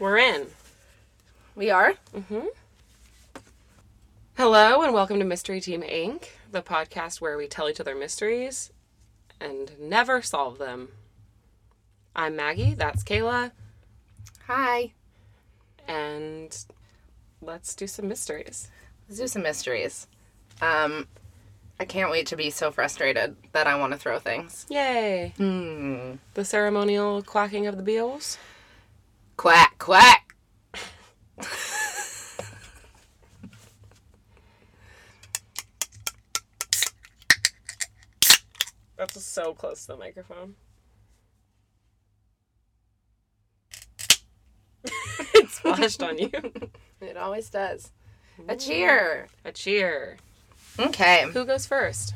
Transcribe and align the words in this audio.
We're 0.00 0.16
in. 0.18 0.46
We 1.54 1.70
are. 1.70 1.94
Mhm. 2.14 2.48
Hello 4.36 4.80
and 4.82 4.94
welcome 4.94 5.18
to 5.18 5.24
Mystery 5.24 5.60
Team 5.60 5.82
Inc., 5.82 6.28
the 6.50 6.62
podcast 6.62 7.20
where 7.20 7.36
we 7.36 7.46
tell 7.46 7.68
each 7.68 7.80
other 7.80 7.94
mysteries 7.94 8.70
and 9.40 9.78
never 9.78 10.22
solve 10.22 10.56
them. 10.58 10.88
I'm 12.16 12.34
Maggie, 12.36 12.74
that's 12.74 13.04
Kayla, 13.04 13.52
Hi. 14.46 14.92
and 15.86 16.64
let's 17.42 17.74
do 17.74 17.86
some 17.86 18.08
mysteries. 18.08 18.68
Let's 19.08 19.20
do 19.20 19.28
some 19.28 19.42
mysteries. 19.42 20.06
Um, 20.62 21.08
I 21.78 21.84
can't 21.84 22.10
wait 22.10 22.26
to 22.28 22.36
be 22.36 22.50
so 22.50 22.70
frustrated 22.72 23.36
that 23.52 23.66
I 23.66 23.76
want 23.76 23.92
to 23.92 23.98
throw 23.98 24.18
things. 24.18 24.64
Yay! 24.70 25.34
Hmm. 25.36 26.14
The 26.34 26.44
ceremonial 26.44 27.22
quacking 27.22 27.66
of 27.66 27.76
the 27.76 27.82
beals. 27.82 28.38
Quack, 29.40 29.78
quack. 29.78 30.34
That's 38.98 39.24
so 39.24 39.54
close 39.54 39.86
to 39.86 39.92
the 39.92 39.96
microphone. 39.96 40.56
it 44.84 45.48
splashed 45.48 46.02
on 46.02 46.18
you. 46.18 46.30
It 47.00 47.16
always 47.16 47.48
does. 47.48 47.92
A 48.46 48.56
mm. 48.56 48.66
cheer. 48.66 49.26
A 49.46 49.52
cheer. 49.52 50.18
Okay. 50.78 51.24
Who 51.32 51.46
goes 51.46 51.64
first? 51.64 52.12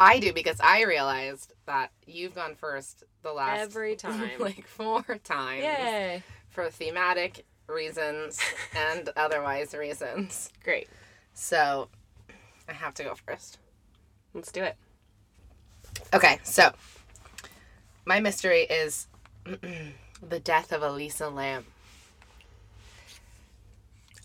I 0.00 0.18
do 0.18 0.32
because 0.32 0.58
I 0.60 0.82
realized 0.82 1.52
that 1.66 1.92
you've 2.06 2.34
gone 2.34 2.56
first 2.56 3.04
the 3.22 3.32
last 3.32 3.60
Every 3.60 3.94
time. 3.96 4.30
like 4.40 4.66
four 4.66 5.04
times 5.22 5.62
Yay! 5.62 6.22
For 6.50 6.68
thematic 6.70 7.44
reasons 7.68 8.40
and 8.76 9.08
otherwise 9.16 9.74
reasons. 9.74 10.50
Great. 10.64 10.88
So 11.32 11.88
I 12.68 12.72
have 12.72 12.94
to 12.94 13.04
go 13.04 13.14
first. 13.14 13.58
Let's 14.34 14.52
do 14.52 14.62
it. 14.62 14.76
Okay, 16.12 16.38
so 16.44 16.72
my 18.04 18.20
mystery 18.20 18.62
is 18.62 19.06
the 19.44 20.40
death 20.40 20.72
of 20.72 20.82
Elisa 20.82 21.28
Lam. 21.28 21.64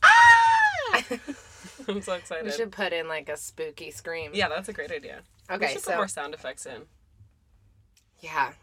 Ah! 0.03 1.03
I'm 1.87 2.01
so 2.01 2.13
excited. 2.13 2.45
We 2.45 2.51
should 2.51 2.71
put 2.71 2.93
in 2.93 3.07
like 3.07 3.29
a 3.29 3.37
spooky 3.37 3.91
scream. 3.91 4.31
Yeah, 4.33 4.49
that's 4.49 4.69
a 4.69 4.73
great 4.73 4.91
idea. 4.91 5.21
we 5.49 5.55
Okay, 5.55 5.73
should 5.73 5.81
so 5.81 5.91
put 5.91 5.97
more 5.97 6.07
sound 6.07 6.33
effects 6.33 6.65
in. 6.65 6.81
yeah, 8.19 8.53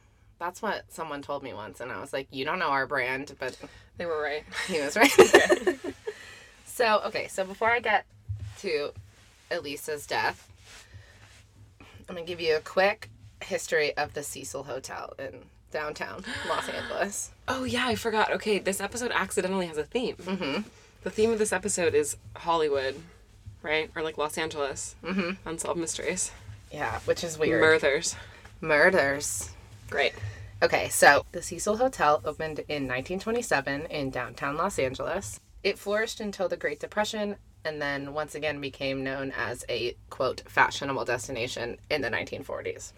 that's 0.42 0.60
what 0.60 0.82
someone 0.92 1.22
told 1.22 1.44
me 1.44 1.54
once, 1.54 1.80
and 1.80 1.92
I 1.92 2.00
was 2.00 2.12
like, 2.12 2.26
"You 2.32 2.44
don't 2.44 2.58
know 2.58 2.70
our 2.70 2.84
brand," 2.84 3.36
but 3.38 3.56
They 3.96 4.06
were 4.06 4.20
right. 4.20 4.42
he 4.66 4.80
was 4.80 4.96
right. 4.96 5.12
so 6.64 7.00
okay, 7.06 7.28
so 7.28 7.44
before 7.44 7.70
I 7.70 7.78
get 7.78 8.06
to 8.58 8.90
Elisa's 9.52 10.04
death, 10.04 10.50
I'm 11.80 12.16
gonna 12.16 12.26
give 12.26 12.40
you 12.40 12.56
a 12.56 12.60
quick 12.60 13.08
history 13.40 13.96
of 13.96 14.14
the 14.14 14.24
Cecil 14.24 14.64
Hotel 14.64 15.14
in 15.16 15.44
downtown 15.70 16.24
Los 16.48 16.68
Angeles. 16.68 17.30
Oh 17.48 17.64
yeah, 17.64 17.86
I 17.88 17.96
forgot. 17.96 18.32
Okay, 18.32 18.60
this 18.60 18.80
episode 18.80 19.10
accidentally 19.12 19.66
has 19.66 19.76
a 19.76 19.82
theme. 19.82 20.14
Mm-hmm. 20.14 20.62
The 21.02 21.10
theme 21.10 21.32
of 21.32 21.40
this 21.40 21.52
episode 21.52 21.92
is 21.92 22.16
Hollywood, 22.36 22.94
right? 23.62 23.90
Or 23.96 24.02
like 24.02 24.16
Los 24.16 24.38
Angeles. 24.38 24.94
Mm-hmm. 25.02 25.48
Unsolved 25.48 25.78
mysteries. 25.78 26.30
Yeah, 26.70 27.00
which 27.00 27.24
is 27.24 27.36
weird. 27.36 27.60
Murders. 27.60 28.14
Murders. 28.60 29.50
Great. 29.92 30.14
Okay, 30.62 30.88
so 30.88 31.24
the 31.32 31.42
Cecil 31.42 31.76
Hotel 31.76 32.20
opened 32.24 32.60
in 32.60 32.88
1927 32.88 33.82
in 33.86 34.10
downtown 34.10 34.56
Los 34.56 34.78
Angeles. 34.78 35.40
It 35.62 35.78
flourished 35.78 36.20
until 36.20 36.48
the 36.48 36.56
Great 36.56 36.80
Depression 36.80 37.36
and 37.64 37.80
then 37.80 38.12
once 38.12 38.34
again 38.34 38.60
became 38.60 39.04
known 39.04 39.32
as 39.36 39.64
a 39.68 39.96
quote 40.10 40.42
fashionable 40.46 41.04
destination 41.04 41.78
in 41.90 42.00
the 42.02 42.10
1940s. 42.10 42.92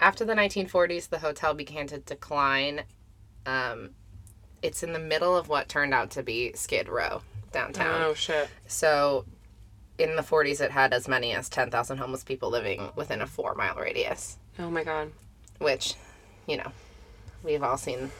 After 0.00 0.24
the 0.24 0.34
1940s, 0.34 1.08
the 1.08 1.18
hotel 1.18 1.54
began 1.54 1.86
to 1.88 1.98
decline. 1.98 2.82
Um, 3.46 3.90
it's 4.62 4.82
in 4.82 4.92
the 4.92 4.98
middle 4.98 5.36
of 5.36 5.48
what 5.48 5.68
turned 5.68 5.94
out 5.94 6.10
to 6.12 6.22
be 6.22 6.52
Skid 6.54 6.88
Row 6.88 7.22
downtown. 7.52 8.02
Oh 8.02 8.14
shit. 8.14 8.48
So 8.66 9.24
in 9.98 10.16
the 10.16 10.22
40s, 10.22 10.60
it 10.60 10.70
had 10.70 10.92
as 10.92 11.08
many 11.08 11.32
as 11.32 11.48
10,000 11.48 11.96
homeless 11.98 12.24
people 12.24 12.50
living 12.50 12.90
within 12.96 13.22
a 13.22 13.26
four 13.26 13.54
mile 13.54 13.76
radius 13.76 14.38
Oh 14.58 14.70
my 14.70 14.84
god. 14.84 15.12
which, 15.58 15.94
you 16.46 16.56
know, 16.56 16.72
we've 17.42 17.62
all 17.62 17.76
seen, 17.78 18.10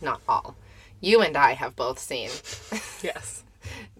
not 0.00 0.20
all. 0.28 0.56
You 1.00 1.20
and 1.20 1.36
I 1.36 1.52
have 1.52 1.76
both 1.76 1.98
seen 1.98 2.30
Yes. 3.02 3.44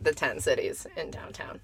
the 0.01 0.13
10 0.13 0.41
cities 0.41 0.87
in 0.97 1.11
downtown. 1.11 1.61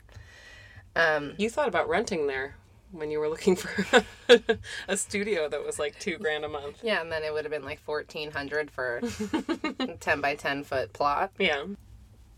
Um, 0.96 1.34
You 1.38 1.48
thought 1.50 1.68
about 1.68 1.88
renting 1.88 2.26
there 2.26 2.56
when 2.92 3.10
you 3.10 3.20
were 3.20 3.28
looking 3.28 3.54
for 3.56 4.02
a 4.88 4.96
studio 4.96 5.48
that 5.48 5.64
was 5.64 5.78
like 5.78 5.98
two 5.98 6.18
grand 6.18 6.44
a 6.44 6.48
month. 6.48 6.80
yeah, 6.82 7.00
and 7.00 7.10
then 7.12 7.22
it 7.22 7.32
would 7.32 7.44
have 7.44 7.52
been 7.52 7.64
like 7.64 7.80
1400 7.84 8.70
for 8.70 9.00
10 10.00 10.20
by 10.20 10.34
10 10.34 10.64
foot 10.64 10.92
plot. 10.92 11.30
Yeah. 11.38 11.64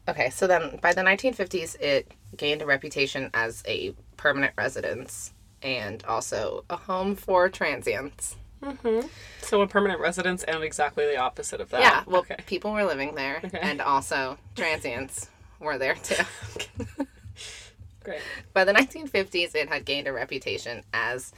Okay, 0.08 0.30
so 0.30 0.46
then 0.46 0.78
by 0.82 0.92
the 0.92 1.00
1950s, 1.00 1.80
it 1.80 2.10
gained 2.36 2.60
a 2.60 2.66
reputation 2.66 3.30
as 3.34 3.62
a 3.66 3.94
permanent 4.16 4.52
residence 4.58 5.32
and 5.62 6.04
also 6.04 6.64
a 6.68 6.76
home 6.76 7.14
for 7.16 7.48
transients. 7.48 8.36
Mm-hmm. 8.62 9.06
So 9.40 9.60
a 9.60 9.66
permanent 9.66 10.00
residence 10.00 10.44
and 10.44 10.62
exactly 10.62 11.04
the 11.06 11.16
opposite 11.16 11.60
of 11.60 11.70
that. 11.70 11.80
Yeah, 11.80 12.02
well, 12.06 12.20
okay. 12.20 12.36
people 12.46 12.72
were 12.72 12.84
living 12.84 13.14
there, 13.14 13.40
Okay. 13.44 13.58
and 13.60 13.80
also 13.80 14.38
transients 14.54 15.28
were 15.58 15.78
there 15.78 15.94
too. 15.94 16.22
Great. 18.04 18.20
By 18.52 18.64
the 18.64 18.72
1950s, 18.72 19.54
it 19.54 19.68
had 19.68 19.84
gained 19.84 20.08
a 20.08 20.12
reputation 20.12 20.82
as, 20.92 21.32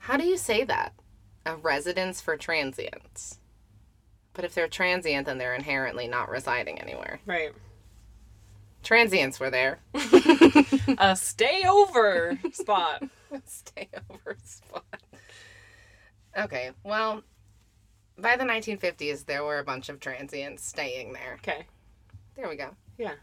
how 0.00 0.16
do 0.16 0.24
you 0.24 0.36
say 0.36 0.64
that? 0.64 0.92
A 1.46 1.56
residence 1.56 2.20
for 2.20 2.36
transients. 2.36 3.38
But 4.34 4.44
if 4.44 4.54
they're 4.54 4.68
transient, 4.68 5.26
then 5.26 5.38
they're 5.38 5.54
inherently 5.54 6.08
not 6.08 6.28
residing 6.30 6.80
anywhere. 6.80 7.20
Right. 7.26 7.52
Transients 8.82 9.38
were 9.38 9.50
there. 9.50 9.78
A 10.98 11.14
stay 11.14 11.62
over 11.68 12.38
spot. 12.52 13.04
Stay 13.46 13.88
over 14.10 14.36
spot. 14.44 14.84
Okay, 16.36 16.70
well, 16.84 17.22
by 18.18 18.36
the 18.36 18.44
1950s, 18.44 19.26
there 19.26 19.44
were 19.44 19.58
a 19.58 19.64
bunch 19.64 19.88
of 19.88 20.00
transients 20.00 20.64
staying 20.64 21.12
there. 21.12 21.34
Okay. 21.34 21.66
There 22.36 22.48
we 22.48 22.56
go. 22.56 22.70
Yeah. 22.98 23.14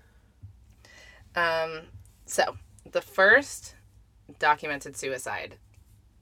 Um, 1.36 1.82
so, 2.26 2.58
the 2.92 3.02
first 3.02 3.76
documented 4.38 4.96
suicide. 4.96 5.56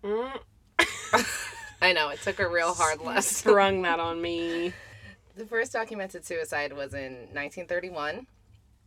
Mm. 0.04 0.40
I 1.82 1.94
know, 1.94 2.10
it 2.10 2.22
took 2.22 2.40
a 2.40 2.50
real 2.50 2.74
hard 2.74 3.02
lesson. 3.04 3.50
Sprung 3.50 3.82
that 3.82 4.00
on 4.00 4.22
me. 4.22 4.74
The 5.36 5.46
first 5.46 5.74
documented 5.74 6.26
suicide 6.26 6.74
was 6.74 6.94
in 6.94 7.14
1931 7.34 8.26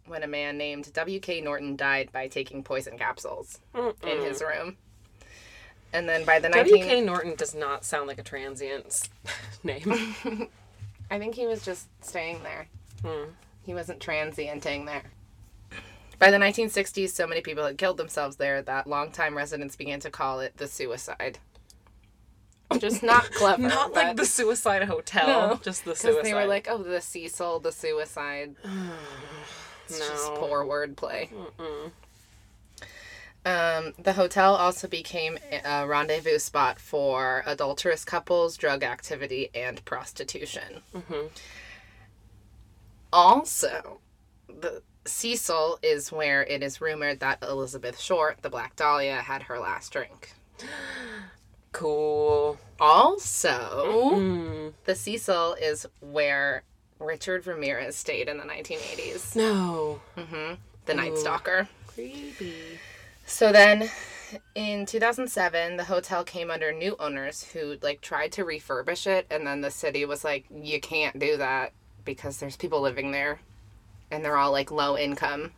when 0.07 0.23
a 0.23 0.27
man 0.27 0.59
named 0.59 0.93
W.K. 0.93 1.41
Norton 1.43 1.77
died 1.77 2.11
by 2.13 2.27
taking 2.27 2.65
poison 2.65 2.99
capsules 2.99 3.61
in 3.75 4.23
his 4.23 4.43
room. 4.43 4.77
And 5.93 6.09
then 6.09 6.25
by 6.25 6.39
the 6.39 6.49
19... 6.49 6.73
W.K. 6.73 7.01
Norton 7.01 7.35
does 7.35 7.55
not 7.55 7.85
sound 7.85 8.07
like 8.07 8.19
a 8.19 8.23
transient's 8.23 9.09
name. 9.65 10.17
I 11.11 11.19
think 11.19 11.35
he 11.35 11.47
was 11.47 11.65
just 11.65 11.89
staying 12.05 12.43
there. 12.43 12.69
Hmm. 13.05 13.31
He 13.65 13.75
wasn't 13.75 13.99
transienting 14.01 14.87
there. 14.87 15.03
By 16.19 16.31
the 16.31 16.37
1960s, 16.37 17.11
so 17.11 17.27
many 17.27 17.41
people 17.41 17.65
had 17.65 17.79
killed 17.79 17.97
themselves 17.97 18.37
there 18.37 18.63
that 18.63 18.87
longtime 18.87 19.37
residents 19.37 19.75
began 19.75 20.01
to 20.01 20.11
call 20.11 20.41
it 20.41 20.57
the 20.59 20.69
suicide. 20.69 21.39
Just 22.79 23.03
not 23.05 23.31
clever. 23.33 23.63
not 23.63 23.93
like 23.95 24.17
the 24.17 24.27
suicide 24.27 24.85
hotel, 24.85 25.27
No, 25.27 25.61
just 25.63 25.85
the 25.85 25.97
suicide. 25.97 26.11
Because 26.11 26.25
they 26.25 26.35
were 26.35 26.47
like, 26.47 26.69
oh, 26.71 26.79
the 26.83 27.01
Cecil, 27.01 27.61
the 27.61 27.73
suicide. 27.73 28.55
It's 29.89 29.99
just 29.99 30.29
No. 30.29 30.37
poor 30.37 30.65
wordplay. 30.65 31.29
Um, 33.45 33.95
the 33.99 34.13
hotel 34.13 34.55
also 34.55 34.87
became 34.87 35.39
a 35.65 35.87
rendezvous 35.87 36.39
spot 36.39 36.79
for 36.79 37.43
adulterous 37.47 38.05
couples, 38.05 38.57
drug 38.59 38.83
activity, 38.83 39.49
and 39.55 39.83
prostitution. 39.85 40.83
Also, 43.13 44.01
the 44.49 44.83
Cecil 45.07 45.79
is 45.83 46.13
where 46.13 46.43
it 46.45 46.63
is 46.63 46.81
rumored 46.81 47.21
that 47.21 47.43
Elizabeth 47.43 47.99
Short, 47.99 48.43
the 48.43 48.51
Black 48.51 48.77
Dahlia, 48.77 49.17
had 49.17 49.43
her 49.45 49.59
last 49.59 49.93
drink. 49.93 50.33
Cool. 51.73 52.59
Also, 52.81 54.13
Mm. 54.17 54.73
the 54.87 54.97
Cecil 54.97 55.55
is 55.55 55.87
where 56.01 56.65
Richard 56.99 57.47
Ramirez 57.47 57.95
stayed 57.95 58.29
in 58.29 58.39
the 58.39 58.45
1980s. 58.45 59.37
No. 59.37 60.01
The 60.87 60.95
Night 60.95 61.17
Stalker. 61.17 61.69
Creepy. 61.87 62.81
So 63.31 63.53
then 63.53 63.89
in 64.55 64.85
2007, 64.85 65.77
the 65.77 65.85
hotel 65.85 66.25
came 66.25 66.51
under 66.51 66.73
new 66.73 66.95
owners 66.99 67.45
who 67.45 67.77
like 67.81 68.03
tried 68.03 68.33
to 68.33 68.45
refurbish 68.45 69.07
it 69.07 69.27
and 69.31 69.47
then 69.47 69.61
the 69.63 69.71
city 69.71 70.05
was 70.05 70.25
like 70.25 70.45
you 70.51 70.79
can't 70.81 71.19
do 71.19 71.37
that 71.39 71.73
because 72.05 72.39
there's 72.39 72.57
people 72.57 72.81
living 72.83 73.13
there 73.13 73.41
and 74.11 74.23
they're 74.25 74.37
all 74.37 74.53
like 74.53 74.71
low 74.71 74.99
income. 74.99 75.53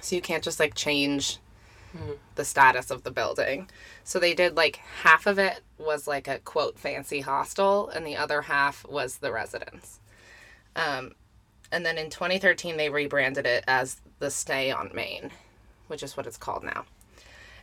So 0.00 0.16
you 0.16 0.20
can't 0.20 0.42
just 0.44 0.60
like 0.60 0.74
change 0.74 1.38
the 2.34 2.44
status 2.44 2.90
of 2.90 3.04
the 3.04 3.10
building. 3.12 3.70
So 4.04 4.18
they 4.18 4.34
did 4.34 4.56
like 4.56 4.76
half 5.02 5.26
of 5.26 5.38
it 5.38 5.60
was 5.78 6.06
like 6.06 6.28
a 6.28 6.40
quote 6.40 6.78
fancy 6.78 7.20
hostel 7.20 7.88
and 7.88 8.06
the 8.06 8.16
other 8.16 8.42
half 8.42 8.86
was 8.86 9.18
the 9.18 9.32
residence. 9.32 10.00
Um 10.74 11.12
and 11.72 11.86
then 11.86 11.98
in 11.98 12.10
2013 12.10 12.76
they 12.76 12.90
rebranded 12.90 13.46
it 13.46 13.64
as 13.66 14.00
the 14.18 14.30
Stay 14.30 14.70
on 14.70 14.90
Main, 14.92 15.30
which 15.86 16.02
is 16.02 16.16
what 16.16 16.26
it's 16.26 16.36
called 16.36 16.64
now. 16.64 16.84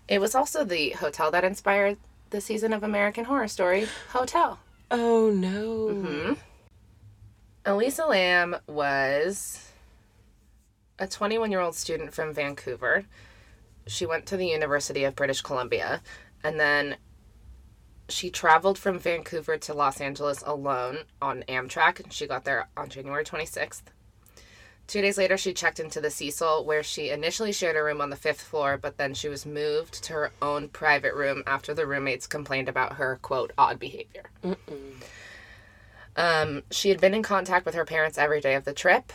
It 0.07 0.19
was 0.19 0.35
also 0.35 0.63
the 0.63 0.91
hotel 0.91 1.31
that 1.31 1.43
inspired 1.43 1.97
the 2.29 2.41
season 2.41 2.73
of 2.73 2.83
American 2.83 3.25
Horror 3.25 3.47
Story, 3.47 3.87
Hotel. 4.11 4.59
Oh 4.91 5.29
no. 5.29 5.87
Mm-hmm. 5.93 6.33
Elisa 7.65 8.05
Lam 8.05 8.57
was 8.67 9.71
a 10.99 11.07
21 11.07 11.51
year 11.51 11.61
old 11.61 11.75
student 11.75 12.13
from 12.13 12.33
Vancouver. 12.33 13.05
She 13.87 14.05
went 14.05 14.25
to 14.27 14.37
the 14.37 14.47
University 14.47 15.03
of 15.03 15.15
British 15.15 15.41
Columbia 15.41 16.01
and 16.43 16.59
then 16.59 16.97
she 18.09 18.29
traveled 18.29 18.77
from 18.77 18.99
Vancouver 18.99 19.57
to 19.57 19.73
Los 19.73 20.01
Angeles 20.01 20.43
alone 20.45 20.99
on 21.21 21.43
Amtrak 21.47 22.01
and 22.03 22.11
she 22.11 22.27
got 22.27 22.43
there 22.43 22.67
on 22.75 22.89
January 22.89 23.23
26th. 23.23 23.83
Two 24.85 25.01
days 25.01 25.17
later, 25.17 25.37
she 25.37 25.53
checked 25.53 25.79
into 25.79 26.01
the 26.01 26.09
Cecil, 26.09 26.65
where 26.65 26.83
she 26.83 27.09
initially 27.09 27.53
shared 27.53 27.77
a 27.77 27.83
room 27.83 28.01
on 28.01 28.09
the 28.09 28.15
fifth 28.15 28.41
floor, 28.41 28.77
but 28.77 28.97
then 28.97 29.13
she 29.13 29.29
was 29.29 29.45
moved 29.45 30.03
to 30.03 30.13
her 30.13 30.31
own 30.41 30.67
private 30.69 31.13
room 31.13 31.41
after 31.47 31.73
the 31.73 31.87
roommates 31.87 32.27
complained 32.27 32.67
about 32.67 32.93
her, 32.93 33.17
quote, 33.21 33.53
odd 33.57 33.79
behavior. 33.79 34.25
Um, 36.15 36.63
she 36.69 36.89
had 36.89 36.99
been 37.01 37.13
in 37.13 37.23
contact 37.23 37.65
with 37.65 37.75
her 37.75 37.85
parents 37.85 38.17
every 38.17 38.41
day 38.41 38.55
of 38.55 38.65
the 38.65 38.73
trip. 38.73 39.13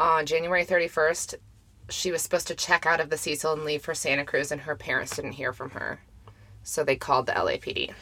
On 0.00 0.26
January 0.26 0.64
31st, 0.64 1.34
she 1.88 2.10
was 2.10 2.22
supposed 2.22 2.48
to 2.48 2.54
check 2.54 2.84
out 2.84 3.00
of 3.00 3.08
the 3.08 3.16
Cecil 3.16 3.52
and 3.52 3.64
leave 3.64 3.82
for 3.82 3.94
Santa 3.94 4.24
Cruz, 4.24 4.52
and 4.52 4.62
her 4.62 4.76
parents 4.76 5.16
didn't 5.16 5.32
hear 5.32 5.52
from 5.52 5.70
her. 5.70 6.00
So 6.62 6.84
they 6.84 6.96
called 6.96 7.26
the 7.26 7.32
LAPD. 7.32 7.92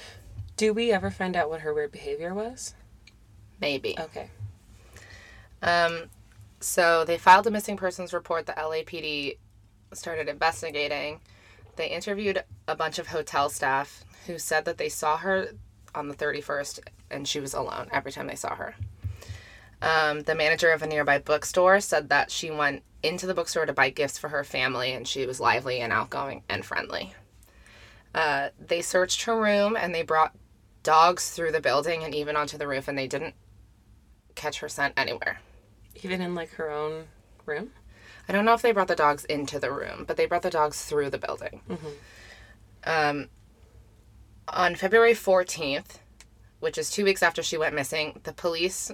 Do 0.57 0.73
we 0.73 0.91
ever 0.91 1.11
find 1.11 1.37
out 1.37 1.51
what 1.51 1.61
her 1.61 1.73
weird 1.73 1.93
behavior 1.93 2.35
was? 2.35 2.75
Maybe. 3.61 3.97
Okay. 3.99 4.31
Um, 5.63 6.05
so 6.61 7.05
they 7.05 7.19
filed 7.19 7.47
a 7.47 7.50
missing 7.50 7.76
persons 7.76 8.12
report. 8.12 8.47
The 8.47 8.53
LAPD 8.53 9.38
started 9.93 10.29
investigating. 10.29 11.20
They 11.76 11.88
interviewed 11.88 12.43
a 12.67 12.75
bunch 12.75 12.99
of 12.99 13.08
hotel 13.08 13.49
staff 13.49 14.05
who 14.26 14.38
said 14.38 14.64
that 14.64 14.79
they 14.79 14.88
saw 14.88 15.19
her 15.19 15.49
on 15.94 16.08
the 16.08 16.14
31st 16.14 16.81
and 17.11 17.29
she 17.29 17.41
was 17.41 17.55
alone 17.55 17.88
every 17.93 18.12
time 18.12 18.26
they 18.26 18.35
saw 18.35 18.55
her. 18.55 18.75
Um, 19.82 20.23
the 20.23 20.35
manager 20.35 20.70
of 20.70 20.82
a 20.82 20.87
nearby 20.87 21.19
bookstore 21.19 21.81
said 21.81 22.08
that 22.08 22.31
she 22.31 22.50
went 22.50 22.82
into 23.02 23.26
the 23.26 23.35
bookstore 23.35 23.67
to 23.67 23.73
buy 23.73 23.91
gifts 23.91 24.19
for 24.19 24.29
her 24.29 24.43
family 24.43 24.93
and 24.93 25.06
she 25.06 25.26
was 25.26 25.38
lively 25.38 25.81
and 25.81 25.93
outgoing 25.93 26.43
and 26.49 26.64
friendly. 26.64 27.14
Uh, 28.14 28.49
they 28.59 28.81
searched 28.81 29.25
her 29.25 29.38
room 29.38 29.76
and 29.76 29.94
they 29.94 30.02
brought 30.02 30.35
dogs 30.82 31.31
through 31.31 31.52
the 31.52 31.61
building 31.61 32.02
and 32.02 32.14
even 32.14 32.37
onto 32.37 32.56
the 32.56 32.67
roof 32.67 32.88
and 32.88 32.97
they 32.97 33.06
didn't 33.06 33.35
catch 34.35 34.61
her 34.61 34.69
scent 34.69 34.94
anywhere. 34.97 35.41
Even 36.03 36.21
in 36.21 36.35
like 36.35 36.51
her 36.55 36.71
own 36.71 37.07
room? 37.45 37.71
I 38.29 38.33
don't 38.33 38.45
know 38.45 38.55
if 38.55 38.63
they 38.63 38.73
brought 38.73 38.89
the 38.89 38.97
dogs 38.97 39.25
into 39.27 39.59
the 39.59 39.71
room, 39.73 40.05
but 40.07 40.17
they 40.17 40.27
brought 40.27 40.43
the 40.43 40.51
dogs 40.51 40.85
through 40.85 41.11
the 41.11 41.19
building. 41.19 41.61
Um, 42.85 43.29
on 44.49 44.75
February 44.75 45.13
14th, 45.15 45.99
which 46.61 46.79
is 46.79 46.91
two 46.91 47.05
weeks 47.05 47.23
after 47.23 47.43
she 47.43 47.57
went 47.57 47.75
missing, 47.75 48.21
the 48.25 48.33
police 48.33 48.91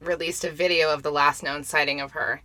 released 0.00 0.44
a 0.44 0.50
video 0.50 0.92
of 0.92 1.02
the 1.02 1.10
last 1.10 1.42
known 1.42 1.64
sighting 1.64 2.00
of 2.00 2.12
her, 2.12 2.42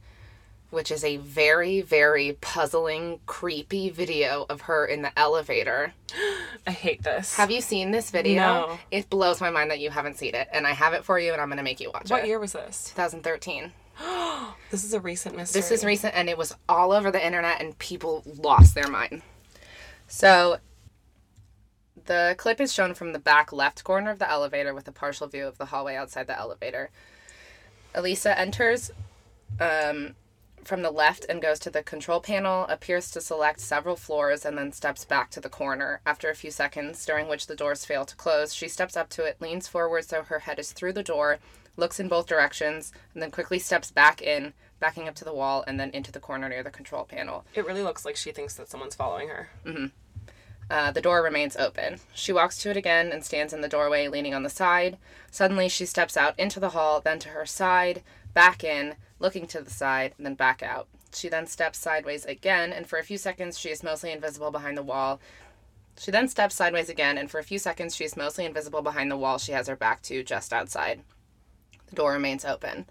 which 0.74 0.92
is 0.92 1.04
a 1.04 1.18
very, 1.18 1.82
very 1.82 2.38
puzzling, 2.42 3.20
creepy 3.26 3.90
video 3.90 4.46
of 4.50 4.62
her 4.62 4.86
in 4.86 5.04
the 5.04 5.18
elevator. 5.18 5.94
I 6.68 6.72
hate 6.72 7.04
this. 7.04 7.36
Have 7.36 7.52
you 7.52 7.62
seen 7.62 7.92
this 7.92 8.10
video? 8.10 8.42
No. 8.42 8.80
It 8.90 9.10
blows 9.10 9.40
my 9.40 9.52
mind 9.52 9.70
that 9.72 9.80
you 9.80 9.92
haven't 9.92 10.18
seen 10.18 10.34
it, 10.34 10.48
and 10.52 10.66
I 10.66 10.72
have 10.72 10.94
it 10.94 11.04
for 11.06 11.20
you, 11.20 11.32
and 11.32 11.42
I'm 11.42 11.48
going 11.48 11.58
to 11.58 11.64
make 11.64 11.80
you 11.80 11.92
watch 11.94 12.10
what 12.10 12.20
it. 12.20 12.22
What 12.22 12.28
year 12.28 12.40
was 12.40 12.54
this? 12.54 12.92
2013. 12.96 13.72
This 14.72 14.84
is 14.84 14.96
a 14.96 15.00
recent 15.00 15.38
mystery. 15.38 15.62
This 15.62 15.70
is 15.70 15.86
recent 15.86 16.16
and 16.16 16.28
it 16.28 16.36
was 16.36 16.56
all 16.68 16.94
over 16.94 17.12
the 17.12 17.24
internet 17.24 17.62
and 17.62 17.78
people 17.78 18.24
lost 18.26 18.74
their 18.74 18.88
mind. 18.88 19.22
So 20.08 20.58
the 22.06 22.34
clip 22.40 22.60
is 22.60 22.74
shown 22.74 22.96
from 22.96 23.14
the 23.14 23.20
back 23.20 23.54
left 23.54 23.84
corner 23.84 24.10
of 24.10 24.18
the 24.18 24.28
elevator 24.28 24.74
with 24.74 24.88
a 24.88 24.92
partial 24.92 25.28
view 25.28 25.46
of 25.46 25.60
the 25.60 25.66
hallway 25.66 25.96
outside 25.96 26.26
the 26.26 26.38
elevator. 26.38 26.90
Elisa 27.94 28.38
enters 28.38 28.90
um, 29.60 30.16
from 30.68 30.82
the 30.82 30.92
left 30.92 31.26
and 31.30 31.42
goes 31.42 31.60
to 31.60 31.70
the 31.70 31.84
control 31.84 32.20
panel, 32.20 32.66
appears 32.68 33.12
to 33.12 33.22
select 33.22 33.60
several 33.60 33.96
floors, 33.96 34.46
and 34.46 34.58
then 34.58 34.72
steps 34.72 35.06
back 35.06 35.30
to 35.32 35.40
the 35.40 35.50
corner. 35.50 36.02
After 36.06 36.30
a 36.30 36.36
few 36.36 36.52
seconds, 36.52 37.06
during 37.06 37.28
which 37.28 37.48
the 37.48 37.56
doors 37.56 37.86
fail 37.86 38.06
to 38.06 38.16
close, 38.16 38.54
she 38.54 38.68
steps 38.68 38.98
up 38.98 39.10
to 39.10 39.24
it, 39.24 39.42
leans 39.42 39.68
forward 39.68 40.06
so 40.06 40.24
her 40.24 40.40
head 40.40 40.60
is 40.60 40.72
through 40.72 40.94
the 40.94 41.04
door, 41.04 41.40
looks 41.78 42.00
in 42.00 42.08
both 42.08 42.28
directions, 42.28 42.92
and 43.14 43.22
then 43.22 43.32
quickly 43.32 43.60
steps 43.60 43.92
back 43.92 44.22
in, 44.22 44.54
backing 44.80 45.08
up 45.08 45.16
to 45.16 45.26
the 45.26 45.34
wall 45.34 45.64
and 45.66 45.80
then 45.80 45.90
into 45.92 46.12
the 46.12 46.20
corner 46.20 46.50
near 46.50 46.64
the 46.64 46.70
control 46.70 47.06
panel. 47.06 47.46
It 47.54 47.66
really 47.66 47.84
looks 47.84 48.06
like 48.06 48.16
she 48.16 48.32
thinks 48.32 48.56
that 48.56 48.70
someone's 48.70 48.96
following 48.96 49.30
her. 49.30 49.50
Mm-hmm. 49.66 49.88
Uh, 50.70 50.92
the 50.92 51.02
door 51.02 51.22
remains 51.22 51.56
open. 51.58 52.00
She 52.14 52.34
walks 52.34 52.58
to 52.60 52.70
it 52.70 52.78
again 52.78 53.12
and 53.12 53.24
stands 53.24 53.54
in 53.54 53.62
the 53.62 53.70
doorway, 53.70 54.08
leaning 54.08 54.34
on 54.34 54.44
the 54.44 54.50
side. 54.50 54.98
Suddenly, 55.30 55.70
she 55.70 55.86
steps 55.86 56.18
out 56.18 56.38
into 56.40 56.60
the 56.60 56.70
hall, 56.70 57.02
then 57.02 57.20
to 57.20 57.30
her 57.30 57.46
side, 57.46 58.02
back 58.34 58.64
in, 58.64 58.96
looking 59.20 59.46
to 59.48 59.62
the 59.62 59.70
side, 59.70 60.14
and 60.18 60.26
then 60.26 60.36
back 60.36 60.64
out. 60.64 60.88
She 61.14 61.30
then 61.30 61.48
steps 61.48 61.78
sideways 61.78 62.26
again, 62.26 62.74
and 62.74 62.88
for 62.88 62.98
a 62.98 63.04
few 63.04 63.18
seconds, 63.18 63.60
she 63.60 63.70
is 63.70 63.84
mostly 63.84 64.12
invisible 64.12 64.52
behind 64.52 64.78
the 64.78 64.84
wall. 64.84 65.20
She 66.00 66.12
then 66.12 66.28
steps 66.28 66.56
sideways 66.56 66.90
again, 66.90 67.18
and 67.18 67.30
for 67.30 67.40
a 67.40 67.44
few 67.44 67.60
seconds, 67.60 67.96
she 67.96 68.04
is 68.04 68.18
mostly 68.18 68.46
invisible 68.46 68.82
behind 68.82 69.12
the 69.12 69.18
wall 69.18 69.38
she 69.38 69.52
has 69.52 69.68
her 69.68 69.76
back 69.76 70.02
to, 70.04 70.24
just 70.24 70.52
outside. 70.52 71.02
The 71.88 71.96
door 71.96 72.14
remains 72.14 72.46
open. 72.46 72.88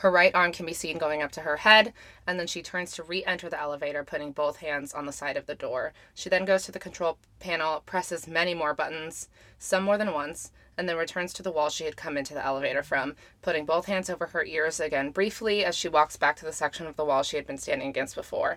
Her 0.00 0.10
right 0.10 0.34
arm 0.34 0.52
can 0.52 0.64
be 0.64 0.72
seen 0.72 0.96
going 0.96 1.20
up 1.20 1.30
to 1.32 1.42
her 1.42 1.58
head, 1.58 1.92
and 2.26 2.40
then 2.40 2.46
she 2.46 2.62
turns 2.62 2.92
to 2.92 3.02
re 3.02 3.22
enter 3.26 3.50
the 3.50 3.60
elevator, 3.60 4.02
putting 4.02 4.32
both 4.32 4.56
hands 4.56 4.94
on 4.94 5.04
the 5.04 5.12
side 5.12 5.36
of 5.36 5.44
the 5.44 5.54
door. 5.54 5.92
She 6.14 6.30
then 6.30 6.46
goes 6.46 6.64
to 6.64 6.72
the 6.72 6.78
control 6.78 7.18
panel, 7.38 7.82
presses 7.84 8.26
many 8.26 8.54
more 8.54 8.72
buttons, 8.72 9.28
some 9.58 9.84
more 9.84 9.98
than 9.98 10.14
once, 10.14 10.52
and 10.78 10.88
then 10.88 10.96
returns 10.96 11.34
to 11.34 11.42
the 11.42 11.52
wall 11.52 11.68
she 11.68 11.84
had 11.84 11.98
come 11.98 12.16
into 12.16 12.32
the 12.32 12.42
elevator 12.42 12.82
from, 12.82 13.14
putting 13.42 13.66
both 13.66 13.84
hands 13.84 14.08
over 14.08 14.28
her 14.28 14.42
ears 14.42 14.80
again 14.80 15.10
briefly 15.10 15.66
as 15.66 15.76
she 15.76 15.86
walks 15.86 16.16
back 16.16 16.34
to 16.36 16.46
the 16.46 16.52
section 16.52 16.86
of 16.86 16.96
the 16.96 17.04
wall 17.04 17.22
she 17.22 17.36
had 17.36 17.46
been 17.46 17.58
standing 17.58 17.90
against 17.90 18.14
before. 18.14 18.56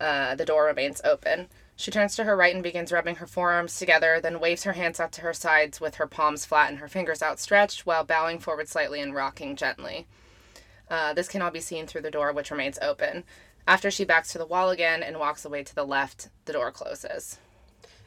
Uh, 0.00 0.34
the 0.34 0.44
door 0.44 0.64
remains 0.64 1.00
open. 1.04 1.46
She 1.78 1.90
turns 1.90 2.16
to 2.16 2.24
her 2.24 2.34
right 2.36 2.54
and 2.54 2.62
begins 2.62 2.90
rubbing 2.90 3.16
her 3.16 3.26
forearms 3.26 3.78
together, 3.78 4.18
then 4.20 4.40
waves 4.40 4.64
her 4.64 4.72
hands 4.72 4.98
out 4.98 5.12
to 5.12 5.20
her 5.20 5.34
sides 5.34 5.78
with 5.80 5.96
her 5.96 6.06
palms 6.06 6.46
flat 6.46 6.70
and 6.70 6.78
her 6.78 6.88
fingers 6.88 7.22
outstretched 7.22 7.84
while 7.84 8.02
bowing 8.02 8.38
forward 8.38 8.68
slightly 8.68 9.00
and 9.00 9.14
rocking 9.14 9.56
gently. 9.56 10.06
Uh, 10.88 11.12
this 11.12 11.28
can 11.28 11.42
all 11.42 11.50
be 11.50 11.60
seen 11.60 11.86
through 11.86 12.00
the 12.00 12.10
door, 12.10 12.32
which 12.32 12.50
remains 12.50 12.78
open. 12.80 13.24
After 13.68 13.90
she 13.90 14.04
backs 14.04 14.32
to 14.32 14.38
the 14.38 14.46
wall 14.46 14.70
again 14.70 15.02
and 15.02 15.18
walks 15.18 15.44
away 15.44 15.64
to 15.64 15.74
the 15.74 15.84
left, 15.84 16.28
the 16.46 16.52
door 16.54 16.70
closes. 16.72 17.38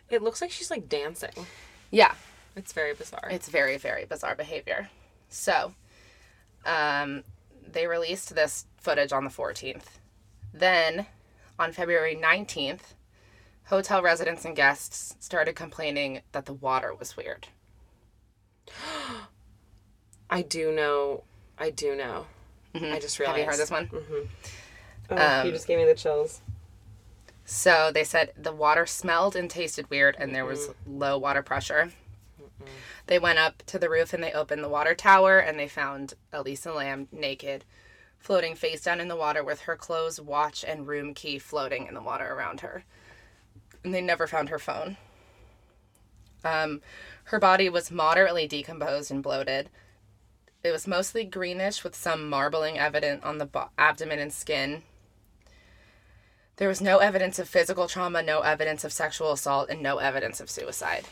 It 0.10 0.24
looks 0.24 0.42
like 0.42 0.50
she's 0.52 0.72
like 0.72 0.90
dancing. 0.90 1.46
Yeah, 1.92 2.14
It's 2.56 2.74
very 2.74 2.94
bizarre. 2.96 3.28
it's 3.30 3.50
very, 3.50 3.78
very 3.78 4.06
bizarre 4.06 4.36
behavior. 4.36 4.90
So, 5.30 5.74
um, 6.66 7.24
they 7.72 7.86
released 7.86 8.34
this 8.34 8.66
footage 8.78 9.12
on 9.12 9.26
the 9.26 9.30
14th. 9.30 9.84
Then, 10.54 11.06
on 11.60 11.72
February 11.72 12.16
19th, 12.20 12.94
hotel 13.70 14.02
residents 14.02 14.46
and 14.46 14.56
guests 14.56 15.16
started 15.20 15.56
complaining 15.56 16.22
that 16.32 16.46
the 16.46 16.54
water 16.54 16.94
was 16.94 17.16
weird. 17.16 17.48
I 20.30 20.42
do 20.42 20.72
know. 20.72 21.24
I 21.58 21.70
do 21.70 21.96
know. 21.96 22.26
I 22.76 23.00
just 23.00 23.18
realized. 23.20 23.38
Have 23.40 23.46
you 23.46 23.52
heard 23.52 23.60
this 23.60 23.72
one? 23.72 23.90
Oh, 25.12 25.18
Um, 25.18 25.46
you 25.48 25.52
just 25.52 25.68
gave 25.68 25.80
me 25.80 25.86
the 25.86 25.96
chills. 25.96 26.42
So 27.46 27.90
they 27.92 28.04
said 28.04 28.34
the 28.38 28.52
water 28.52 28.86
smelled 28.86 29.36
and 29.36 29.50
tasted 29.50 29.90
weird 29.90 30.16
and 30.20 30.36
there 30.36 30.46
was 30.46 30.70
low 30.86 31.18
water 31.18 31.42
pressure. 31.42 31.92
They 33.08 33.18
went 33.18 33.40
up 33.40 33.64
to 33.68 33.80
the 33.80 33.90
roof 33.90 34.14
and 34.14 34.22
they 34.24 34.34
opened 34.34 34.64
the 34.64 34.70
water 34.70 34.94
tower 34.94 35.40
and 35.40 35.60
they 35.60 35.68
found 35.68 36.14
Elisa 36.32 36.72
Lam 36.72 37.08
naked, 37.12 37.66
floating 38.20 38.54
face 38.54 38.82
down 38.82 39.00
in 39.00 39.08
the 39.08 39.16
water 39.16 39.44
with 39.44 39.62
her 39.62 39.76
clothes, 39.76 40.22
watch, 40.22 40.64
and 40.64 40.88
room 40.88 41.16
key 41.16 41.40
floating 41.40 41.88
in 41.88 41.96
the 41.96 42.04
water 42.04 42.32
around 42.32 42.60
her. 42.60 42.84
And 43.84 43.94
they 43.94 44.02
never 44.02 44.28
found 44.28 44.50
her 44.50 44.60
phone. 44.60 44.98
Um, 46.44 46.82
her 47.26 47.40
body 47.40 47.70
was 47.70 47.92
moderately 47.92 48.48
decomposed 48.48 49.12
and 49.12 49.24
bloated. 49.24 49.70
It 50.64 50.72
was 50.72 50.88
mostly 50.88 51.24
greenish 51.24 51.84
with 51.84 51.96
some 51.96 52.30
marbling 52.30 52.78
evident 52.78 53.24
on 53.24 53.38
the 53.38 53.46
bo- 53.46 53.70
abdomen 53.78 54.20
and 54.20 54.34
skin. 54.34 54.84
There 56.58 56.68
was 56.68 56.82
no 56.82 56.98
evidence 56.98 57.40
of 57.40 57.48
physical 57.48 57.88
trauma, 57.88 58.22
no 58.22 58.42
evidence 58.42 58.84
of 58.84 58.92
sexual 58.92 59.32
assault, 59.32 59.70
and 59.70 59.82
no 59.82 60.00
evidence 60.00 60.42
of 60.42 60.50
suicide. 60.50 61.06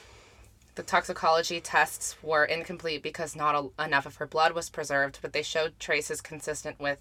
The 0.75 0.83
toxicology 0.83 1.61
tests 1.61 2.21
were 2.21 2.43
incomplete 2.43 3.01
because 3.01 3.35
not 3.35 3.55
a- 3.79 3.83
enough 3.83 4.05
of 4.05 4.17
her 4.17 4.27
blood 4.27 4.51
was 4.51 4.69
preserved, 4.69 5.19
but 5.21 5.31
they 5.31 5.41
showed 5.41 5.79
traces 5.79 6.19
consistent 6.19 6.79
with 6.79 6.99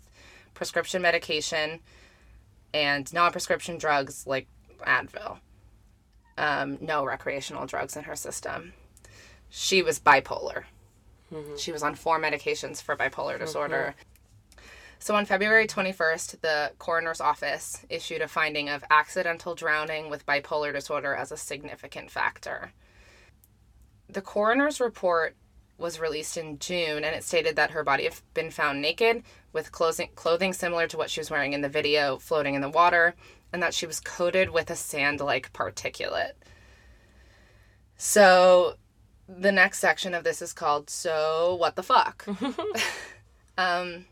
prescription 0.55 1.03
medication 1.03 1.81
and 2.73 3.13
non 3.13 3.33
prescription 3.33 3.79
drugs 3.79 4.27
like 4.27 4.47
Advil. 4.87 5.39
Um, 6.39 6.79
no 6.81 7.05
recreational 7.05 7.67
drugs 7.67 7.97
in 7.97 8.05
her 8.05 8.17
system. 8.17 8.75
She 9.49 9.83
was 9.83 9.99
bipolar. 9.99 10.65
She 11.57 11.73
was 11.73 11.83
on 11.83 11.95
four 11.95 12.21
medications 12.21 12.83
for 12.83 12.97
bipolar 12.97 13.39
disorder. 13.39 13.95
So 14.99 15.15
on 15.15 15.27
February 15.27 15.67
21st, 15.67 16.41
the 16.41 16.73
coroner's 16.79 17.21
office 17.21 17.85
issued 17.89 18.23
a 18.23 18.29
finding 18.29 18.69
of 18.69 18.85
accidental 18.91 19.55
drowning 19.55 20.09
with 20.09 20.27
bipolar 20.27 20.73
disorder 20.73 21.15
as 21.15 21.33
a 21.33 21.37
significant 21.37 22.11
factor. 22.11 22.73
The 24.09 24.23
coroner's 24.23 24.81
report 24.81 25.37
was 25.79 26.01
released 26.01 26.37
in 26.37 26.59
June 26.59 27.05
and 27.05 27.15
it 27.15 27.23
stated 27.23 27.57
that 27.57 27.73
her 27.73 27.85
body 27.85 28.05
had 28.05 28.15
been 28.33 28.51
found 28.51 28.81
naked 28.81 29.23
with 29.53 29.73
clothing, 29.73 30.09
clothing 30.15 30.53
similar 30.53 30.87
to 30.87 30.97
what 30.97 31.11
she 31.11 31.21
was 31.21 31.31
wearing 31.31 31.53
in 31.53 31.61
the 31.61 31.69
video 31.69 32.17
floating 32.17 32.55
in 32.55 32.63
the 32.63 32.69
water 32.69 33.15
and 33.53 33.63
that 33.63 33.75
she 33.75 33.87
was 33.87 34.01
coated 34.01 34.51
with 34.51 34.71
a 34.71 34.77
sand 34.77 35.21
like 35.21 35.53
particulate. 35.53 36.33
So 37.97 38.75
the 39.29 39.53
next 39.53 39.79
section 39.79 40.15
of 40.15 40.25
this 40.25 40.43
is 40.43 40.53
called 40.53 40.91
So 40.91 41.57
What 41.59 41.77
the 41.77 41.83
Fuck? 41.83 42.27
um, 43.59 44.07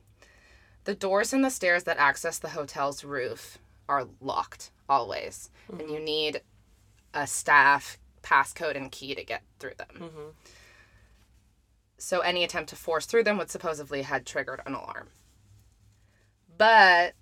the 0.84 0.94
doors 0.94 1.32
and 1.32 1.44
the 1.44 1.50
stairs 1.50 1.84
that 1.84 1.98
access 1.98 2.38
the 2.38 2.50
hotel's 2.50 3.04
roof 3.04 3.58
are 3.88 4.06
locked 4.20 4.70
always, 4.88 5.50
and 5.68 5.90
you 5.90 6.00
need 6.00 6.40
a 7.12 7.26
staff 7.26 7.98
passcode 8.22 8.76
and 8.76 8.90
key 8.90 9.14
to 9.14 9.24
get 9.24 9.42
through 9.58 9.74
them. 9.76 10.10
So 11.98 12.20
any 12.20 12.44
attempt 12.44 12.70
to 12.70 12.76
force 12.76 13.06
through 13.06 13.24
them 13.24 13.38
would 13.38 13.50
supposedly 13.50 14.02
had 14.02 14.26
triggered 14.26 14.60
an 14.66 14.74
alarm. 14.74 15.08
But 16.56 17.14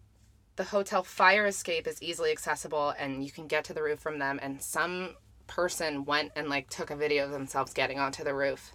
the 0.57 0.65
hotel 0.65 1.03
fire 1.03 1.47
escape 1.47 1.87
is 1.87 2.03
easily 2.03 2.31
accessible 2.31 2.91
and 2.99 3.25
you 3.25 3.31
can 3.31 3.47
get 3.47 3.65
to 3.65 3.73
the 3.75 3.83
roof 3.83 3.99
from 4.01 4.19
them 4.19 4.39
and 4.43 4.63
some 4.63 5.15
person 5.47 6.05
went 6.05 6.33
and 6.37 6.49
like 6.49 6.69
took 6.71 6.91
a 6.91 6.97
video 6.97 7.25
of 7.25 7.31
themselves 7.31 7.73
getting 7.73 7.99
onto 7.99 8.23
the 8.25 8.35
roof 8.35 8.73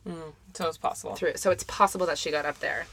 So 0.54 0.68
it's 0.68 0.78
possible. 0.78 1.16
through. 1.16 1.34
So 1.38 1.52
it's 1.52 1.64
possible 1.64 2.06
that 2.08 2.18
she 2.18 2.32
got 2.32 2.46
up 2.46 2.60
there. 2.60 2.86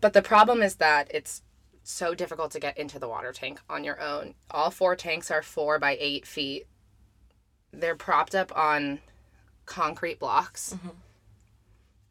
But 0.00 0.12
the 0.12 0.22
problem 0.22 0.62
is 0.62 0.76
that 0.76 1.10
it's 1.12 1.42
so 1.82 2.14
difficult 2.14 2.50
to 2.52 2.60
get 2.60 2.76
into 2.78 2.98
the 2.98 3.08
water 3.08 3.32
tank 3.32 3.60
on 3.68 3.84
your 3.84 4.00
own. 4.00 4.34
All 4.50 4.70
four 4.70 4.94
tanks 4.96 5.30
are 5.30 5.42
four 5.42 5.78
by 5.78 5.96
eight 6.00 6.26
feet. 6.26 6.66
They're 7.72 7.96
propped 7.96 8.34
up 8.34 8.56
on 8.56 9.00
concrete 9.64 10.18
blocks. 10.18 10.76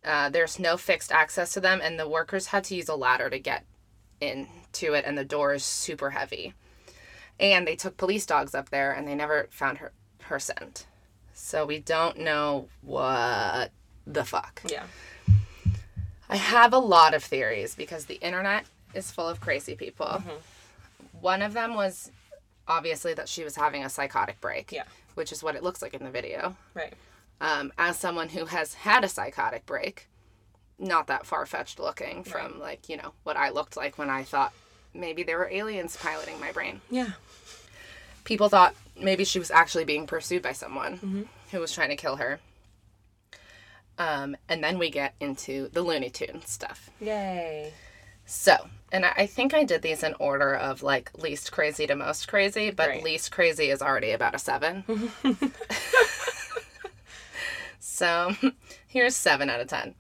Uh, 0.03 0.29
there's 0.29 0.59
no 0.59 0.77
fixed 0.77 1.11
access 1.11 1.53
to 1.53 1.59
them, 1.59 1.79
and 1.81 1.99
the 1.99 2.07
workers 2.07 2.47
had 2.47 2.63
to 2.65 2.75
use 2.75 2.87
a 2.89 2.95
ladder 2.95 3.29
to 3.29 3.39
get 3.39 3.65
into 4.21 4.93
it, 4.93 5.05
and 5.05 5.17
the 5.17 5.25
door 5.25 5.53
is 5.53 5.63
super 5.63 6.11
heavy. 6.11 6.53
And 7.39 7.67
they 7.67 7.75
took 7.75 7.97
police 7.97 8.25
dogs 8.25 8.55
up 8.55 8.69
there, 8.69 8.91
and 8.91 9.07
they 9.07 9.15
never 9.15 9.47
found 9.51 9.79
her 9.79 9.91
her 10.23 10.39
scent. 10.39 10.87
So 11.33 11.65
we 11.65 11.79
don't 11.79 12.17
know 12.19 12.67
what 12.81 13.71
the 14.07 14.23
fuck. 14.23 14.61
Yeah. 14.67 14.83
I 16.29 16.37
have 16.37 16.73
a 16.73 16.79
lot 16.79 17.13
of 17.13 17.23
theories 17.23 17.75
because 17.75 18.05
the 18.05 18.15
internet 18.15 18.65
is 18.95 19.11
full 19.11 19.27
of 19.27 19.39
crazy 19.39 19.75
people. 19.75 20.23
One 21.21 21.41
of 21.43 21.53
them 21.53 21.75
was 21.75 22.11
obviously 22.67 23.13
that 23.13 23.29
she 23.29 23.43
was 23.43 23.55
having 23.55 23.83
a 23.83 23.89
psychotic 23.89 24.41
break, 24.41 24.71
Yeah. 24.71 24.85
which 25.13 25.31
is 25.31 25.43
what 25.43 25.55
it 25.55 25.61
looks 25.61 25.81
like 25.83 25.93
in 25.93 26.03
the 26.03 26.09
video. 26.09 26.55
Right. 26.73 26.93
Um, 27.41 27.71
as 27.77 27.99
someone 27.99 28.29
who 28.29 28.45
has 28.45 28.73
had 28.73 29.03
a 29.03 29.07
psychotic 29.09 29.65
break, 29.67 30.07
not 30.77 31.07
that 31.07 31.25
far 31.25 31.45
fetched 31.45 31.79
looking 31.79 32.23
from 32.23 32.59
like, 32.59 32.89
you 32.89 32.97
know, 32.97 33.13
what 33.23 33.37
I 33.37 33.49
looked 33.49 33.77
like 33.77 33.97
when 33.97 34.09
I 34.09 34.23
thought 34.23 34.53
maybe 34.93 35.23
there 35.23 35.37
were 35.37 35.49
aliens 35.49 35.97
piloting 35.97 36.39
my 36.39 36.51
brain. 36.51 36.81
Yeah. 36.89 37.11
People 38.23 38.49
thought 38.49 38.75
maybe 38.99 39.23
she 39.23 39.39
was 39.39 39.51
actually 39.51 39.85
being 39.85 40.07
pursued 40.07 40.41
by 40.41 40.51
someone 40.51 41.27
who 41.51 41.59
was 41.59 41.71
trying 41.71 41.89
to 41.89 41.95
kill 41.95 42.17
her. 42.17 42.39
Um, 43.97 44.35
and 44.49 44.63
then 44.63 44.77
we 44.77 44.89
get 44.89 45.15
into 45.19 45.69
the 45.69 45.81
Looney 45.81 46.09
Tunes 46.09 46.49
stuff. 46.49 46.89
Yay. 46.99 47.71
So, 48.25 48.55
and 48.91 49.05
I 49.05 49.13
I 49.17 49.25
think 49.27 49.53
I 49.53 49.63
did 49.63 49.81
these 49.81 50.03
in 50.03 50.15
order 50.19 50.55
of 50.55 50.83
like 50.83 51.11
least 51.17 51.51
crazy 51.51 51.87
to 51.87 51.95
most 51.95 52.27
crazy, 52.27 52.71
but 52.71 53.03
least 53.03 53.31
crazy 53.31 53.69
is 53.69 53.81
already 53.81 54.11
about 54.11 54.35
a 54.35 54.39
seven. 54.39 54.83
so, 57.79 58.35
here's 58.87 59.15
seven 59.15 59.49
out 59.49 59.61
of 59.61 59.67
ten. 59.67 59.95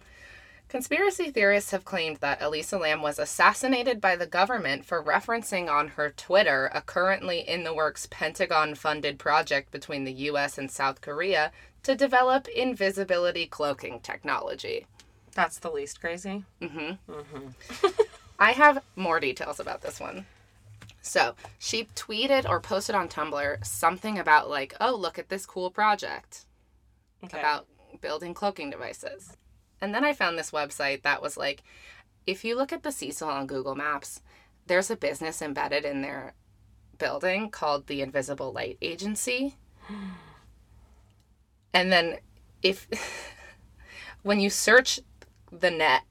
Conspiracy 0.75 1.31
theorists 1.31 1.71
have 1.71 1.85
claimed 1.85 2.17
that 2.17 2.41
Elisa 2.41 2.77
Lam 2.77 3.01
was 3.01 3.17
assassinated 3.17 4.01
by 4.01 4.17
the 4.17 4.27
government 4.27 4.83
for 4.83 5.01
referencing 5.01 5.71
on 5.71 5.87
her 5.87 6.09
Twitter 6.09 6.69
a 6.73 6.81
currently 6.81 7.39
in 7.39 7.63
the 7.63 7.73
works 7.73 8.09
Pentagon 8.11 8.75
funded 8.75 9.17
project 9.17 9.71
between 9.71 10.03
the 10.03 10.11
US 10.11 10.57
and 10.57 10.69
South 10.69 10.99
Korea 10.99 11.53
to 11.83 11.95
develop 11.95 12.49
invisibility 12.49 13.45
cloaking 13.45 14.01
technology. 14.01 14.85
That's 15.33 15.59
the 15.59 15.71
least 15.71 16.01
crazy. 16.01 16.43
Mm-hmm. 16.59 17.87
I 18.39 18.51
have 18.51 18.83
more 18.97 19.21
details 19.21 19.61
about 19.61 19.81
this 19.81 20.01
one. 20.01 20.25
So, 21.01 21.35
she 21.57 21.85
tweeted 21.95 22.49
or 22.49 22.59
posted 22.59 22.95
on 22.95 23.07
Tumblr 23.07 23.65
something 23.65 24.19
about, 24.19 24.49
like, 24.49 24.75
oh, 24.81 24.93
look 24.93 25.17
at 25.17 25.29
this 25.29 25.45
cool 25.45 25.71
project 25.71 26.43
Okay. 27.23 27.39
about 27.39 27.65
building 28.01 28.33
cloaking 28.33 28.71
devices. 28.71 29.37
And 29.81 29.93
then 29.93 30.03
I 30.03 30.13
found 30.13 30.37
this 30.37 30.51
website 30.51 31.03
that 31.03 31.21
was 31.21 31.37
like, 31.37 31.63
if 32.25 32.43
you 32.43 32.55
look 32.55 32.73
at 32.73 32.83
the 32.83 32.91
Cecil 32.91 33.29
on 33.29 33.47
Google 33.47 33.75
Maps, 33.75 34.21
there's 34.67 34.89
a 34.89 34.95
business 34.95 35.41
embedded 35.41 35.85
in 35.85 36.01
their 36.01 36.33
building 36.97 37.49
called 37.49 37.87
the 37.87 38.01
Invisible 38.01 38.51
Light 38.51 38.77
Agency. 38.81 39.55
And 41.73 41.91
then 41.91 42.19
if 42.63 42.87
when 44.23 44.39
you 44.39 44.49
search 44.49 45.01
the 45.51 45.69
net, 45.69 46.03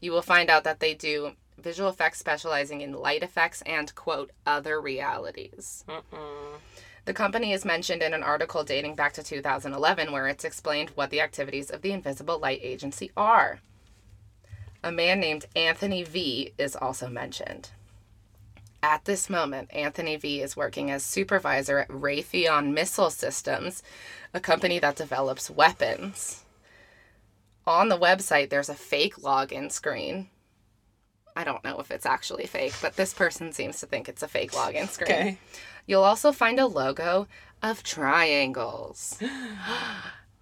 you 0.00 0.12
will 0.12 0.22
find 0.22 0.48
out 0.48 0.64
that 0.64 0.80
they 0.80 0.94
do 0.94 1.32
visual 1.58 1.90
effects 1.90 2.18
specializing 2.18 2.80
in 2.80 2.92
light 2.92 3.22
effects 3.22 3.62
and 3.66 3.94
quote 3.94 4.30
other 4.46 4.80
realities. 4.80 5.84
The 7.10 7.14
company 7.14 7.52
is 7.52 7.64
mentioned 7.64 8.04
in 8.04 8.14
an 8.14 8.22
article 8.22 8.62
dating 8.62 8.94
back 8.94 9.14
to 9.14 9.22
2011 9.24 10.12
where 10.12 10.28
it's 10.28 10.44
explained 10.44 10.90
what 10.90 11.10
the 11.10 11.20
activities 11.20 11.68
of 11.68 11.82
the 11.82 11.90
Invisible 11.90 12.38
Light 12.38 12.60
Agency 12.62 13.10
are. 13.16 13.58
A 14.84 14.92
man 14.92 15.18
named 15.18 15.46
Anthony 15.56 16.04
V 16.04 16.52
is 16.56 16.76
also 16.76 17.08
mentioned. 17.08 17.70
At 18.80 19.06
this 19.06 19.28
moment, 19.28 19.74
Anthony 19.74 20.14
V 20.14 20.40
is 20.40 20.56
working 20.56 20.92
as 20.92 21.04
supervisor 21.04 21.80
at 21.80 21.88
Raytheon 21.88 22.72
Missile 22.72 23.10
Systems, 23.10 23.82
a 24.32 24.38
company 24.38 24.78
that 24.78 24.94
develops 24.94 25.50
weapons. 25.50 26.44
On 27.66 27.88
the 27.88 27.98
website, 27.98 28.50
there's 28.50 28.68
a 28.68 28.74
fake 28.74 29.16
login 29.16 29.72
screen. 29.72 30.28
I 31.34 31.42
don't 31.42 31.64
know 31.64 31.80
if 31.80 31.90
it's 31.90 32.06
actually 32.06 32.46
fake, 32.46 32.74
but 32.80 32.94
this 32.94 33.12
person 33.12 33.52
seems 33.52 33.80
to 33.80 33.86
think 33.86 34.08
it's 34.08 34.22
a 34.22 34.28
fake 34.28 34.52
login 34.52 34.88
screen. 34.88 35.10
Okay. 35.10 35.38
You'll 35.90 36.04
also 36.04 36.30
find 36.30 36.60
a 36.60 36.68
logo 36.68 37.26
of 37.64 37.82
triangles. 37.82 39.20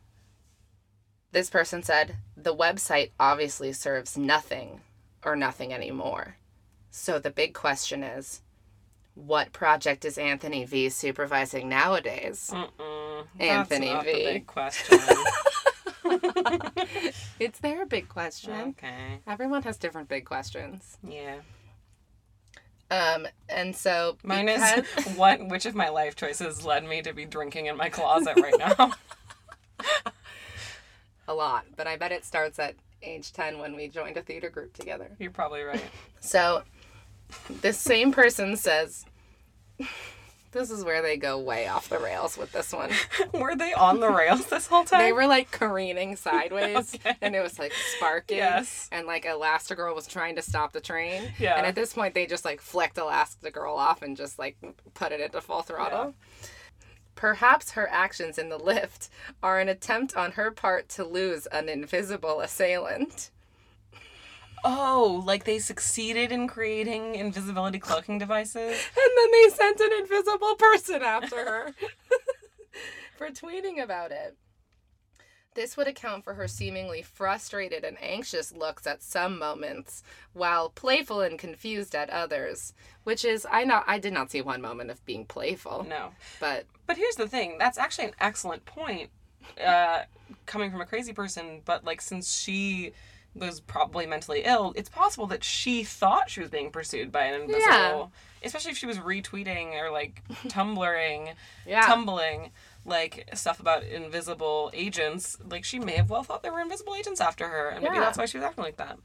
this 1.32 1.48
person 1.48 1.82
said, 1.82 2.16
The 2.36 2.54
website 2.54 3.12
obviously 3.18 3.72
serves 3.72 4.18
nothing 4.18 4.82
or 5.24 5.36
nothing 5.36 5.72
anymore. 5.72 6.36
So 6.90 7.18
the 7.18 7.30
big 7.30 7.54
question 7.54 8.02
is, 8.04 8.42
what 9.14 9.54
project 9.54 10.04
is 10.04 10.18
Anthony 10.18 10.66
V 10.66 10.90
supervising 10.90 11.66
nowadays? 11.66 12.52
Anthony 13.40 13.86
That's 13.86 13.94
not 13.94 14.04
V. 14.04 14.12
big 14.12 14.46
question. 14.46 14.98
It's 17.40 17.60
their 17.60 17.86
big 17.86 18.10
question. 18.10 18.74
okay. 18.76 19.20
Everyone 19.26 19.62
has 19.62 19.78
different 19.78 20.10
big 20.10 20.26
questions. 20.26 20.98
Yeah. 21.02 21.36
Um, 22.90 23.26
and 23.49 23.75
so 23.76 24.16
Mine 24.23 24.47
because- 24.47 24.85
is 24.97 25.07
what 25.16 25.47
which 25.49 25.66
of 25.66 25.75
my 25.75 25.88
life 25.90 26.16
choices 26.16 26.64
led 26.64 26.85
me 26.85 27.02
to 27.02 27.12
be 27.12 27.25
drinking 27.26 27.66
in 27.66 27.76
my 27.76 27.88
closet 27.88 28.37
right 28.38 28.59
now? 28.78 28.92
a 31.26 31.35
lot, 31.35 31.66
but 31.76 31.87
I 31.87 31.97
bet 31.97 32.12
it 32.12 32.25
starts 32.25 32.59
at 32.59 32.75
age 33.02 33.33
10 33.33 33.59
when 33.59 33.76
we 33.76 33.88
joined 33.88 34.16
a 34.16 34.23
theater 34.23 34.49
group 34.50 34.73
together. 34.73 35.11
You're 35.18 35.30
probably 35.30 35.62
right. 35.62 35.85
So, 36.21 36.62
this 37.61 37.78
same 37.78 38.11
person 38.12 38.57
says, 38.57 39.04
this 40.52 40.70
is 40.70 40.84
where 40.84 41.02
they 41.02 41.16
go 41.16 41.38
way 41.38 41.68
off 41.68 41.88
the 41.88 41.98
rails 41.98 42.36
with 42.36 42.52
this 42.52 42.72
one. 42.72 42.90
were 43.34 43.54
they 43.54 43.72
on 43.72 44.00
the 44.00 44.10
rails 44.10 44.46
this 44.46 44.66
whole 44.66 44.84
time? 44.84 45.00
They 45.00 45.12
were 45.12 45.26
like 45.26 45.50
careening 45.50 46.16
sideways, 46.16 46.96
and 47.20 47.34
it 47.34 47.42
was 47.42 47.58
like 47.58 47.72
sparking. 47.96 48.38
Yes. 48.38 48.88
And 48.90 49.06
like 49.06 49.24
Elastigirl 49.24 49.94
was 49.94 50.06
trying 50.06 50.36
to 50.36 50.42
stop 50.42 50.72
the 50.72 50.80
train. 50.80 51.32
Yeah. 51.38 51.56
And 51.56 51.66
at 51.66 51.74
this 51.74 51.92
point, 51.92 52.14
they 52.14 52.26
just 52.26 52.44
like 52.44 52.60
flicked 52.60 52.96
Elastigirl 52.96 53.76
off 53.76 54.02
and 54.02 54.16
just 54.16 54.38
like 54.38 54.56
put 54.94 55.12
it 55.12 55.20
into 55.20 55.40
full 55.40 55.62
throttle. 55.62 56.14
Perhaps 57.14 57.72
her 57.72 57.88
actions 57.90 58.38
in 58.38 58.48
the 58.48 58.58
lift 58.58 59.08
are 59.42 59.58
an 59.58 59.68
attempt 59.68 60.16
on 60.16 60.32
her 60.32 60.52
part 60.52 60.88
to 60.90 61.04
lose 61.04 61.46
an 61.46 61.68
invisible 61.68 62.40
assailant. 62.40 63.30
Oh, 64.64 65.22
like 65.24 65.44
they 65.44 65.58
succeeded 65.58 66.32
in 66.32 66.46
creating 66.48 67.14
invisibility 67.14 67.78
cloaking 67.78 68.18
devices? 68.18 68.56
And 68.96 69.12
then 69.16 69.30
they 69.32 69.48
sent 69.50 69.80
an 69.80 69.90
invisible 70.00 70.54
person 70.56 71.02
after 71.02 71.36
her 71.36 71.74
for 73.16 73.28
tweeting 73.30 73.82
about 73.82 74.10
it. 74.12 74.36
This 75.54 75.76
would 75.76 75.88
account 75.88 76.22
for 76.22 76.34
her 76.34 76.46
seemingly 76.46 77.02
frustrated 77.02 77.82
and 77.82 77.96
anxious 78.00 78.52
looks 78.52 78.86
at 78.86 79.02
some 79.02 79.38
moments, 79.40 80.04
while 80.32 80.68
playful 80.70 81.20
and 81.20 81.36
confused 81.36 81.96
at 81.96 82.10
others. 82.10 82.74
Which 83.02 83.24
is, 83.24 83.44
I 83.50 83.64
not, 83.64 83.82
I 83.88 83.98
did 83.98 84.12
not 84.12 84.30
see 84.30 84.40
one 84.40 84.60
moment 84.62 84.90
of 84.90 85.04
being 85.04 85.24
playful, 85.24 85.84
No. 85.88 86.10
but 86.38 86.66
But 86.86 86.96
here's 86.96 87.16
the 87.16 87.26
thing 87.26 87.56
that's 87.58 87.78
actually 87.78 88.04
an 88.08 88.14
excellent 88.20 88.66
point 88.66 89.10
uh, 89.64 90.02
coming 90.46 90.70
from 90.70 90.80
a 90.80 90.86
crazy 90.86 91.12
person, 91.12 91.62
but 91.64 91.84
like 91.84 92.02
since 92.02 92.38
she 92.38 92.92
was 93.35 93.61
probably 93.61 94.06
mentally 94.06 94.42
ill, 94.44 94.73
it's 94.76 94.88
possible 94.88 95.26
that 95.28 95.44
she 95.44 95.85
thought 95.85 96.28
she 96.30 96.40
was 96.40 96.50
being 96.50 96.70
pursued 96.70 97.12
by 97.12 97.25
an 97.25 97.40
invisible. 97.42 97.62
Yeah. 97.62 98.06
Especially 98.42 98.70
if 98.70 98.78
she 98.78 98.87
was 98.87 98.99
retweeting 98.99 99.73
or 99.80 99.90
like 99.90 100.23
tumbling, 100.49 101.30
Yeah. 101.66 101.82
tumbling 101.82 102.50
like 102.85 103.28
stuff 103.35 103.61
about 103.61 103.82
invisible 103.85 104.70
agents. 104.73 105.37
Like 105.49 105.64
she 105.64 105.78
may 105.78 105.92
have 105.97 106.11
well 106.11 106.23
thought 106.23 106.42
there 106.42 106.52
were 106.52 106.61
invisible 106.61 106.94
agents 106.94 107.20
after 107.20 107.47
her, 107.49 107.68
and 107.70 107.82
maybe 107.85 107.99
that's 107.99 108.16
why 108.18 108.26
she 108.26 108.38
was 108.38 108.44
acting 108.44 108.64
like 108.64 108.76
that. 108.78 108.99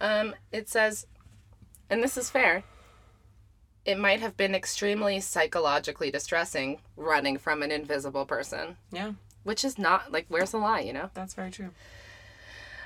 Um, 0.00 0.34
it 0.50 0.68
says, 0.68 1.06
and 1.88 2.02
this 2.02 2.16
is 2.16 2.28
fair. 2.30 2.64
It 3.84 3.98
might 3.98 4.20
have 4.20 4.36
been 4.36 4.54
extremely 4.54 5.20
psychologically 5.20 6.10
distressing 6.10 6.80
running 6.96 7.36
from 7.38 7.62
an 7.62 7.70
invisible 7.72 8.24
person, 8.26 8.76
Yeah, 8.90 9.12
which 9.44 9.64
is 9.64 9.76
not 9.78 10.12
like 10.12 10.26
where's 10.28 10.52
the 10.52 10.58
lie, 10.58 10.80
you 10.80 10.92
know? 10.92 11.10
that's 11.14 11.34
very 11.34 11.50
true. 11.50 11.70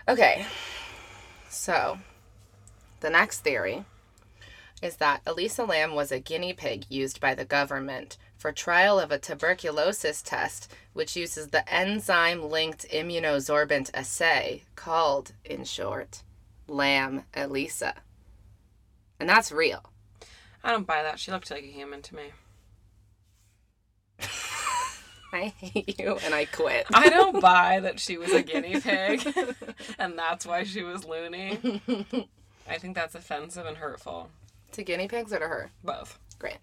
Okay. 0.08 0.46
So, 1.48 1.98
the 3.00 3.10
next 3.10 3.40
theory 3.40 3.84
is 4.80 4.96
that 4.96 5.22
Elisa 5.26 5.64
Lam 5.64 5.94
was 5.94 6.12
a 6.12 6.20
guinea 6.20 6.52
pig 6.52 6.84
used 6.88 7.20
by 7.20 7.34
the 7.34 7.44
government 7.44 8.16
for 8.36 8.52
trial 8.52 9.00
of 9.00 9.10
a 9.10 9.18
tuberculosis 9.18 10.22
test 10.22 10.72
which 10.92 11.16
uses 11.16 11.48
the 11.48 11.68
enzyme 11.72 12.42
linked 12.50 12.88
immunosorbent 12.90 13.90
assay 13.94 14.62
called 14.76 15.32
in 15.44 15.64
short 15.64 16.22
LAM 16.68 17.24
ELISA. 17.34 17.94
And 19.18 19.28
that's 19.28 19.50
real. 19.50 19.90
I 20.62 20.70
don't 20.72 20.86
buy 20.86 21.02
that. 21.02 21.18
She 21.18 21.30
looked 21.30 21.50
like 21.50 21.64
a 21.64 21.66
human 21.66 22.02
to 22.02 22.14
me. 22.14 22.32
I 25.32 25.46
hate 25.58 25.98
you 25.98 26.18
and 26.24 26.34
I 26.34 26.44
quit. 26.46 26.86
I 26.92 27.08
don't 27.08 27.40
buy 27.42 27.80
that 27.80 28.00
she 28.00 28.16
was 28.16 28.32
a 28.32 28.42
guinea 28.42 28.80
pig 28.80 29.26
and 29.98 30.18
that's 30.18 30.46
why 30.46 30.64
she 30.64 30.82
was 30.82 31.04
loony. 31.04 31.80
I 32.68 32.78
think 32.78 32.94
that's 32.94 33.14
offensive 33.14 33.66
and 33.66 33.76
hurtful. 33.76 34.30
to 34.72 34.82
guinea 34.82 35.08
pigs 35.08 35.32
or 35.32 35.38
to 35.38 35.46
her? 35.46 35.70
Both. 35.84 36.18
Great. 36.38 36.58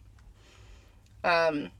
Um, 1.23 1.71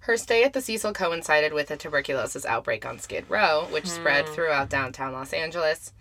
her 0.00 0.16
stay 0.16 0.44
at 0.44 0.54
the 0.54 0.62
Cecil 0.62 0.92
coincided 0.94 1.52
with 1.52 1.70
a 1.70 1.76
tuberculosis 1.76 2.46
outbreak 2.46 2.86
on 2.86 2.98
Skid 2.98 3.26
Row, 3.28 3.66
which 3.70 3.86
spread 3.86 4.26
throughout 4.28 4.70
downtown 4.70 5.12
Los 5.12 5.32
Angeles. 5.32 5.92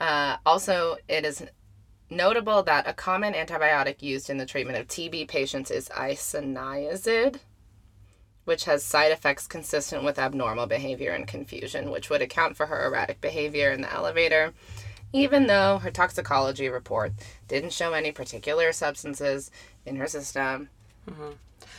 Uh, 0.00 0.36
also, 0.44 0.96
it 1.08 1.24
is 1.24 1.44
notable 2.10 2.62
that 2.64 2.88
a 2.88 2.92
common 2.92 3.34
antibiotic 3.34 4.02
used 4.02 4.30
in 4.30 4.38
the 4.38 4.46
treatment 4.46 4.78
of 4.78 4.88
TB 4.88 5.28
patients 5.28 5.70
is 5.70 5.88
isoniazid, 5.90 7.38
which 8.50 8.64
has 8.64 8.82
side 8.84 9.12
effects 9.12 9.46
consistent 9.46 10.02
with 10.02 10.18
abnormal 10.18 10.66
behavior 10.66 11.12
and 11.12 11.28
confusion, 11.28 11.88
which 11.88 12.10
would 12.10 12.20
account 12.20 12.56
for 12.56 12.66
her 12.66 12.84
erratic 12.84 13.20
behavior 13.20 13.70
in 13.70 13.80
the 13.80 13.92
elevator. 13.92 14.52
Even 15.12 15.46
though 15.46 15.78
her 15.78 15.90
toxicology 15.92 16.68
report 16.68 17.12
didn't 17.46 17.72
show 17.72 17.92
any 17.92 18.10
particular 18.10 18.72
substances 18.72 19.52
in 19.86 19.94
her 19.94 20.08
system, 20.08 20.68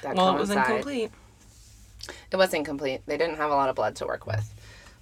that 0.01 0.15
Well, 0.15 0.33
it 0.33 0.39
was 0.39 0.47
coincide- 0.47 0.69
incomplete. 0.69 1.11
it 2.31 2.37
was 2.37 2.53
incomplete. 2.53 3.01
They 3.05 3.17
didn't 3.17 3.35
have 3.35 3.51
a 3.51 3.55
lot 3.55 3.67
of 3.67 3.75
blood 3.75 3.97
to 3.97 4.05
work 4.05 4.25
with. 4.25 4.53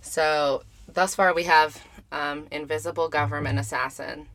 So, 0.02 0.64
thus 0.92 1.14
far, 1.14 1.36
we 1.36 1.44
have 1.44 1.84
um, 2.12 2.48
invisible 2.50 3.10
government 3.10 3.60
assassin 3.60 4.26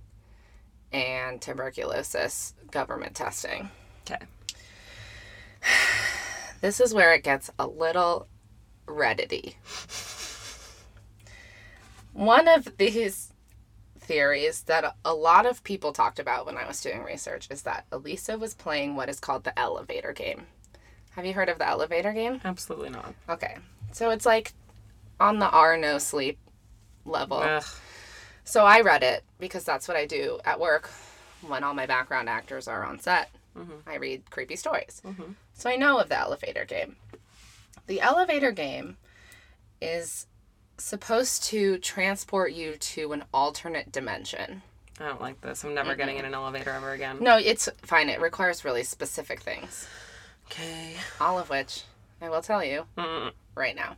and 0.92 1.42
tuberculosis 1.42 2.54
government 2.70 3.16
testing. 3.16 3.70
Okay. 4.08 4.24
This 6.64 6.80
is 6.80 6.94
where 6.94 7.12
it 7.12 7.22
gets 7.22 7.50
a 7.58 7.66
little 7.66 8.26
reddity. 8.86 9.56
One 12.14 12.48
of 12.48 12.78
these 12.78 13.34
theories 14.00 14.62
that 14.62 14.96
a 15.04 15.12
lot 15.12 15.44
of 15.44 15.62
people 15.62 15.92
talked 15.92 16.18
about 16.18 16.46
when 16.46 16.56
I 16.56 16.66
was 16.66 16.80
doing 16.80 17.02
research 17.02 17.48
is 17.50 17.60
that 17.64 17.84
Elisa 17.92 18.38
was 18.38 18.54
playing 18.54 18.96
what 18.96 19.10
is 19.10 19.20
called 19.20 19.44
the 19.44 19.58
elevator 19.58 20.14
game. 20.14 20.46
Have 21.10 21.26
you 21.26 21.34
heard 21.34 21.50
of 21.50 21.58
the 21.58 21.68
elevator 21.68 22.14
game? 22.14 22.40
Absolutely 22.42 22.88
not. 22.88 23.12
Okay. 23.28 23.58
So 23.92 24.08
it's 24.08 24.24
like 24.24 24.54
on 25.20 25.40
the 25.40 25.50
R 25.50 25.76
no 25.76 25.98
sleep 25.98 26.38
level. 27.04 27.40
Ugh. 27.40 27.62
So 28.44 28.64
I 28.64 28.80
read 28.80 29.02
it 29.02 29.22
because 29.38 29.64
that's 29.64 29.86
what 29.86 29.98
I 29.98 30.06
do 30.06 30.38
at 30.46 30.58
work 30.58 30.90
when 31.46 31.62
all 31.62 31.74
my 31.74 31.84
background 31.84 32.30
actors 32.30 32.68
are 32.68 32.86
on 32.86 33.00
set. 33.00 33.28
Mm-hmm. 33.54 33.86
I 33.86 33.96
read 33.96 34.30
creepy 34.30 34.56
stories. 34.56 35.02
Mm-hmm. 35.04 35.32
So 35.54 35.70
I 35.70 35.76
know 35.76 35.98
of 35.98 36.08
the 36.08 36.18
elevator 36.18 36.64
game. 36.64 36.96
The 37.86 38.00
elevator 38.00 38.50
game 38.50 38.96
is 39.80 40.26
supposed 40.78 41.44
to 41.44 41.78
transport 41.78 42.52
you 42.52 42.76
to 42.76 43.12
an 43.12 43.24
alternate 43.32 43.92
dimension. 43.92 44.62
I 45.00 45.06
don't 45.06 45.20
like 45.20 45.40
this. 45.40 45.64
I'm 45.64 45.74
never 45.74 45.94
getting 45.94 46.18
in 46.18 46.24
an 46.24 46.34
elevator 46.34 46.70
ever 46.70 46.92
again. 46.92 47.18
No, 47.20 47.36
it's 47.36 47.68
fine. 47.82 48.08
It 48.08 48.20
requires 48.20 48.64
really 48.64 48.84
specific 48.84 49.40
things, 49.40 49.88
Okay. 50.46 50.94
all 51.20 51.38
of 51.38 51.50
which 51.50 51.82
I 52.20 52.28
will 52.28 52.42
tell 52.42 52.64
you 52.64 52.86
Mm. 52.96 53.32
right 53.54 53.74
now. 53.76 53.96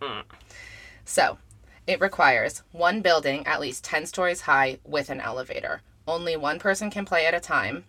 So, 1.04 1.38
it 1.86 2.00
requires 2.00 2.62
one 2.72 3.00
building 3.02 3.46
at 3.46 3.60
least 3.60 3.84
10 3.84 4.06
stories 4.06 4.42
high 4.42 4.78
with 4.84 5.10
an 5.10 5.20
elevator. 5.20 5.82
Only 6.08 6.36
one 6.36 6.58
person 6.58 6.90
can 6.90 7.04
play 7.04 7.26
at 7.26 7.34
a 7.34 7.40
time. 7.40 7.84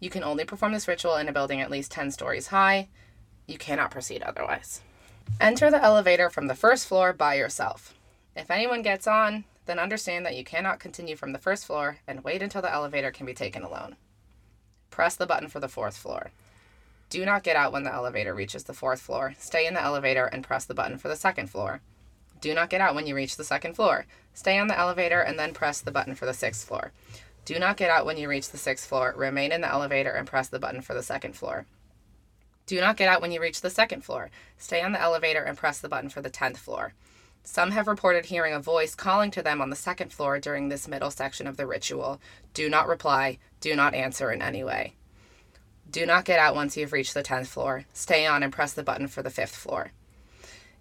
You 0.00 0.08
can 0.10 0.24
only 0.24 0.44
perform 0.44 0.72
this 0.72 0.88
ritual 0.88 1.16
in 1.16 1.28
a 1.28 1.32
building 1.32 1.60
at 1.60 1.70
least 1.70 1.90
10 1.92 2.10
stories 2.10 2.48
high. 2.48 2.88
You 3.46 3.58
cannot 3.58 3.90
proceed 3.90 4.22
otherwise. 4.22 4.80
Enter 5.40 5.70
the 5.70 5.82
elevator 5.82 6.30
from 6.30 6.46
the 6.46 6.54
first 6.54 6.86
floor 6.86 7.12
by 7.12 7.34
yourself. 7.34 7.94
If 8.36 8.50
anyone 8.50 8.82
gets 8.82 9.06
on, 9.06 9.44
then 9.66 9.78
understand 9.78 10.26
that 10.26 10.36
you 10.36 10.44
cannot 10.44 10.80
continue 10.80 11.16
from 11.16 11.32
the 11.32 11.38
first 11.38 11.66
floor 11.66 11.98
and 12.06 12.24
wait 12.24 12.42
until 12.42 12.62
the 12.62 12.72
elevator 12.72 13.10
can 13.10 13.26
be 13.26 13.34
taken 13.34 13.62
alone. 13.62 13.96
Press 14.90 15.16
the 15.16 15.26
button 15.26 15.48
for 15.48 15.60
the 15.60 15.68
fourth 15.68 15.96
floor. 15.96 16.30
Do 17.08 17.24
not 17.24 17.42
get 17.42 17.56
out 17.56 17.72
when 17.72 17.82
the 17.82 17.92
elevator 17.92 18.34
reaches 18.34 18.64
the 18.64 18.72
fourth 18.72 19.00
floor. 19.00 19.34
Stay 19.38 19.66
in 19.66 19.74
the 19.74 19.82
elevator 19.82 20.26
and 20.26 20.44
press 20.44 20.64
the 20.64 20.74
button 20.74 20.98
for 20.98 21.08
the 21.08 21.16
second 21.16 21.48
floor. 21.48 21.80
Do 22.40 22.54
not 22.54 22.70
get 22.70 22.80
out 22.80 22.94
when 22.94 23.06
you 23.06 23.14
reach 23.14 23.36
the 23.36 23.44
second 23.44 23.74
floor. 23.74 24.06
Stay 24.34 24.58
on 24.58 24.66
the 24.66 24.78
elevator 24.78 25.20
and 25.20 25.38
then 25.38 25.54
press 25.54 25.80
the 25.80 25.92
button 25.92 26.14
for 26.14 26.26
the 26.26 26.34
sixth 26.34 26.66
floor. 26.66 26.90
Do 27.44 27.58
not 27.58 27.76
get 27.76 27.90
out 27.90 28.06
when 28.06 28.16
you 28.16 28.28
reach 28.28 28.50
the 28.50 28.58
sixth 28.58 28.88
floor. 28.88 29.14
Remain 29.16 29.52
in 29.52 29.60
the 29.60 29.70
elevator 29.70 30.10
and 30.10 30.26
press 30.26 30.48
the 30.48 30.58
button 30.58 30.80
for 30.80 30.94
the 30.94 31.02
second 31.02 31.36
floor. 31.36 31.66
Do 32.72 32.80
not 32.80 32.96
get 32.96 33.10
out 33.10 33.20
when 33.20 33.32
you 33.32 33.38
reach 33.38 33.60
the 33.60 33.68
second 33.68 34.02
floor. 34.02 34.30
Stay 34.56 34.80
on 34.80 34.92
the 34.92 35.00
elevator 35.02 35.42
and 35.42 35.58
press 35.58 35.78
the 35.78 35.90
button 35.90 36.08
for 36.08 36.22
the 36.22 36.30
tenth 36.30 36.56
floor. 36.56 36.94
Some 37.44 37.72
have 37.72 37.86
reported 37.86 38.24
hearing 38.24 38.54
a 38.54 38.60
voice 38.60 38.94
calling 38.94 39.30
to 39.32 39.42
them 39.42 39.60
on 39.60 39.68
the 39.68 39.76
second 39.76 40.10
floor 40.10 40.38
during 40.38 40.70
this 40.70 40.88
middle 40.88 41.10
section 41.10 41.46
of 41.46 41.58
the 41.58 41.66
ritual. 41.66 42.18
Do 42.54 42.70
not 42.70 42.88
reply. 42.88 43.36
Do 43.60 43.76
not 43.76 43.92
answer 43.92 44.32
in 44.32 44.40
any 44.40 44.64
way. 44.64 44.94
Do 45.90 46.06
not 46.06 46.24
get 46.24 46.38
out 46.38 46.54
once 46.54 46.74
you've 46.74 46.94
reached 46.94 47.12
the 47.12 47.22
10th 47.22 47.48
floor. 47.48 47.84
Stay 47.92 48.24
on 48.24 48.42
and 48.42 48.50
press 48.50 48.72
the 48.72 48.82
button 48.82 49.06
for 49.06 49.22
the 49.22 49.28
5th 49.28 49.50
floor. 49.50 49.92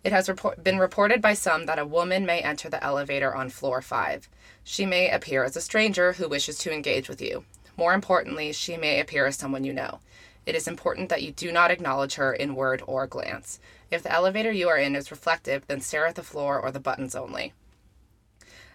It 0.01 0.13
has 0.13 0.29
report- 0.29 0.63
been 0.63 0.79
reported 0.79 1.21
by 1.21 1.33
some 1.33 1.65
that 1.65 1.77
a 1.77 1.85
woman 1.85 2.25
may 2.25 2.39
enter 2.39 2.69
the 2.69 2.81
elevator 2.81 3.35
on 3.35 3.49
floor 3.49 3.81
5. 3.81 4.29
She 4.63 4.85
may 4.85 5.09
appear 5.09 5.43
as 5.43 5.57
a 5.57 5.61
stranger 5.61 6.13
who 6.13 6.29
wishes 6.29 6.57
to 6.59 6.71
engage 6.71 7.09
with 7.09 7.21
you. 7.21 7.43
More 7.75 7.93
importantly, 7.93 8.53
she 8.53 8.77
may 8.77 9.01
appear 9.01 9.25
as 9.25 9.35
someone 9.35 9.65
you 9.65 9.73
know. 9.73 9.99
It 10.45 10.55
is 10.55 10.67
important 10.67 11.09
that 11.09 11.21
you 11.21 11.31
do 11.31 11.51
not 11.51 11.71
acknowledge 11.71 12.15
her 12.15 12.33
in 12.33 12.55
word 12.55 12.81
or 12.87 13.05
glance. 13.07 13.59
If 13.91 14.01
the 14.03 14.11
elevator 14.11 14.51
you 14.51 14.69
are 14.69 14.77
in 14.77 14.95
is 14.95 15.11
reflective, 15.11 15.67
then 15.67 15.81
stare 15.81 16.07
at 16.07 16.15
the 16.15 16.23
floor 16.23 16.59
or 16.59 16.71
the 16.71 16.79
buttons 16.79 17.15
only. 17.15 17.53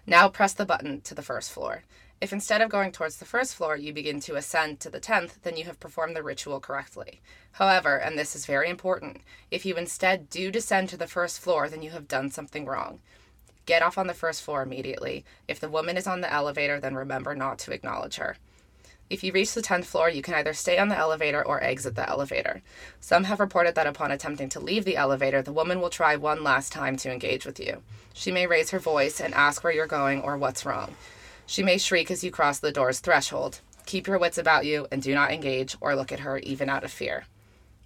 Now 0.05 0.29
press 0.29 0.53
the 0.53 0.65
button 0.65 1.01
to 1.01 1.13
the 1.13 1.21
first 1.21 1.51
floor. 1.51 1.83
If 2.19 2.33
instead 2.33 2.61
of 2.61 2.69
going 2.69 2.91
towards 2.93 3.17
the 3.17 3.25
first 3.25 3.53
floor, 3.53 3.75
you 3.75 3.93
begin 3.93 4.19
to 4.21 4.37
ascend 4.37 4.79
to 4.79 4.89
the 4.89 4.99
10th, 4.99 5.41
then 5.43 5.55
you 5.55 5.65
have 5.65 5.79
performed 5.79 6.15
the 6.15 6.23
ritual 6.23 6.59
correctly. 6.59 7.21
However, 7.53 7.97
and 7.97 8.17
this 8.17 8.35
is 8.35 8.45
very 8.45 8.69
important, 8.69 9.21
if 9.51 9.65
you 9.65 9.75
instead 9.75 10.29
do 10.29 10.49
descend 10.49 10.89
to 10.89 10.97
the 10.97 11.05
first 11.05 11.39
floor, 11.39 11.69
then 11.69 11.83
you 11.83 11.91
have 11.91 12.07
done 12.07 12.31
something 12.31 12.65
wrong. 12.65 13.01
Get 13.67 13.83
off 13.83 13.97
on 13.97 14.07
the 14.07 14.13
first 14.13 14.41
floor 14.41 14.63
immediately. 14.63 15.25
If 15.47 15.59
the 15.59 15.69
woman 15.69 15.97
is 15.97 16.07
on 16.07 16.21
the 16.21 16.31
elevator, 16.31 16.79
then 16.79 16.95
remember 16.95 17.35
not 17.35 17.59
to 17.59 17.73
acknowledge 17.73 18.15
her. 18.15 18.37
If 19.09 19.23
you 19.23 19.31
reach 19.31 19.53
the 19.53 19.61
10th 19.61 19.85
floor, 19.85 20.09
you 20.09 20.21
can 20.21 20.33
either 20.33 20.53
stay 20.53 20.77
on 20.77 20.89
the 20.89 20.97
elevator 20.97 21.45
or 21.45 21.63
exit 21.63 21.95
the 21.95 22.09
elevator. 22.09 22.61
Some 22.99 23.23
have 23.23 23.39
reported 23.39 23.73
that 23.75 23.87
upon 23.87 24.11
attempting 24.11 24.49
to 24.49 24.59
leave 24.59 24.83
the 24.83 24.97
elevator, 24.97 25.41
the 25.41 25.53
woman 25.53 25.79
will 25.79 25.89
try 25.89 26.17
one 26.17 26.43
last 26.43 26.73
time 26.73 26.97
to 26.97 27.11
engage 27.11 27.45
with 27.45 27.57
you. 27.57 27.83
She 28.13 28.31
may 28.31 28.47
raise 28.47 28.71
her 28.71 28.79
voice 28.79 29.21
and 29.21 29.33
ask 29.33 29.63
where 29.63 29.71
you're 29.71 29.87
going 29.87 30.21
or 30.21 30.37
what's 30.37 30.65
wrong. 30.65 30.95
She 31.45 31.63
may 31.63 31.77
shriek 31.77 32.11
as 32.11 32.21
you 32.21 32.31
cross 32.31 32.59
the 32.59 32.73
door's 32.73 32.99
threshold. 32.99 33.61
Keep 33.85 34.07
your 34.07 34.19
wits 34.19 34.37
about 34.37 34.65
you 34.65 34.87
and 34.91 35.01
do 35.01 35.13
not 35.13 35.31
engage 35.31 35.77
or 35.79 35.95
look 35.95 36.11
at 36.11 36.19
her 36.19 36.39
even 36.39 36.67
out 36.67 36.83
of 36.83 36.91
fear. 36.91 37.25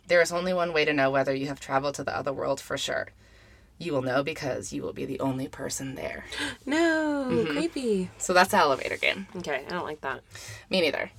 There 0.08 0.22
is 0.22 0.32
only 0.32 0.54
one 0.54 0.74
way 0.74 0.86
to 0.86 0.94
know 0.94 1.12
whether 1.12 1.36
you 1.36 1.46
have 1.48 1.60
traveled 1.60 1.94
to 1.96 2.04
the 2.04 2.18
other 2.18 2.34
world 2.34 2.60
for 2.60 2.80
sure. 2.80 3.10
You 3.82 3.94
will 3.94 4.04
know 4.04 4.22
because 4.22 4.72
you 4.72 4.84
will 4.84 4.94
be 4.94 5.06
the 5.06 5.20
only 5.20 5.48
person 5.48 5.96
there. 5.96 6.26
No, 6.68 7.28
mm-hmm. 7.28 7.52
creepy. 7.52 8.10
So 8.20 8.34
that's 8.34 8.52
the 8.52 8.58
elevator 8.58 8.98
game. 8.98 9.26
Okay, 9.38 9.66
I 9.68 9.70
don't 9.72 9.86
like 9.86 10.02
that. 10.02 10.22
Me 10.70 10.82
neither. 10.82 11.10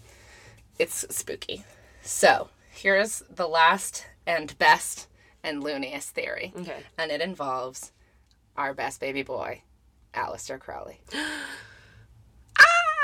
It's 0.79 1.05
spooky. 1.11 1.65
So, 2.03 2.51
here's 2.71 3.25
the 3.29 3.49
last 3.49 4.07
and 4.25 4.57
best 4.59 5.09
and 5.43 5.65
looniest 5.65 6.11
theory. 6.11 6.53
Okay. 6.57 6.85
And 6.97 7.11
it 7.11 7.21
involves 7.21 7.91
our 8.57 8.73
best 8.73 9.01
baby 9.01 9.25
boy, 9.25 9.63
Aleister 10.15 10.61
Crowley. 10.61 11.01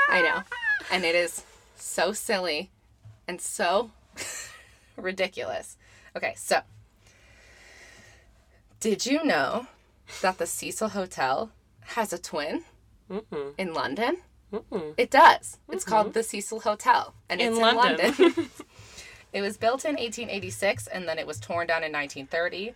I 0.09 0.21
know. 0.21 0.43
Ah! 0.43 0.85
And 0.91 1.03
it 1.03 1.15
is 1.15 1.43
so 1.75 2.13
silly 2.13 2.71
and 3.27 3.41
so 3.41 3.91
ridiculous. 4.95 5.75
Okay, 6.15 6.33
so 6.37 6.61
did 8.79 9.05
you 9.05 9.23
know 9.23 9.67
that 10.21 10.37
the 10.37 10.45
Cecil 10.45 10.89
Hotel 10.89 11.51
has 11.81 12.13
a 12.13 12.17
twin 12.17 12.63
Mm-mm. 13.09 13.53
in 13.57 13.73
London? 13.73 14.17
Mm-mm. 14.53 14.93
It 14.97 15.11
does. 15.11 15.57
It's 15.69 15.83
mm-hmm. 15.83 15.89
called 15.89 16.13
the 16.13 16.23
Cecil 16.23 16.61
Hotel, 16.61 17.13
and 17.29 17.39
In 17.39 17.49
it's 17.49 17.59
London. 17.59 17.99
in 17.99 18.13
London. 18.23 18.49
it 19.33 19.41
was 19.41 19.57
built 19.57 19.85
in 19.85 19.91
1886, 19.91 20.87
and 20.87 21.07
then 21.07 21.19
it 21.19 21.27
was 21.27 21.39
torn 21.39 21.67
down 21.67 21.83
in 21.83 21.91
1930. 21.91 22.73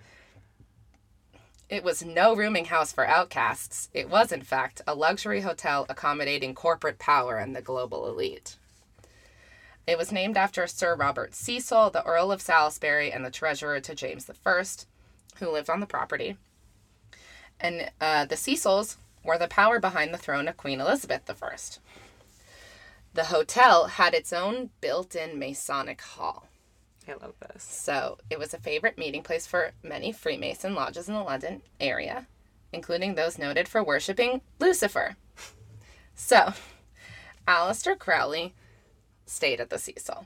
It 1.70 1.84
was 1.84 2.06
no 2.06 2.36
rooming 2.36 2.66
house 2.66 2.92
for 2.92 3.08
outcasts. 3.08 3.90
It 3.94 4.10
was, 4.10 4.32
in 4.32 4.44
fact, 4.44 4.82
a 4.86 4.94
luxury 4.94 5.42
hotel 5.42 5.86
accommodating 5.90 6.54
corporate 6.54 7.00
power 7.00 7.38
and 7.38 7.56
the 7.56 7.62
global 7.62 8.08
elite. 8.08 8.58
It 9.88 9.98
was 9.98 10.12
named 10.12 10.38
after 10.38 10.68
Sir 10.68 10.96
Robert 10.96 11.34
Cecil, 11.34 11.90
the 11.90 12.06
Earl 12.06 12.32
of 12.32 12.42
Salisbury, 12.42 13.12
and 13.12 13.26
the 13.26 13.32
treasurer 13.32 13.80
to 13.80 13.96
James 13.96 14.30
I, 14.30 14.64
who 15.40 15.52
lived 15.52 15.70
on 15.70 15.80
the 15.80 15.86
property. 15.86 16.38
And 17.60 17.92
uh, 18.02 18.26
the 18.26 18.38
Cecils 18.38 18.98
were 19.24 19.38
the 19.38 19.48
power 19.48 19.80
behind 19.80 20.14
the 20.14 20.18
throne 20.18 20.48
of 20.48 20.58
Queen 20.58 20.82
Elizabeth 20.82 21.30
I. 21.30 21.56
The 23.14 23.26
hotel 23.26 23.88
had 23.88 24.14
its 24.14 24.34
own 24.34 24.72
built 24.82 25.16
in 25.16 25.40
Masonic 25.40 26.02
hall. 26.02 26.48
I 27.08 27.14
love 27.14 27.36
this. 27.40 27.64
So 27.64 28.18
it 28.30 28.40
was 28.40 28.54
a 28.54 28.60
favorite 28.60 28.98
meeting 28.98 29.24
place 29.24 29.46
for 29.46 29.72
many 29.84 30.12
Freemason 30.12 30.74
lodges 30.74 31.08
in 31.08 31.14
the 31.14 31.22
London 31.22 31.62
area, 31.80 32.28
including 32.72 33.16
those 33.16 33.38
noted 33.38 33.68
for 33.68 33.84
worshiping 33.84 34.42
Lucifer. 34.60 35.16
So, 36.16 36.54
Aleister 37.48 37.98
Crowley 37.98 38.54
stayed 39.26 39.60
at 39.60 39.70
the 39.70 39.80
Cecil. 39.80 40.26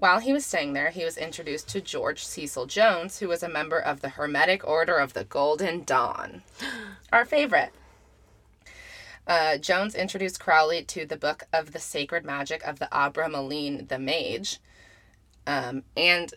While 0.00 0.20
he 0.20 0.32
was 0.32 0.46
staying 0.46 0.72
there, 0.72 0.88
he 0.88 1.04
was 1.04 1.18
introduced 1.18 1.68
to 1.68 1.80
George 1.82 2.24
Cecil 2.24 2.64
Jones, 2.64 3.18
who 3.18 3.28
was 3.28 3.42
a 3.42 3.50
member 3.50 3.78
of 3.78 4.00
the 4.00 4.08
Hermetic 4.08 4.66
Order 4.66 4.96
of 4.96 5.12
the 5.12 5.24
Golden 5.24 5.84
Dawn. 5.84 6.42
Our 7.12 7.26
favorite. 7.26 7.70
Uh, 9.26 9.58
Jones 9.58 9.94
introduced 9.94 10.40
Crowley 10.40 10.82
to 10.84 11.04
the 11.04 11.18
book 11.18 11.42
of 11.52 11.72
the 11.72 11.78
sacred 11.78 12.24
magic 12.24 12.62
of 12.66 12.78
the 12.78 12.88
Abramelin 12.90 13.88
the 13.88 13.98
Mage, 13.98 14.58
um, 15.46 15.82
and 15.94 16.32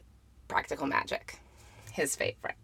practical 0.50 0.86
magic, 0.86 1.40
his 1.94 2.18
favorite. 2.18 2.56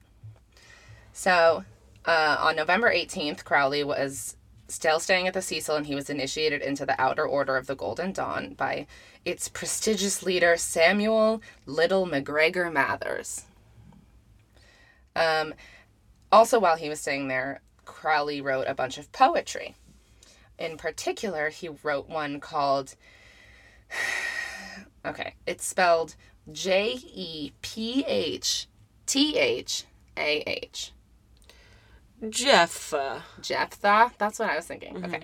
So, 1.13 1.63
uh, 2.03 2.37
on 2.41 2.57
November 2.57 2.91
18th, 2.93 3.45
Crowley 3.45 3.85
was 3.85 4.35
still 4.67 4.99
staying 4.99 5.27
at 5.27 5.33
the 5.33 5.41
Cecil 5.41 5.75
and 5.75 5.85
he 5.87 5.95
was 5.95 6.09
initiated 6.09 6.61
into 6.61 6.85
the 6.85 6.99
Outer 7.01 7.25
Order 7.25 7.57
of 7.57 7.67
the 7.67 7.75
Golden 7.75 8.11
Dawn 8.11 8.53
by 8.53 8.85
its 9.29 9.47
prestigious 9.47 10.23
leader, 10.23 10.57
Samuel 10.57 11.41
Liddell 11.65 12.05
MacGregor 12.05 12.69
Mathers. 12.69 13.45
Um, 15.15 15.53
also, 16.31 16.59
while 16.59 16.75
he 16.75 16.89
was 16.89 16.99
staying 16.99 17.27
there, 17.27 17.61
Crowley 17.85 18.41
wrote 18.41 18.67
a 18.67 18.73
bunch 18.73 18.97
of 18.97 19.11
poetry. 19.11 19.75
In 20.57 20.77
particular, 20.77 21.49
he 21.49 21.69
wrote 21.69 22.09
one 22.09 22.39
called. 22.39 22.95
Okay, 25.05 25.35
it's 25.47 25.65
spelled 25.65 26.17
J 26.51 26.99
E 27.13 27.53
P 27.61 28.03
H 28.05 28.67
T 29.05 29.37
H 29.37 29.85
A 30.17 30.43
H. 30.45 30.91
Jeff. 32.29 32.93
uh, 32.93 33.21
Jephthah? 33.39 34.11
That's 34.17 34.39
what 34.39 34.49
I 34.49 34.57
was 34.57 34.65
thinking. 34.65 35.05
Okay. 35.05 35.21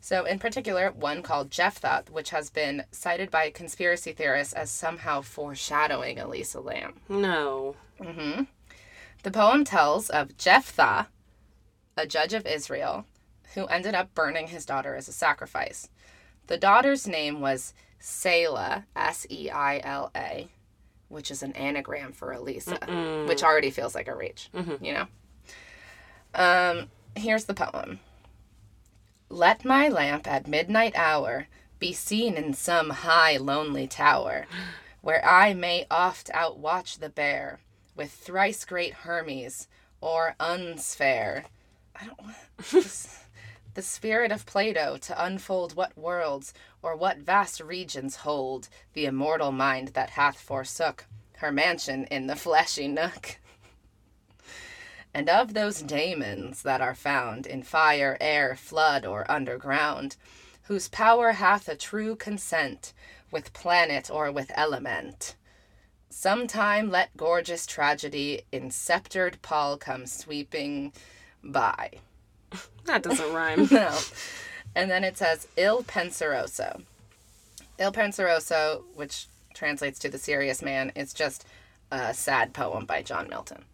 So, 0.00 0.24
in 0.24 0.38
particular, 0.38 0.90
one 0.92 1.22
called 1.22 1.50
Jephthah, 1.50 2.04
which 2.10 2.30
has 2.30 2.48
been 2.48 2.84
cited 2.90 3.30
by 3.30 3.50
conspiracy 3.50 4.12
theorists 4.12 4.54
as 4.54 4.70
somehow 4.70 5.20
foreshadowing 5.20 6.18
Elisa 6.18 6.60
Lam. 6.60 6.94
No. 7.08 7.76
The 9.22 9.30
poem 9.30 9.64
tells 9.64 10.08
of 10.08 10.38
Jephthah, 10.38 11.08
a 11.98 12.06
judge 12.06 12.32
of 12.32 12.46
Israel, 12.46 13.04
who 13.54 13.66
ended 13.66 13.94
up 13.94 14.14
burning 14.14 14.48
his 14.48 14.64
daughter 14.64 14.94
as 14.94 15.06
a 15.08 15.12
sacrifice. 15.12 15.90
The 16.46 16.56
daughter's 16.56 17.06
name 17.06 17.40
was 17.40 17.74
Seila, 18.00 18.84
S 18.96 19.26
E 19.30 19.50
I 19.50 19.80
L 19.84 20.10
A, 20.16 20.48
which 21.08 21.30
is 21.30 21.42
an 21.42 21.52
anagram 21.52 22.12
for 22.12 22.32
Elisa, 22.32 22.78
which 23.28 23.42
already 23.42 23.70
feels 23.70 23.94
like 23.94 24.08
a 24.08 24.16
reach, 24.16 24.48
you 24.80 24.94
know? 24.94 25.06
Um, 26.34 26.88
here's 27.14 27.44
the 27.44 27.54
poem 27.54 28.00
Let 29.32 29.64
my 29.64 29.86
lamp 29.86 30.26
at 30.26 30.48
midnight 30.48 30.92
hour 30.96 31.46
be 31.78 31.92
seen 31.92 32.36
in 32.36 32.52
some 32.52 32.90
high 32.90 33.36
lonely 33.36 33.86
tower, 33.86 34.46
where 35.02 35.24
I 35.24 35.54
may 35.54 35.86
oft 35.88 36.30
outwatch 36.34 36.98
the 36.98 37.10
bear 37.10 37.60
with 37.94 38.10
thrice 38.10 38.64
great 38.64 38.92
Hermes 38.92 39.68
or 40.00 40.34
Unsphere. 40.40 41.44
I 41.94 42.06
don't 42.06 42.20
want 42.20 42.36
the 43.74 43.82
spirit 43.82 44.32
of 44.32 44.46
Plato 44.46 44.96
to 44.96 45.24
unfold 45.24 45.76
what 45.76 45.96
worlds 45.96 46.52
or 46.82 46.96
what 46.96 47.18
vast 47.18 47.60
regions 47.60 48.16
hold 48.16 48.68
the 48.94 49.06
immortal 49.06 49.52
mind 49.52 49.88
that 49.94 50.10
hath 50.10 50.40
forsook 50.40 51.06
her 51.36 51.52
mansion 51.52 52.04
in 52.06 52.26
the 52.26 52.34
fleshy 52.34 52.88
nook. 52.88 53.38
And 55.12 55.28
of 55.28 55.54
those 55.54 55.82
daemons 55.82 56.62
that 56.62 56.80
are 56.80 56.94
found 56.94 57.46
in 57.46 57.62
fire, 57.62 58.16
air, 58.20 58.54
flood, 58.54 59.04
or 59.04 59.30
underground, 59.30 60.16
whose 60.64 60.88
power 60.88 61.32
hath 61.32 61.68
a 61.68 61.74
true 61.74 62.14
consent 62.14 62.92
with 63.30 63.52
planet 63.52 64.10
or 64.10 64.30
with 64.30 64.52
element. 64.54 65.34
Sometime 66.10 66.90
let 66.90 67.16
gorgeous 67.16 67.66
tragedy 67.66 68.42
in 68.52 68.70
sceptred 68.70 69.40
pall 69.42 69.76
come 69.76 70.06
sweeping 70.06 70.92
by. 71.42 71.90
That 72.84 73.02
doesn't 73.02 73.32
rhyme. 73.32 73.68
No. 73.70 73.96
And 74.74 74.90
then 74.90 75.04
it 75.04 75.18
says 75.18 75.46
Il 75.56 75.82
Penseroso. 75.82 76.82
Il 77.78 77.92
Penseroso, 77.92 78.84
which 78.94 79.26
translates 79.54 79.98
to 80.00 80.08
the 80.08 80.18
serious 80.18 80.62
man, 80.62 80.92
is 80.94 81.12
just 81.12 81.44
a 81.90 82.14
sad 82.14 82.52
poem 82.52 82.86
by 82.86 83.02
John 83.02 83.28
Milton. 83.28 83.64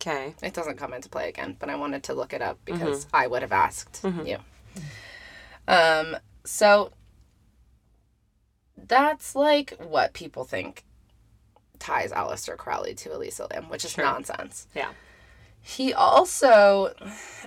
Okay. 0.00 0.34
It 0.42 0.54
doesn't 0.54 0.76
come 0.76 0.92
into 0.92 1.08
play 1.08 1.28
again, 1.28 1.56
but 1.58 1.70
I 1.70 1.76
wanted 1.76 2.02
to 2.04 2.14
look 2.14 2.32
it 2.32 2.42
up 2.42 2.58
mm-hmm. 2.64 2.78
because 2.78 3.06
I 3.12 3.26
would 3.26 3.42
have 3.42 3.52
asked 3.52 4.02
mm-hmm. 4.02 4.26
you. 4.26 4.38
Um, 5.68 6.16
so 6.44 6.92
that's 8.76 9.34
like 9.34 9.76
what 9.78 10.12
people 10.12 10.44
think 10.44 10.84
ties 11.78 12.12
Aleister 12.12 12.56
Crowley 12.56 12.94
to 12.94 13.14
Elisa 13.14 13.48
Lam, 13.50 13.68
which 13.68 13.84
is 13.84 13.92
Sure. 13.92 14.04
nonsense. 14.04 14.68
Yeah. 14.74 14.90
He 15.60 15.92
also, 15.92 16.94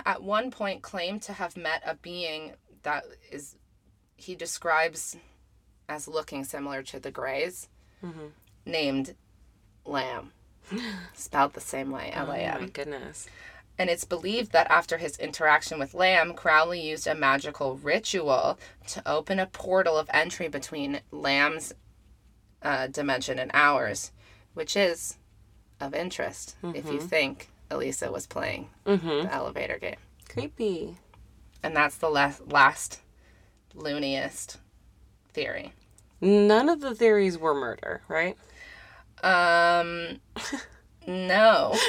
at 0.04 0.22
one 0.22 0.50
point, 0.50 0.82
claimed 0.82 1.22
to 1.22 1.32
have 1.32 1.56
met 1.56 1.82
a 1.86 1.94
being 1.94 2.52
that 2.82 3.04
is, 3.30 3.56
he 4.16 4.34
describes 4.34 5.16
as 5.88 6.06
looking 6.06 6.44
similar 6.44 6.82
to 6.82 7.00
the 7.00 7.10
Greys. 7.10 7.68
Mm-hmm. 8.04 8.28
named 8.64 9.14
Lam. 9.84 10.32
Spelled 11.14 11.54
the 11.54 11.60
same 11.60 11.90
way, 11.90 12.10
L 12.12 12.30
A 12.32 12.52
Oh 12.56 12.60
my 12.60 12.66
goodness. 12.68 13.26
And 13.78 13.88
it's 13.88 14.04
believed 14.04 14.52
that 14.52 14.70
after 14.70 14.98
his 14.98 15.18
interaction 15.18 15.78
with 15.78 15.94
Lam, 15.94 16.34
Crowley 16.34 16.80
used 16.80 17.06
a 17.06 17.14
magical 17.14 17.76
ritual 17.76 18.58
to 18.88 19.02
open 19.08 19.38
a 19.38 19.46
portal 19.46 19.96
of 19.96 20.10
entry 20.12 20.48
between 20.48 21.00
Lam's 21.10 21.72
uh, 22.62 22.88
dimension 22.88 23.38
and 23.38 23.50
ours, 23.54 24.12
which 24.52 24.76
is 24.76 25.16
of 25.80 25.94
interest 25.94 26.56
if 26.74 26.90
you 26.92 27.00
think 27.00 27.48
Elisa 27.70 28.12
was 28.12 28.26
playing 28.26 28.68
Mm-hmm. 28.84 29.08
the 29.08 29.32
elevator 29.34 29.78
game. 29.78 29.96
Creepy. 30.28 30.96
And 31.62 31.74
that's 31.74 31.96
the 31.96 32.10
last, 32.10 32.52
last 32.52 33.00
looniest 33.74 34.58
theory. 35.32 35.72
None 36.20 36.68
of 36.68 36.80
the 36.82 36.94
theories 36.94 37.38
were 37.38 37.54
murder, 37.54 38.02
right? 38.08 38.36
Um, 39.22 40.20
no. 41.06 41.74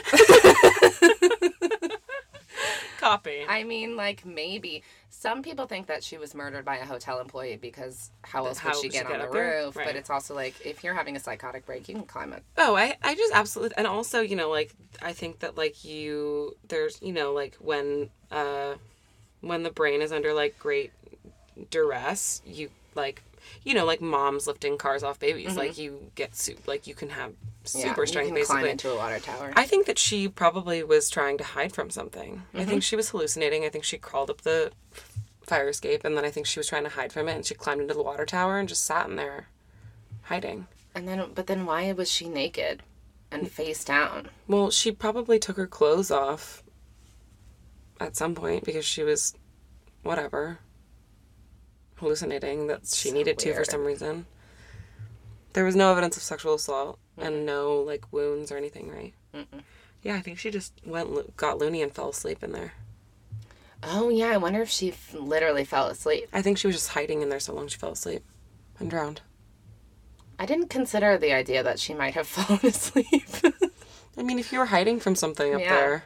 Copy. 3.00 3.46
I 3.48 3.64
mean, 3.64 3.96
like 3.96 4.26
maybe 4.26 4.84
some 5.10 5.44
people 5.44 5.68
think 5.68 5.86
that 5.88 6.04
she 6.04 6.18
was 6.18 6.34
murdered 6.34 6.66
by 6.66 6.78
a 6.78 6.86
hotel 6.86 7.20
employee 7.20 7.56
because 7.56 8.10
how 8.24 8.46
else 8.46 8.58
How 8.58 8.72
she 8.72 8.78
would 8.78 8.82
she 8.82 8.90
get 8.90 9.08
get 9.08 9.22
on 9.22 9.28
the 9.28 9.38
roof? 9.38 9.76
Right. 9.76 9.86
But 9.86 9.96
it's 9.96 10.10
also 10.10 10.34
like 10.34 10.56
if 10.66 10.84
you're 10.84 10.94
having 10.94 11.16
a 11.16 11.20
psychotic 11.20 11.66
break, 11.66 11.88
you 11.88 11.96
can 11.96 12.06
climb 12.06 12.34
it. 12.34 12.44
Oh, 12.58 12.76
I, 12.76 12.96
I 13.04 13.14
just 13.14 13.32
absolutely, 13.34 13.78
and 13.78 13.86
also, 13.86 14.22
you 14.22 14.36
know, 14.36 14.50
like, 14.50 14.74
I 15.02 15.14
think 15.14 15.40
that, 15.40 15.58
like, 15.58 15.86
you, 15.86 16.56
there's, 16.68 17.00
you 17.02 17.14
know, 17.14 17.34
like, 17.34 17.56
when, 17.56 18.10
uh, 18.32 18.76
when 19.42 19.64
the 19.64 19.70
brain 19.72 20.02
is 20.02 20.12
under, 20.12 20.34
like, 20.34 20.58
great 20.58 20.92
duress, 21.70 22.42
you, 22.46 22.70
like, 22.96 23.22
you 23.64 23.74
know, 23.74 23.86
like 23.86 24.02
moms 24.02 24.48
lifting 24.48 24.78
cars 24.78 25.04
off 25.04 25.20
babies, 25.20 25.56
like, 25.56 25.78
you 25.78 26.12
get, 26.16 26.36
su- 26.36 26.58
like, 26.68 26.88
you 26.88 26.94
can 26.96 27.10
have 27.10 27.34
super 27.64 27.88
Mm-hmm. 27.88 28.00
yeah, 28.00 28.06
strength, 28.06 28.30
you 28.30 28.36
can 28.36 28.46
climb 28.46 28.64
basically. 28.64 28.70
into 28.72 28.92
a 28.92 28.96
water 28.98 29.20
tower. 29.20 29.54
I 29.56 29.66
think 29.66 29.86
that 29.86 30.00
she 30.00 30.28
probably 30.28 30.84
was 30.84 31.10
trying 31.10 31.38
to 31.38 31.44
hide 31.44 31.74
from 31.74 31.90
something. 31.90 32.44
I 32.54 32.58
Mm-hmm. 32.60 32.70
think 32.70 32.84
she 32.84 32.96
was 32.96 33.10
hallucinating. 33.10 33.64
I 33.66 33.70
think 33.70 33.84
she 33.84 33.98
crawled 33.98 34.30
up 34.30 34.42
the 34.42 34.72
fire 35.44 35.70
escape, 35.70 36.04
and 36.06 36.16
then 36.18 36.26
I 36.26 36.32
think 36.32 36.46
she 36.48 36.60
was 36.60 36.68
trying 36.68 36.84
to 36.84 36.90
hide 36.90 37.12
from 37.14 37.28
it, 37.28 37.36
and 37.36 37.46
she 37.46 37.54
climbed 37.56 37.82
into 37.82 37.94
the 37.94 38.04
water 38.04 38.26
tower 38.26 38.58
and 38.60 38.70
just 38.70 38.86
sat 38.86 39.08
in 39.10 39.16
there, 39.16 39.48
hiding. 40.24 40.68
and 40.96 41.08
then, 41.08 41.24
but 41.36 41.48
then 41.48 41.66
why 41.66 41.92
was 41.92 42.10
she 42.12 42.28
naked 42.30 42.84
and 43.32 43.50
face 43.52 43.84
down? 43.84 44.30
Well, 44.48 44.72
she 44.72 44.92
probably 44.92 45.40
took 45.40 45.58
her 45.58 45.68
clothes 45.68 46.12
off 46.12 46.64
at 48.00 48.16
some 48.16 48.34
point 48.36 48.64
because 48.66 48.86
she 48.86 49.04
was, 49.04 49.36
whatever, 50.04 50.60
hallucinating 52.02 52.68
that 52.68 52.82
she 52.86 53.10
So 53.10 53.16
needed 53.16 53.40
to 53.40 53.54
for 53.54 53.64
some 53.64 53.86
reason. 53.86 54.26
There 55.54 55.64
was 55.66 55.76
no 55.76 55.92
evidence 55.92 56.18
of 56.18 56.24
sexual 56.24 56.56
assault 56.56 57.00
and 57.18 57.46
no 57.46 57.76
like 57.82 58.12
wounds 58.12 58.52
or 58.52 58.58
anything, 58.58 58.90
right? 58.92 59.14
Yeah, 60.04 60.16
I 60.16 60.22
think 60.22 60.38
she 60.40 60.50
just 60.52 60.74
went 60.86 61.38
got 61.38 61.58
loony 61.58 61.82
and 61.82 61.94
fell 61.94 62.10
asleep 62.10 62.44
in 62.44 62.52
there. 62.52 62.74
Oh 63.84 64.10
yeah, 64.10 64.28
I 64.28 64.38
wonder 64.38 64.62
if 64.62 64.70
she 64.70 64.90
f- 64.92 65.14
literally 65.14 65.64
fell 65.66 65.88
asleep. 65.88 66.28
I 66.34 66.42
think 66.42 66.58
she 66.58 66.68
was 66.68 66.76
just 66.76 66.90
hiding 66.90 67.22
in 67.22 67.30
there 67.30 67.40
so 67.40 67.54
long 67.54 67.68
she 67.68 67.78
fell 67.78 67.92
asleep 67.94 68.24
and 68.80 68.90
drowned. 68.90 69.22
I 70.40 70.46
didn't 70.46 70.70
consider 70.70 71.18
the 71.18 71.34
idea 71.34 71.62
that 71.64 71.80
she 71.80 71.94
might 71.94 72.14
have 72.16 72.28
fallen 72.36 72.60
asleep. 72.66 73.24
I 74.18 74.24
mean, 74.24 74.40
if 74.40 74.52
you 74.52 74.60
were 74.60 74.66
hiding 74.68 75.00
from 75.00 75.16
something 75.16 75.54
up 75.54 75.62
Yeah. 75.62 75.70
there, 75.76 76.04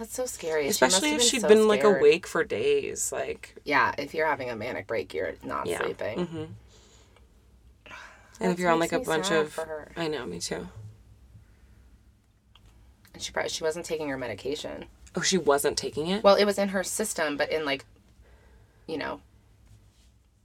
That's 0.00 0.14
so 0.14 0.24
scary. 0.24 0.66
Especially 0.66 1.10
have 1.10 1.20
if 1.20 1.26
she'd 1.26 1.42
so 1.42 1.48
been 1.48 1.68
like 1.68 1.84
awake 1.84 2.26
for 2.26 2.42
days, 2.42 3.12
like 3.12 3.54
Yeah, 3.66 3.94
if 3.98 4.14
you're 4.14 4.26
having 4.26 4.48
a 4.48 4.56
manic 4.56 4.86
break, 4.86 5.12
you're 5.12 5.34
not 5.42 5.66
Yeah. 5.66 5.76
sleeping. 5.82 6.24
hmm 6.26 6.44
And 8.40 8.50
if 8.50 8.58
you're 8.58 8.70
on 8.70 8.78
like 8.80 8.92
a 8.92 9.00
bunch 9.00 9.30
of. 9.30 9.60
I 9.98 10.08
know, 10.08 10.24
me 10.24 10.38
too. 10.38 10.66
And 13.12 13.22
she 13.22 13.30
probably 13.30 13.50
she 13.50 13.62
wasn't 13.62 13.84
taking 13.84 14.08
her 14.08 14.16
medication. 14.16 14.86
Oh, 15.14 15.20
she 15.20 15.36
wasn't 15.36 15.76
taking 15.76 16.06
it. 16.06 16.24
Well, 16.24 16.36
it 16.36 16.46
was 16.46 16.56
in 16.56 16.70
her 16.70 16.82
system, 16.82 17.36
but 17.36 17.52
in 17.52 17.66
like, 17.66 17.84
you 18.86 18.96
know, 18.96 19.20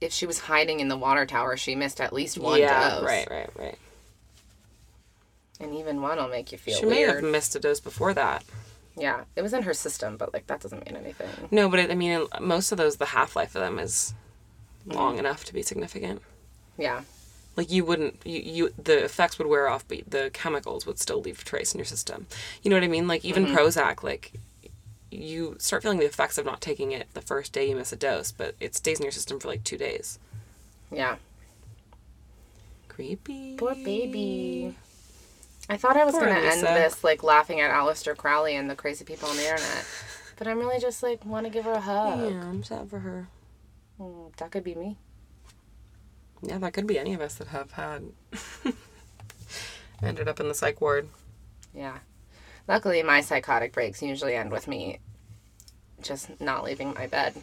if 0.02 0.12
she 0.12 0.26
was 0.26 0.40
hiding 0.40 0.80
in 0.80 0.88
the 0.88 0.98
water 0.98 1.24
tower, 1.24 1.56
she 1.56 1.74
missed 1.74 1.98
at 1.98 2.12
least 2.12 2.36
one 2.36 2.60
yeah, 2.60 2.90
dose. 2.90 3.04
right, 3.04 3.30
right, 3.30 3.50
right. 3.58 3.78
And 5.58 5.74
even 5.74 6.02
one 6.02 6.18
will 6.18 6.28
make 6.28 6.52
you 6.52 6.58
feel 6.58 6.78
She 6.78 6.84
may 6.84 7.00
have 7.00 7.22
missed 7.22 7.56
a 7.56 7.58
dose 7.58 7.80
before 7.80 8.12
that. 8.12 8.44
Yeah, 8.96 9.24
it 9.36 9.42
was 9.42 9.52
in 9.52 9.62
her 9.64 9.74
system, 9.74 10.16
but 10.16 10.32
like 10.32 10.46
that 10.46 10.60
doesn't 10.60 10.86
mean 10.86 10.96
anything. 10.96 11.28
No, 11.50 11.68
but 11.68 11.78
it, 11.80 11.90
I 11.90 11.94
mean, 11.94 12.26
most 12.40 12.72
of 12.72 12.78
those, 12.78 12.96
the 12.96 13.06
half 13.06 13.36
life 13.36 13.54
of 13.54 13.60
them 13.62 13.78
is 13.78 14.14
Mm. 14.88 14.94
long 14.94 15.18
enough 15.18 15.44
to 15.44 15.52
be 15.52 15.62
significant. 15.62 16.22
Yeah, 16.78 17.02
Like 17.56 17.70
you 17.72 17.84
wouldn't, 17.84 18.24
you, 18.24 18.40
you 18.40 18.74
the 18.82 19.02
effects 19.04 19.36
would 19.38 19.48
wear 19.48 19.68
off, 19.68 19.86
but 19.88 20.08
the 20.08 20.30
chemicals 20.32 20.86
would 20.86 20.98
still 21.00 21.20
leave 21.20 21.40
a 21.40 21.44
trace 21.44 21.74
in 21.74 21.78
your 21.78 21.84
system. 21.86 22.26
You 22.62 22.70
know 22.70 22.76
what 22.76 22.84
I 22.84 22.88
mean? 22.88 23.08
Like 23.08 23.24
even 23.24 23.46
Mm-hmm. 23.46 23.56
Prozac, 23.56 24.02
like 24.04 24.32
you 25.10 25.56
start 25.58 25.82
feeling 25.82 25.98
the 25.98 26.04
effects 26.06 26.38
of 26.38 26.44
not 26.46 26.60
taking 26.60 26.92
it 26.92 27.08
the 27.14 27.20
first 27.20 27.52
day 27.52 27.68
you 27.68 27.74
miss 27.74 27.92
a 27.92 27.96
dose, 27.96 28.30
but 28.30 28.54
it 28.60 28.74
stays 28.76 28.98
in 29.00 29.04
your 29.04 29.10
system 29.12 29.40
for 29.40 29.48
like 29.48 29.64
two 29.64 29.76
days. 29.78 30.18
yeah. 30.92 31.16
Creepy. 32.88 33.56
Poor 33.56 33.74
baby. 33.74 34.74
I 35.68 35.76
thought 35.76 35.96
I 35.96 36.04
was 36.04 36.14
gonna 36.14 36.30
end 36.30 36.62
this 36.62 37.02
like 37.02 37.22
laughing 37.22 37.60
at 37.60 37.70
Aleister 37.70 38.16
Crowley 38.16 38.54
and 38.54 38.70
the 38.70 38.76
crazy 38.76 39.04
people 39.04 39.28
on 39.28 39.36
the 39.36 39.42
internet, 39.42 39.86
but 40.36 40.46
I'm 40.46 40.58
really 40.58 40.78
just 40.78 41.02
like 41.02 41.24
want 41.24 41.44
to 41.46 41.50
give 41.50 41.64
her 41.64 41.72
a 41.72 41.80
hug. 41.80 42.20
Yeah, 42.20 42.44
I'm 42.44 42.62
sad 42.62 42.88
for 42.88 43.00
her. 43.00 43.28
Mm, 44.00 44.34
that 44.36 44.50
could 44.50 44.64
be 44.64 44.74
me. 44.74 44.96
Yeah, 46.42 46.58
that 46.58 46.72
could 46.72 46.86
be 46.86 46.98
any 46.98 47.14
of 47.14 47.20
us 47.20 47.34
that 47.36 47.48
have 47.48 47.72
had 47.72 48.04
ended 50.02 50.28
up 50.28 50.38
in 50.38 50.48
the 50.48 50.54
psych 50.54 50.80
ward. 50.80 51.08
Yeah. 51.74 51.98
Luckily, 52.68 53.02
my 53.02 53.20
psychotic 53.20 53.72
breaks 53.72 54.02
usually 54.02 54.34
end 54.34 54.50
with 54.50 54.68
me 54.68 54.98
just 56.02 56.40
not 56.40 56.64
leaving 56.64 56.92
my 56.94 57.06
bed, 57.06 57.34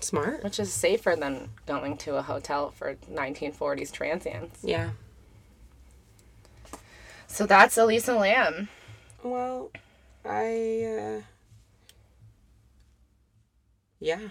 Smart. 0.00 0.44
which 0.44 0.60
is 0.60 0.72
safer 0.72 1.16
than 1.16 1.48
going 1.66 1.96
to 1.98 2.16
a 2.16 2.22
hotel 2.22 2.70
for 2.70 2.94
1940s 3.10 3.90
transients. 3.90 4.60
Yeah. 4.62 4.90
So 7.38 7.46
that's 7.46 7.78
Elisa 7.78 8.14
Lam. 8.16 8.68
Well, 9.22 9.70
I 10.24 10.82
uh 10.82 11.22
Yeah. 14.00 14.30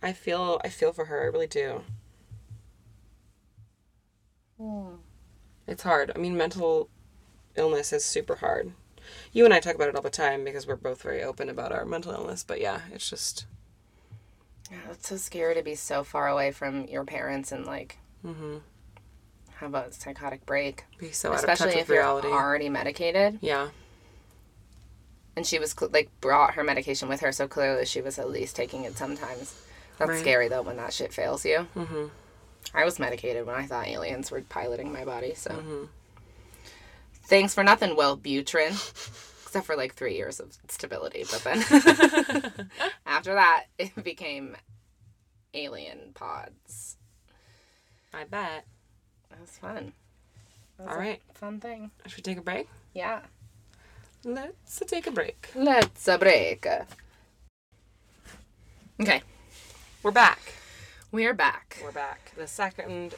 I 0.00 0.12
feel 0.12 0.60
I 0.62 0.68
feel 0.68 0.92
for 0.92 1.06
her, 1.06 1.22
I 1.22 1.24
really 1.24 1.48
do. 1.48 1.82
It's 5.66 5.82
hard. 5.82 6.12
I 6.14 6.20
mean, 6.20 6.36
mental 6.36 6.88
illness 7.56 7.92
is 7.92 8.04
super 8.04 8.36
hard. 8.36 8.74
You 9.32 9.44
and 9.44 9.52
I 9.52 9.58
talk 9.58 9.74
about 9.74 9.88
it 9.88 9.96
all 9.96 10.02
the 10.02 10.08
time 10.08 10.44
because 10.44 10.68
we're 10.68 10.76
both 10.76 11.02
very 11.02 11.24
open 11.24 11.48
about 11.48 11.72
our 11.72 11.84
mental 11.84 12.12
illness, 12.12 12.44
but 12.46 12.60
yeah, 12.60 12.82
it's 12.92 13.10
just 13.10 13.46
Yeah, 14.70 14.92
it's 14.92 15.08
so 15.08 15.16
scary 15.16 15.56
to 15.56 15.64
be 15.64 15.74
so 15.74 16.04
far 16.04 16.28
away 16.28 16.52
from 16.52 16.86
your 16.86 17.04
parents 17.04 17.50
and 17.50 17.66
like 17.66 17.98
mhm. 18.24 18.60
Have 19.60 19.74
a 19.74 19.90
psychotic 19.92 20.44
break, 20.44 20.84
Be 20.98 21.12
so 21.12 21.30
out 21.30 21.34
of 21.36 21.38
especially 21.40 21.80
if 21.80 21.88
reality. 21.88 22.28
you're 22.28 22.36
already 22.36 22.68
medicated. 22.68 23.38
Yeah. 23.40 23.68
And 25.34 25.46
she 25.46 25.58
was 25.58 25.74
like 25.80 26.10
brought 26.20 26.54
her 26.54 26.64
medication 26.64 27.08
with 27.08 27.20
her, 27.20 27.32
so 27.32 27.48
clearly 27.48 27.86
she 27.86 28.00
was 28.02 28.18
at 28.18 28.28
least 28.30 28.54
taking 28.56 28.84
it 28.84 28.96
sometimes. 28.98 29.58
That's 29.98 30.10
Right. 30.10 30.20
scary 30.20 30.48
though 30.48 30.62
when 30.62 30.76
that 30.76 30.92
shit 30.92 31.12
fails 31.14 31.44
you. 31.44 31.66
Mhm. 31.74 32.10
I 32.74 32.84
was 32.84 32.98
medicated 32.98 33.46
when 33.46 33.54
I 33.54 33.66
thought 33.66 33.86
aliens 33.86 34.30
were 34.30 34.42
piloting 34.42 34.92
my 34.92 35.04
body, 35.04 35.34
so. 35.34 35.50
Mm-hmm. 35.52 35.84
Thanks 37.24 37.54
for 37.54 37.64
nothing, 37.64 37.96
Wellbutrin. 37.96 38.72
Except 39.46 39.64
for 39.66 39.76
like 39.76 39.94
three 39.94 40.16
years 40.16 40.38
of 40.40 40.56
stability, 40.68 41.24
but 41.30 41.42
then 41.44 41.62
after 43.06 43.32
that, 43.34 43.64
it 43.78 44.04
became 44.04 44.56
alien 45.54 46.12
pods. 46.14 46.96
I 48.12 48.24
bet. 48.24 48.66
That 49.36 49.42
was 49.42 49.58
fun. 49.58 49.92
That 50.78 50.84
was 50.86 50.92
All 50.92 50.94
a 50.94 50.98
right. 50.98 51.22
fun 51.34 51.60
thing. 51.60 51.90
Should 52.06 52.16
we 52.16 52.22
take 52.22 52.38
a 52.38 52.42
break? 52.42 52.68
Yeah. 52.94 53.20
Let's 54.24 54.82
take 54.86 55.06
a 55.06 55.10
break. 55.10 55.50
Let's 55.54 56.08
a 56.08 56.16
break. 56.16 56.66
Okay, 58.98 59.20
We're 60.02 60.10
back. 60.10 60.40
we're 61.12 61.34
back. 61.34 61.76
We're 61.82 61.92
back. 61.92 62.32
The 62.34 62.46
second 62.46 63.14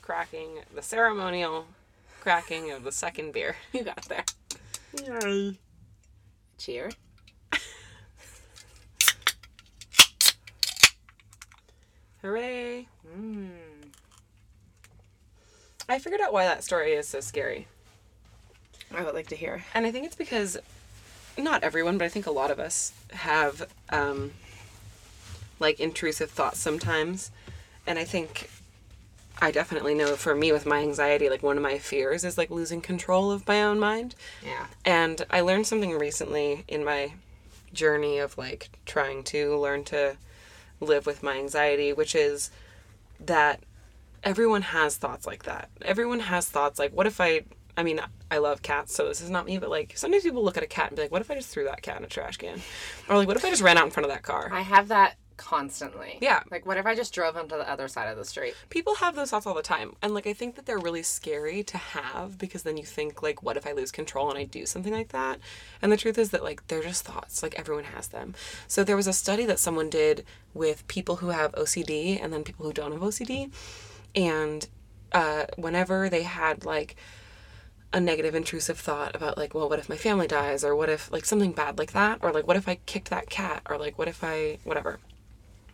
cracking, 0.00 0.60
the 0.72 0.80
ceremonial 0.80 1.66
cracking 2.20 2.70
of 2.70 2.84
the 2.84 2.92
second 2.92 3.32
beer. 3.32 3.56
You 3.72 3.82
got 3.82 4.02
there. 4.04 4.24
Yay. 5.04 5.58
Cheer. 6.56 6.90
Hooray. 12.22 12.86
Mm. 13.06 13.67
I 15.88 15.98
figured 15.98 16.20
out 16.20 16.32
why 16.32 16.44
that 16.44 16.64
story 16.64 16.92
is 16.92 17.08
so 17.08 17.20
scary. 17.20 17.66
I 18.94 19.02
would 19.04 19.14
like 19.14 19.28
to 19.28 19.36
hear. 19.36 19.64
And 19.74 19.86
I 19.86 19.90
think 19.90 20.06
it's 20.06 20.16
because 20.16 20.58
not 21.36 21.62
everyone, 21.62 21.98
but 21.98 22.04
I 22.04 22.08
think 22.08 22.26
a 22.26 22.30
lot 22.30 22.50
of 22.50 22.58
us 22.58 22.92
have 23.12 23.68
um 23.90 24.32
like 25.60 25.80
intrusive 25.80 26.30
thoughts 26.30 26.60
sometimes. 26.60 27.30
And 27.86 27.98
I 27.98 28.04
think 28.04 28.50
I 29.40 29.50
definitely 29.50 29.94
know 29.94 30.16
for 30.16 30.34
me 30.34 30.52
with 30.52 30.66
my 30.66 30.80
anxiety, 30.80 31.30
like 31.30 31.42
one 31.42 31.56
of 31.56 31.62
my 31.62 31.78
fears 31.78 32.24
is 32.24 32.36
like 32.36 32.50
losing 32.50 32.80
control 32.80 33.30
of 33.30 33.46
my 33.46 33.62
own 33.62 33.78
mind. 33.78 34.14
Yeah. 34.44 34.66
And 34.84 35.24
I 35.30 35.40
learned 35.40 35.66
something 35.66 35.92
recently 35.92 36.64
in 36.68 36.84
my 36.84 37.12
journey 37.72 38.18
of 38.18 38.36
like 38.36 38.70
trying 38.84 39.22
to 39.24 39.56
learn 39.56 39.84
to 39.84 40.16
live 40.80 41.06
with 41.06 41.22
my 41.22 41.38
anxiety, 41.38 41.92
which 41.92 42.14
is 42.14 42.50
that 43.20 43.60
everyone 44.24 44.62
has 44.62 44.96
thoughts 44.96 45.26
like 45.26 45.44
that. 45.44 45.70
Everyone 45.82 46.20
has 46.20 46.48
thoughts 46.48 46.78
like, 46.78 46.92
what 46.92 47.06
if 47.06 47.20
I, 47.20 47.42
I 47.76 47.82
mean, 47.82 48.00
I 48.30 48.38
love 48.38 48.62
cats, 48.62 48.94
so 48.94 49.06
this 49.06 49.20
is 49.20 49.30
not 49.30 49.46
me, 49.46 49.58
but 49.58 49.70
like 49.70 49.92
sometimes 49.96 50.22
people 50.22 50.44
look 50.44 50.56
at 50.56 50.62
a 50.62 50.66
cat 50.66 50.88
and 50.88 50.96
be 50.96 51.02
like, 51.02 51.12
what 51.12 51.22
if 51.22 51.30
I 51.30 51.34
just 51.34 51.48
threw 51.48 51.64
that 51.64 51.82
cat 51.82 51.98
in 51.98 52.04
a 52.04 52.08
trash 52.08 52.36
can? 52.36 52.60
Or 53.08 53.16
like, 53.16 53.28
what 53.28 53.36
if 53.36 53.44
I 53.44 53.50
just 53.50 53.62
ran 53.62 53.78
out 53.78 53.84
in 53.84 53.90
front 53.90 54.06
of 54.06 54.12
that 54.12 54.22
car? 54.22 54.50
I 54.52 54.60
have 54.60 54.88
that 54.88 55.16
constantly. 55.36 56.18
Yeah. 56.20 56.42
Like, 56.50 56.66
what 56.66 56.76
if 56.76 56.84
I 56.84 56.94
just 56.94 57.14
drove 57.14 57.36
him 57.36 57.48
to 57.48 57.56
the 57.56 57.70
other 57.70 57.86
side 57.88 58.08
of 58.08 58.18
the 58.18 58.24
street? 58.24 58.54
people 58.68 58.96
have 58.96 59.14
those 59.14 59.30
thoughts 59.30 59.46
all 59.46 59.54
the 59.54 59.62
time 59.62 59.94
and 60.02 60.14
like 60.14 60.26
i 60.26 60.32
think 60.32 60.54
that 60.56 60.66
they're 60.66 60.78
really 60.78 61.02
scary 61.02 61.62
to 61.62 61.78
have 61.78 62.38
because 62.38 62.62
then 62.62 62.76
you 62.76 62.84
think 62.84 63.22
like 63.22 63.42
what 63.42 63.56
if 63.56 63.66
i 63.66 63.72
lose 63.72 63.90
control 63.90 64.28
and 64.30 64.38
i 64.38 64.44
do 64.44 64.66
something 64.66 64.92
like 64.92 65.08
that 65.08 65.38
and 65.80 65.90
the 65.90 65.96
truth 65.96 66.18
is 66.18 66.30
that 66.30 66.42
like 66.42 66.66
they're 66.68 66.82
just 66.82 67.04
thoughts 67.04 67.42
like 67.42 67.58
everyone 67.58 67.84
has 67.84 68.08
them 68.08 68.34
so 68.66 68.82
there 68.84 68.96
was 68.96 69.06
a 69.06 69.12
study 69.12 69.44
that 69.46 69.58
someone 69.58 69.90
did 69.90 70.24
with 70.54 70.86
people 70.88 71.16
who 71.16 71.28
have 71.28 71.52
ocd 71.52 72.22
and 72.22 72.32
then 72.32 72.44
people 72.44 72.66
who 72.66 72.72
don't 72.72 72.92
have 72.92 73.00
ocd 73.00 73.50
and 74.18 74.68
uh, 75.12 75.44
whenever 75.56 76.08
they 76.08 76.24
had 76.24 76.64
like 76.64 76.96
a 77.92 78.00
negative 78.00 78.34
intrusive 78.34 78.78
thought 78.78 79.14
about 79.16 79.38
like 79.38 79.54
well 79.54 79.68
what 79.68 79.78
if 79.78 79.88
my 79.88 79.96
family 79.96 80.26
dies? 80.26 80.64
Or 80.64 80.74
what 80.76 80.90
if 80.90 81.10
like 81.10 81.24
something 81.24 81.52
bad 81.52 81.78
like 81.78 81.92
that? 81.92 82.18
Or 82.20 82.32
like 82.32 82.46
what 82.46 82.56
if 82.56 82.68
i 82.68 82.74
kicked 82.84 83.10
that 83.10 83.30
cat? 83.30 83.62
Or 83.70 83.78
like 83.78 83.96
what 83.96 84.08
if 84.08 84.22
i 84.22 84.58
whatever. 84.64 84.98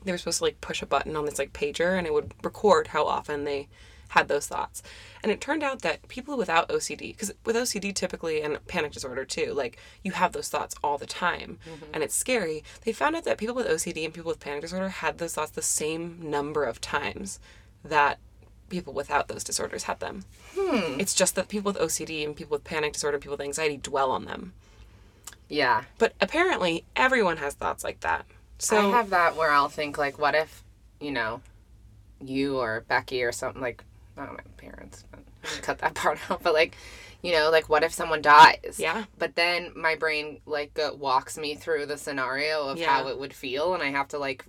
They 0.05 0.13
were 0.13 0.19
supposed 0.19 0.39
to 0.39 0.45
like 0.45 0.61
push 0.61 0.83
a 0.83 0.87
button 0.87 1.17
on 1.17 1.25
this 1.25 1.39
like 1.39 1.55
pager 1.55 1.97
and 1.97 2.07
it 2.07 2.13
would 2.13 2.35
record 2.45 2.89
how 2.89 3.07
often 3.07 3.45
they 3.45 3.69
had 4.09 4.29
those 4.29 4.47
thoughts. 4.47 4.83
And 5.23 5.33
it 5.33 5.41
turned 5.41 5.63
out 5.63 5.81
that 5.81 6.07
people 6.09 6.37
without 6.37 6.69
ocd 6.69 6.99
because 6.99 7.33
with 7.47 7.57
ocd 7.57 7.95
typically 7.95 8.43
and 8.43 8.65
panic 8.69 8.93
disorder 8.93 9.25
too 9.25 9.55
like 9.55 9.79
you 10.03 10.13
have 10.13 10.33
those 10.33 10.51
thoughts 10.51 10.77
all 10.85 10.99
the 10.99 11.07
time. 11.07 11.59
And 11.95 12.03
it's 12.05 12.15
scary. 12.15 12.63
They 12.85 12.93
found 12.93 13.17
out 13.17 13.25
that 13.25 13.39
people 13.39 13.55
with 13.55 13.67
ocd 13.67 14.05
and 14.05 14.13
people 14.13 14.29
with 14.29 14.39
panic 14.39 14.61
disorder 14.61 14.91
had 14.91 15.17
those 15.17 15.35
thoughts 15.35 15.53
the 15.53 15.63
same 15.63 16.19
number 16.21 16.63
of 16.65 16.83
times 16.83 17.41
that 17.85 18.19
people 18.68 18.92
without 18.92 19.29
those 19.29 19.44
disorders 19.44 19.85
had 19.85 20.00
them 20.00 20.24
hmm. 20.57 20.98
it's 21.00 21.14
just 21.14 21.35
that 21.35 21.48
people 21.48 21.72
with 21.72 21.81
ocd 21.81 22.24
and 22.24 22.37
people 22.37 22.55
with 22.55 22.64
panic 22.64 22.92
disorder 22.92 23.18
people 23.18 23.33
with 23.37 23.40
anxiety 23.40 23.77
dwell 23.77 24.11
on 24.11 24.24
them 24.24 24.53
Yeah. 25.48 25.85
but 25.98 26.14
apparently 26.20 26.85
everyone 26.96 27.37
has 27.38 27.55
thoughts 27.55 27.85
like 27.85 28.00
that 28.00 28.24
so 28.59 28.88
I 28.88 28.90
have 28.96 29.11
that 29.11 29.37
where 29.37 29.50
I'll 29.50 29.68
think 29.68 29.98
like, 29.98 30.18
what 30.18 30.35
if, 30.35 30.62
you 31.00 31.11
know, 31.11 31.40
you 32.24 32.59
or 32.59 32.85
Becky 32.88 33.22
or 33.22 33.33
something 33.33 33.61
like, 33.61 33.85
not 34.16 34.33
my 34.33 34.40
parents, 34.57 35.05
but 35.11 35.20
cut 35.62 35.79
that 35.79 35.94
part 36.03 36.18
out. 36.31 36.42
But 36.42 36.55
like, 36.55 36.77
you 37.22 37.33
know, 37.33 37.50
like 37.50 37.68
what 37.68 37.83
if 37.83 37.92
someone 37.92 38.22
dies? 38.22 38.77
Yeah. 38.79 39.05
But 39.18 39.35
then 39.35 39.72
my 39.77 39.96
brain 39.96 40.40
like 40.46 40.72
go, 40.74 40.94
walks 40.94 41.37
me 41.37 41.55
through 41.57 41.87
the 41.87 41.98
scenario 41.98 42.68
of 42.68 42.79
Yeah. 42.79 42.88
how 42.90 43.09
it 43.09 43.18
would 43.18 43.35
feel, 43.35 43.74
and 43.74 43.83
I 43.83 43.90
have 43.90 44.09
to 44.09 44.18
like. 44.18 44.44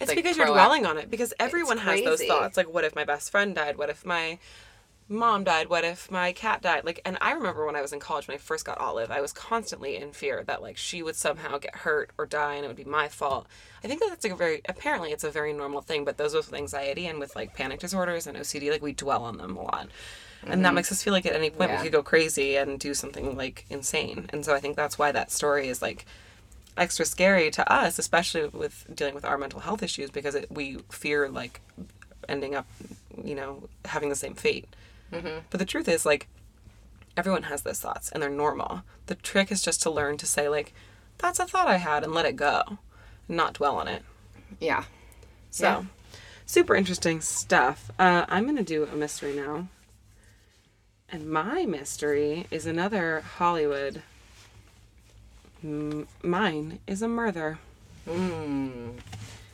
It's 0.00 0.08
like, 0.08 0.16
because 0.16 0.36
you're 0.36 0.46
dwelling 0.46 0.86
on 0.86 0.98
it. 0.98 1.10
Because 1.10 1.32
everyone 1.38 1.78
has 1.78 2.02
those 2.02 2.22
thoughts. 2.22 2.56
Like, 2.56 2.72
what 2.72 2.84
if 2.84 2.94
my 2.94 3.04
best 3.04 3.30
friend 3.30 3.54
died? 3.54 3.76
What 3.78 3.90
if 3.90 4.04
my 4.04 4.38
mom 5.08 5.42
died? 5.44 5.68
What 5.68 5.84
if 5.84 6.10
my 6.10 6.32
cat 6.32 6.62
died? 6.62 6.84
Like, 6.84 7.00
and 7.04 7.18
I 7.20 7.32
remember 7.32 7.66
when 7.66 7.76
I 7.76 7.82
was 7.82 7.92
in 7.92 8.00
college, 8.00 8.28
when 8.28 8.36
I 8.36 8.38
first 8.38 8.64
got 8.64 8.78
Olive, 8.78 9.10
I 9.10 9.20
was 9.20 9.32
constantly 9.32 9.96
in 9.96 10.12
fear 10.12 10.44
that 10.44 10.62
like 10.62 10.76
she 10.76 11.02
would 11.02 11.16
somehow 11.16 11.58
get 11.58 11.76
hurt 11.76 12.10
or 12.16 12.26
die, 12.26 12.54
and 12.54 12.64
it 12.64 12.68
would 12.68 12.76
be 12.76 12.84
my 12.84 13.08
fault. 13.08 13.46
I 13.82 13.88
think 13.88 14.00
that 14.00 14.10
that's 14.10 14.24
a 14.24 14.34
very 14.34 14.60
apparently 14.68 15.10
it's 15.10 15.24
a 15.24 15.30
very 15.30 15.52
normal 15.52 15.80
thing. 15.80 16.04
But 16.04 16.16
those 16.16 16.34
with 16.34 16.52
anxiety 16.54 17.06
and 17.06 17.18
with 17.18 17.34
like 17.34 17.54
panic 17.54 17.80
disorders 17.80 18.26
and 18.26 18.36
OCD, 18.36 18.70
like 18.70 18.82
we 18.82 18.92
dwell 18.92 19.24
on 19.24 19.36
them 19.36 19.56
a 19.56 19.62
lot. 19.62 19.88
And 20.46 20.64
that 20.64 20.72
makes 20.72 20.90
us 20.90 21.02
feel 21.02 21.12
like 21.12 21.26
at 21.26 21.34
any 21.34 21.50
point 21.50 21.70
Mm-hmm. 21.70 21.72
Yeah. 21.72 21.78
we 21.82 21.86
could 21.88 21.92
go 21.92 22.02
crazy 22.02 22.56
and 22.56 22.80
do 22.80 22.94
something 22.94 23.36
like 23.36 23.66
insane. 23.68 24.30
And 24.32 24.42
so 24.44 24.54
I 24.54 24.60
think 24.60 24.74
that's 24.74 24.98
why 24.98 25.12
that 25.12 25.30
story 25.30 25.68
is 25.68 25.82
like 25.82 26.06
extra 26.76 27.04
scary 27.04 27.50
to 27.50 27.72
us, 27.72 27.98
especially 27.98 28.46
with 28.48 28.86
dealing 28.94 29.14
with 29.14 29.24
our 29.24 29.38
mental 29.38 29.60
health 29.60 29.82
issues, 29.82 30.10
because 30.10 30.34
it, 30.34 30.50
we 30.50 30.78
fear 30.90 31.28
like 31.28 31.60
ending 32.28 32.54
up, 32.54 32.66
you 33.22 33.34
know, 33.34 33.68
having 33.84 34.08
the 34.08 34.16
same 34.16 34.34
fate. 34.34 34.66
Mm-hmm. 35.12 35.40
But 35.50 35.58
the 35.58 35.66
truth 35.66 35.88
is, 35.88 36.06
like, 36.06 36.28
everyone 37.16 37.44
has 37.44 37.62
those 37.62 37.80
thoughts 37.80 38.10
and 38.10 38.22
they're 38.22 38.30
normal. 38.30 38.82
The 39.06 39.16
trick 39.16 39.50
is 39.50 39.62
just 39.62 39.82
to 39.82 39.90
learn 39.90 40.16
to 40.18 40.26
say, 40.26 40.48
like, 40.48 40.72
that's 41.18 41.40
a 41.40 41.46
thought 41.46 41.66
I 41.66 41.76
had 41.76 42.04
and 42.04 42.14
let 42.14 42.26
it 42.26 42.36
go, 42.36 42.62
and 43.28 43.36
not 43.36 43.54
dwell 43.54 43.76
on 43.76 43.88
it. 43.88 44.02
Yeah. 44.60 44.84
So, 45.50 45.64
Yeah. 45.64 45.82
super 46.46 46.76
interesting 46.76 47.20
stuff. 47.20 47.90
Uh, 47.98 48.24
I'm 48.28 48.44
going 48.44 48.56
to 48.56 48.62
do 48.62 48.84
a 48.84 48.94
mystery 48.94 49.34
now. 49.34 49.68
And 51.12 51.28
my 51.28 51.66
mystery 51.66 52.46
is 52.52 52.66
another 52.66 53.20
Hollywood. 53.20 54.02
Mine 55.62 56.78
is 56.86 57.02
a 57.02 57.08
murder. 57.08 57.58
Mm. 58.08 58.94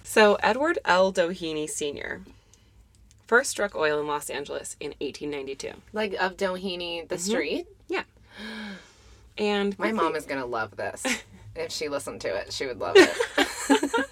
So, 0.04 0.36
Edward 0.42 0.78
L. 0.84 1.12
Doheny 1.12 1.68
Sr. 1.68 2.22
first 3.26 3.50
struck 3.50 3.74
oil 3.74 3.98
in 4.00 4.06
Los 4.06 4.30
Angeles 4.30 4.76
in 4.78 4.94
1892. 5.00 5.72
Like 5.92 6.12
of 6.14 6.36
Doheny, 6.36 7.06
the 7.08 7.18
street. 7.18 7.66
Yeah. 7.88 8.04
And 9.36 9.78
My 9.78 9.90
quickly- 9.90 10.04
mom 10.04 10.16
is 10.16 10.24
gonna 10.26 10.46
love 10.46 10.76
this. 10.76 11.04
if 11.56 11.72
she 11.72 11.88
listened 11.88 12.20
to 12.22 12.28
it, 12.34 12.52
she 12.52 12.66
would 12.66 12.78
love 12.78 12.94
it. 12.96 13.10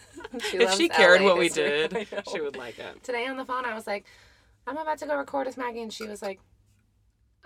she 0.51 0.57
if 0.59 0.75
she 0.75 0.89
cared 0.89 1.21
LA 1.21 1.27
what 1.29 1.39
we 1.39 1.49
did, 1.49 2.07
she 2.33 2.41
would 2.41 2.57
like 2.57 2.79
it. 2.79 3.03
Today 3.05 3.27
on 3.27 3.37
the 3.37 3.45
phone, 3.45 3.65
I 3.65 3.75
was 3.75 3.87
like, 3.87 4.05
"I'm 4.67 4.77
about 4.77 4.99
to 4.99 5.07
go 5.07 5.17
record 5.17 5.47
with 5.47 5.57
Maggie," 5.57 5.81
and 5.83 5.93
she 5.93 6.07
was 6.07 6.21
like, 6.23 6.41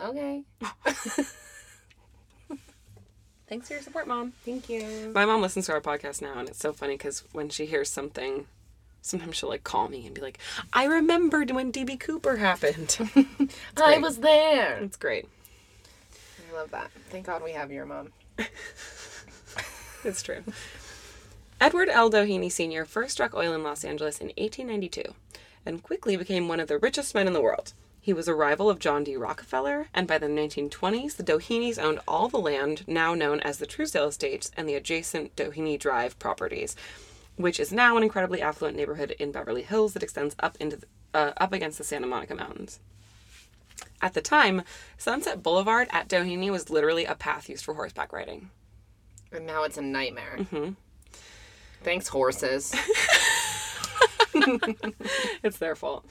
"Okay, 0.02 0.42
Thanks 3.48 3.68
for 3.68 3.74
your 3.74 3.82
support, 3.82 4.06
Mom. 4.06 4.32
thank 4.44 4.68
you." 4.68 5.10
My 5.14 5.24
mom 5.24 5.40
listens 5.40 5.66
to 5.66 5.72
our 5.72 5.80
podcast 5.80 6.20
now, 6.22 6.38
and 6.38 6.48
it's 6.48 6.58
so 6.58 6.72
funny 6.72 6.94
because 6.94 7.24
when 7.32 7.48
she 7.48 7.66
hears 7.66 7.88
something, 7.88 8.46
sometimes 9.02 9.36
she'll 9.36 9.48
like 9.48 9.64
call 9.64 9.88
me 9.88 10.04
and 10.06 10.14
be 10.14 10.20
like, 10.20 10.38
"I 10.72 10.84
remembered 10.84 11.50
when 11.50 11.72
DB 11.72 11.98
Cooper 11.98 12.36
happened." 12.36 12.98
I 13.76 13.98
was 13.98 14.18
there. 14.18 14.78
it's 14.78 14.96
great. 14.96 15.26
I 16.50 16.54
love 16.54 16.70
that. 16.70 16.90
Thank 17.10 17.26
God 17.26 17.42
we 17.42 17.52
have 17.52 17.70
your 17.70 17.86
mom. 17.86 18.12
It's 20.04 20.22
true. 20.22 20.42
Edward 21.60 21.88
L. 21.88 22.08
Doheny 22.10 22.50
Sr. 22.52 22.84
first 22.84 23.12
struck 23.14 23.34
oil 23.34 23.52
in 23.52 23.64
Los 23.64 23.84
Angeles 23.84 24.20
in 24.20 24.28
1892 24.28 25.02
and 25.66 25.82
quickly 25.82 26.16
became 26.16 26.46
one 26.46 26.60
of 26.60 26.68
the 26.68 26.78
richest 26.78 27.14
men 27.14 27.26
in 27.26 27.32
the 27.32 27.40
world. 27.40 27.72
He 28.08 28.14
was 28.14 28.26
a 28.26 28.34
rival 28.34 28.70
of 28.70 28.78
John 28.78 29.04
D. 29.04 29.18
Rockefeller, 29.18 29.88
and 29.92 30.08
by 30.08 30.16
the 30.16 30.28
1920s, 30.28 31.16
the 31.16 31.22
Dohenys 31.22 31.78
owned 31.78 32.00
all 32.08 32.30
the 32.30 32.38
land 32.38 32.88
now 32.88 33.12
known 33.12 33.38
as 33.40 33.58
the 33.58 33.66
Trousdale 33.66 34.08
Estates 34.08 34.50
and 34.56 34.66
the 34.66 34.76
adjacent 34.76 35.36
Doheny 35.36 35.78
Drive 35.78 36.18
properties, 36.18 36.74
which 37.36 37.60
is 37.60 37.70
now 37.70 37.98
an 37.98 38.02
incredibly 38.02 38.40
affluent 38.40 38.78
neighborhood 38.78 39.10
in 39.18 39.30
Beverly 39.30 39.60
Hills 39.60 39.92
that 39.92 40.02
extends 40.02 40.34
up 40.38 40.56
into 40.58 40.76
the, 40.76 40.86
uh, 41.12 41.32
up 41.36 41.52
against 41.52 41.76
the 41.76 41.84
Santa 41.84 42.06
Monica 42.06 42.34
Mountains. 42.34 42.80
At 44.00 44.14
the 44.14 44.22
time, 44.22 44.62
Sunset 44.96 45.42
Boulevard 45.42 45.88
at 45.90 46.08
Doheny 46.08 46.50
was 46.50 46.70
literally 46.70 47.04
a 47.04 47.14
path 47.14 47.50
used 47.50 47.66
for 47.66 47.74
horseback 47.74 48.14
riding. 48.14 48.48
And 49.32 49.46
now 49.46 49.64
it's 49.64 49.76
a 49.76 49.82
nightmare. 49.82 50.36
Mm-hmm. 50.38 50.70
Thanks, 51.82 52.08
horses. 52.08 52.74
it's 55.42 55.58
their 55.58 55.76
fault. 55.76 56.06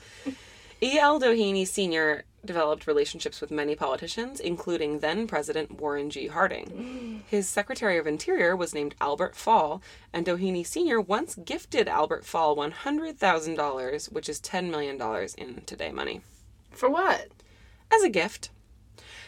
E.L. 0.81 1.19
Doheny 1.19 1.65
Sr. 1.65 2.23
developed 2.45 2.85
relationships 2.85 3.41
with 3.41 3.49
many 3.49 3.75
politicians, 3.75 4.39
including 4.39 4.99
then 4.99 5.25
President 5.25 5.79
Warren 5.79 6.09
G. 6.11 6.27
Harding. 6.27 7.23
His 7.27 7.49
Secretary 7.49 7.97
of 7.97 8.05
Interior 8.05 8.55
was 8.55 8.75
named 8.75 8.93
Albert 9.01 9.35
Fall, 9.35 9.81
and 10.13 10.25
Doheny 10.25 10.65
Sr. 10.65 11.01
once 11.01 11.35
gifted 11.35 11.87
Albert 11.87 12.25
Fall 12.25 12.55
$100,000, 12.55 14.11
which 14.11 14.29
is 14.29 14.39
$10 14.39 14.69
million 14.69 15.01
in 15.37 15.61
today 15.65 15.91
money, 15.91 16.21
For 16.71 16.89
what? 16.89 17.27
as 17.91 18.03
a 18.03 18.09
gift. 18.09 18.49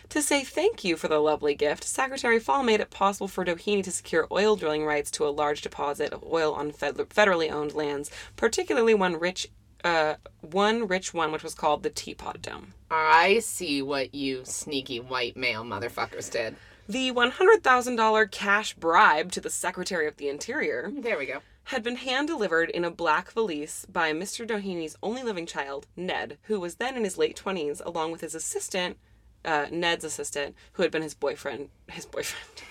To 0.10 0.22
say 0.22 0.44
thank 0.44 0.84
you 0.84 0.98
for 0.98 1.08
the 1.08 1.20
lovely 1.20 1.56
gift, 1.56 1.84
Secretary 1.84 2.40
Fall 2.40 2.62
made 2.64 2.80
it 2.80 2.90
possible 2.90 3.28
for 3.28 3.46
Doheny 3.46 3.84
to 3.84 3.92
secure 3.92 4.28
oil 4.32 4.56
drilling 4.56 4.86
rights 4.86 5.10
to 5.12 5.26
a 5.28 5.30
large 5.30 5.62
deposit 5.62 6.12
of 6.14 6.24
oil 6.24 6.54
on 6.54 6.72
fed- 6.72 6.96
federally 6.98 7.52
owned 7.52 7.74
lands, 7.74 8.12
particularly 8.36 8.94
one 8.94 9.20
rich, 9.20 9.50
uh, 9.84 10.16
one 10.42 10.88
rich 10.88 11.14
one 11.14 11.32
which 11.32 11.44
was 11.44 11.54
called 11.56 11.84
the 11.84 11.90
Teapot 11.90 12.42
Dome. 12.42 12.74
I 12.92 13.40
see 13.40 13.82
what 13.82 14.14
you 14.16 14.42
sneaky 14.46 15.00
white 15.00 15.38
male 15.38 15.64
motherfuckers 15.64 16.32
did. 16.32 16.56
The 16.88 17.12
$100,000 17.12 18.32
cash 18.32 18.74
bribe 18.74 19.32
to 19.34 19.42
the 19.42 19.52
Secretary 19.52 20.08
of 20.08 20.18
the 20.18 20.28
Interior 20.28 20.92
There 20.92 21.20
we 21.20 21.28
go. 21.28 21.42
had 21.66 21.84
been 21.84 21.98
hand 21.98 22.28
delivered 22.28 22.72
in 22.72 22.84
a 22.84 22.90
black 22.90 23.32
valise 23.32 23.86
by 23.86 24.12
Mr. 24.12 24.46
Doheny's 24.48 24.96
only 25.04 25.22
living 25.22 25.46
child, 25.46 25.86
Ned, 25.96 26.40
who 26.44 26.60
was 26.60 26.76
then 26.76 26.98
in 26.98 27.04
his 27.04 27.16
late 27.16 27.40
20s, 27.40 27.80
along 27.86 28.12
with 28.12 28.22
his 28.22 28.34
assistant, 28.34 28.98
uh, 29.46 29.68
Ned's 29.72 30.04
assistant, 30.04 30.56
who 30.74 30.82
had 30.82 30.92
been 30.92 31.04
his 31.04 31.14
boyfriend. 31.14 31.70
His 31.92 32.08
boyfriend. 32.08 32.64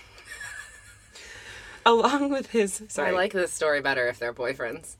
along 1.86 2.30
with 2.30 2.50
his. 2.50 2.82
Sorry. 2.88 3.10
I 3.10 3.12
like 3.12 3.32
this 3.32 3.52
story 3.52 3.80
better 3.80 4.08
if 4.08 4.18
they're 4.18 4.34
boyfriends. 4.34 4.96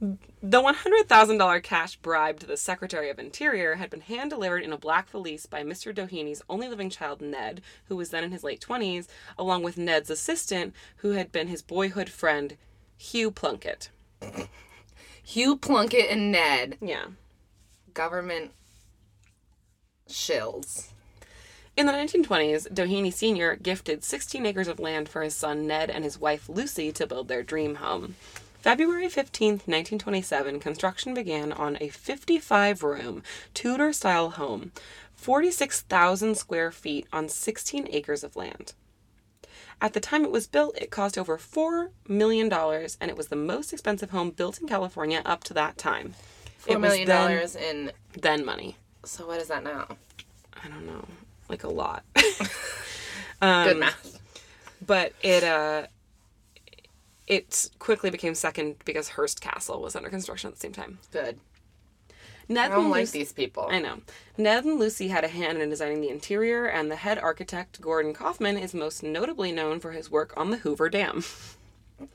The 0.00 0.62
$100,000 0.62 1.62
cash 1.62 1.96
bribe 1.96 2.40
to 2.40 2.46
the 2.46 2.56
Secretary 2.56 3.10
of 3.10 3.18
Interior 3.18 3.74
had 3.74 3.90
been 3.90 4.00
hand 4.00 4.30
delivered 4.30 4.62
in 4.62 4.72
a 4.72 4.78
black 4.78 5.10
valise 5.10 5.44
by 5.44 5.62
Mr. 5.62 5.94
Doheny,'s 5.94 6.40
only 6.48 6.68
living 6.68 6.88
child, 6.88 7.20
Ned, 7.20 7.60
who 7.86 7.96
was 7.96 8.08
then 8.08 8.24
in 8.24 8.32
his 8.32 8.42
late 8.42 8.64
20s, 8.66 9.08
along 9.38 9.62
with 9.62 9.76
Ned's 9.76 10.08
assistant, 10.08 10.74
who 10.98 11.10
had 11.10 11.30
been 11.30 11.48
his 11.48 11.60
boyhood 11.60 12.08
friend, 12.08 12.56
Hugh 12.96 13.30
Plunkett. 13.30 13.90
Hugh 15.22 15.56
Plunkett 15.58 16.10
and 16.10 16.32
Ned, 16.32 16.78
Yeah. 16.80 17.08
government 17.92 18.52
shills. 20.08 20.92
In 21.76 21.84
the 21.84 21.92
1920s, 21.92 22.68
Doheny 22.72 23.12
Sr. 23.12 23.56
gifted 23.56 24.02
16 24.02 24.46
acres 24.46 24.68
of 24.68 24.78
land 24.80 25.10
for 25.10 25.22
his 25.22 25.34
son 25.34 25.66
Ned 25.66 25.90
and 25.90 26.04
his 26.04 26.18
wife 26.18 26.48
Lucy 26.48 26.90
to 26.92 27.06
build 27.06 27.28
their 27.28 27.42
dream 27.42 27.76
home. 27.76 28.16
February 28.60 29.06
15th, 29.06 29.66
1927, 29.66 30.60
construction 30.60 31.14
began 31.14 31.50
on 31.50 31.78
a 31.80 31.88
55 31.88 32.82
room, 32.82 33.22
Tudor 33.54 33.92
style 33.92 34.30
home, 34.30 34.72
46,000 35.14 36.34
square 36.36 36.70
feet 36.70 37.06
on 37.12 37.28
16 37.28 37.88
acres 37.90 38.22
of 38.22 38.36
land. 38.36 38.74
At 39.80 39.94
the 39.94 40.00
time 40.00 40.24
it 40.24 40.30
was 40.30 40.46
built, 40.46 40.76
it 40.76 40.90
cost 40.90 41.16
over 41.16 41.38
$4 41.38 41.88
million, 42.06 42.52
and 42.52 43.10
it 43.10 43.16
was 43.16 43.28
the 43.28 43.36
most 43.36 43.72
expensive 43.72 44.10
home 44.10 44.30
built 44.30 44.60
in 44.60 44.68
California 44.68 45.22
up 45.24 45.42
to 45.44 45.54
that 45.54 45.78
time. 45.78 46.14
Four 46.58 46.76
It 46.76 46.80
million 46.80 47.08
dollars 47.08 47.56
in. 47.56 47.90
Then 48.20 48.44
money. 48.44 48.76
So 49.06 49.26
what 49.26 49.40
is 49.40 49.48
that 49.48 49.64
now? 49.64 49.86
I 50.62 50.68
don't 50.68 50.84
know, 50.86 51.06
like 51.48 51.64
a 51.64 51.68
lot. 51.68 52.04
Good 53.40 53.78
math. 53.78 54.20
but 54.86 55.14
it 55.22 55.42
uh 55.42 55.86
it 57.30 57.70
quickly 57.78 58.10
became 58.10 58.34
second 58.34 58.74
because 58.84 59.10
Hearst 59.10 59.40
Castle 59.40 59.80
was 59.80 59.94
under 59.94 60.10
construction 60.10 60.48
at 60.48 60.54
the 60.54 60.60
same 60.60 60.72
time. 60.72 60.98
Good. 61.12 61.38
Ned 62.48 62.72
I 62.72 62.74
don't 62.74 62.80
and 62.86 62.90
like 62.90 63.00
Lucy, 63.02 63.18
these 63.20 63.32
people. 63.32 63.68
I 63.70 63.78
know. 63.78 64.00
Ned 64.36 64.64
and 64.64 64.80
Lucy 64.80 65.06
had 65.06 65.22
a 65.22 65.28
hand 65.28 65.62
in 65.62 65.70
designing 65.70 66.00
the 66.00 66.08
interior, 66.08 66.66
and 66.66 66.90
the 66.90 66.96
head 66.96 67.20
architect, 67.20 67.80
Gordon 67.80 68.12
Kaufmann, 68.12 68.56
is 68.58 68.74
most 68.74 69.04
notably 69.04 69.52
known 69.52 69.78
for 69.78 69.92
his 69.92 70.10
work 70.10 70.34
on 70.36 70.50
the 70.50 70.56
Hoover 70.56 70.88
Dam. 70.88 71.22